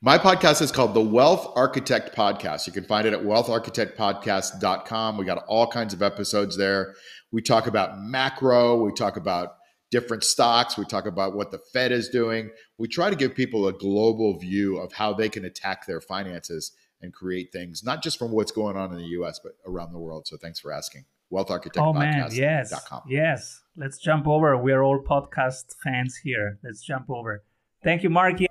My 0.02 0.18
podcast 0.18 0.62
is 0.62 0.72
called 0.72 0.94
the 0.94 1.02
Wealth 1.02 1.52
Architect 1.56 2.16
Podcast. 2.16 2.68
You 2.68 2.74
can 2.74 2.86
find 2.86 3.08
it 3.08 3.14
at 3.14 3.22
wealtharchitectpodcast.com. 3.22 5.18
We 5.18 5.26
got 5.26 5.44
all 5.48 5.68
kinds 5.68 5.94
of 5.94 6.02
episodes 6.02 6.58
there. 6.58 6.96
We 7.32 7.42
talk 7.42 7.68
about 7.68 8.00
macro, 8.00 8.82
we 8.84 8.94
talk 8.94 9.18
about 9.18 9.56
different 9.92 10.24
stocks, 10.24 10.78
we 10.78 10.86
talk 10.86 11.06
about 11.06 11.36
what 11.36 11.52
the 11.52 11.60
Fed 11.60 11.92
is 11.92 12.10
doing. 12.10 12.50
We 12.78 12.88
try 12.88 13.10
to 13.10 13.16
give 13.16 13.36
people 13.36 13.68
a 13.68 13.74
global 13.74 14.38
view 14.38 14.78
of 14.78 14.94
how 14.94 15.14
they 15.14 15.30
can 15.30 15.46
attack 15.46 15.86
their 15.86 16.02
finances 16.02 16.72
and 17.02 17.14
create 17.14 17.52
things, 17.52 17.84
not 17.84 18.04
just 18.04 18.18
from 18.18 18.32
what's 18.32 18.52
going 18.52 18.76
on 18.78 18.92
in 18.92 18.98
the 18.98 19.08
US, 19.20 19.40
but 19.44 19.54
around 19.66 19.94
the 19.94 20.00
world. 20.00 20.28
So 20.28 20.38
thanks 20.38 20.60
for 20.60 20.72
asking. 20.72 21.06
Wealth 21.30 21.50
Architect 21.50 21.84
oh, 21.84 21.92
man, 21.92 22.30
yes, 22.32 22.72
yes. 23.08 23.62
Let's 23.76 23.98
jump 23.98 24.28
over. 24.28 24.56
We're 24.58 24.84
all 24.84 25.00
podcast 25.00 25.76
fans 25.84 26.16
here. 26.16 26.60
Let's 26.64 26.82
jump 26.82 27.10
over. 27.10 27.44
Thank 27.84 28.04
you, 28.04 28.10
Marky. 28.10 28.48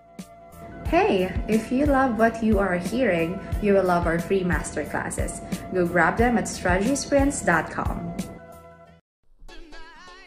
Hey, 0.86 1.32
if 1.48 1.72
you 1.72 1.86
love 1.86 2.18
what 2.18 2.42
you 2.42 2.58
are 2.58 2.76
hearing, 2.76 3.40
you 3.62 3.74
will 3.74 3.84
love 3.84 4.06
our 4.06 4.18
free 4.18 4.42
masterclasses. 4.42 5.40
Go 5.72 5.86
grab 5.86 6.16
them 6.16 6.36
at 6.36 6.44
strategysprints.com. 6.44 8.33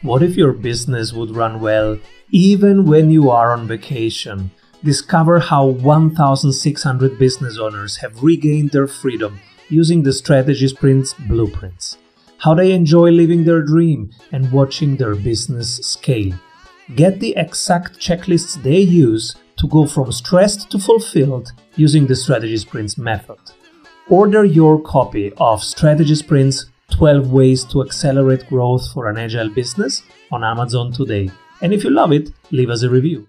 What 0.02 0.22
if 0.22 0.36
your 0.36 0.52
business 0.52 1.12
would 1.12 1.36
run 1.36 1.60
well 1.60 1.98
even 2.30 2.84
when 2.86 3.10
you 3.10 3.30
are 3.30 3.52
on 3.52 3.66
vacation? 3.66 4.50
Discover 4.84 5.40
how 5.40 5.66
1,600 5.66 7.18
business 7.18 7.58
owners 7.58 7.96
have 7.96 8.22
regained 8.22 8.70
their 8.70 8.86
freedom 8.86 9.40
using 9.68 10.02
the 10.02 10.12
Strategy 10.12 10.68
Sprints 10.68 11.14
blueprints 11.14 11.98
how 12.38 12.54
they 12.54 12.72
enjoy 12.72 13.10
living 13.10 13.44
their 13.44 13.62
dream 13.62 14.10
and 14.32 14.50
watching 14.52 14.96
their 14.96 15.14
business 15.14 15.76
scale. 15.78 16.32
Get 16.94 17.20
the 17.20 17.34
exact 17.36 17.98
checklists 17.98 18.62
they 18.62 18.78
use 18.78 19.36
to 19.56 19.66
go 19.68 19.86
from 19.86 20.12
stressed 20.12 20.70
to 20.70 20.78
fulfilled 20.78 21.52
using 21.76 22.06
the 22.06 22.16
Strategy 22.16 22.56
Sprints 22.56 22.96
method. 22.96 23.38
Order 24.08 24.44
your 24.44 24.80
copy 24.80 25.32
of 25.36 25.62
Strategy 25.62 26.14
Sprints 26.14 26.66
12 26.92 27.30
Ways 27.32 27.64
to 27.64 27.82
Accelerate 27.82 28.48
Growth 28.48 28.92
for 28.92 29.08
an 29.08 29.18
Agile 29.18 29.50
Business 29.50 30.02
on 30.32 30.42
Amazon 30.42 30.92
today. 30.92 31.30
And 31.60 31.72
if 31.72 31.84
you 31.84 31.90
love 31.90 32.12
it, 32.12 32.30
leave 32.50 32.70
us 32.70 32.82
a 32.82 32.90
review. 32.90 33.28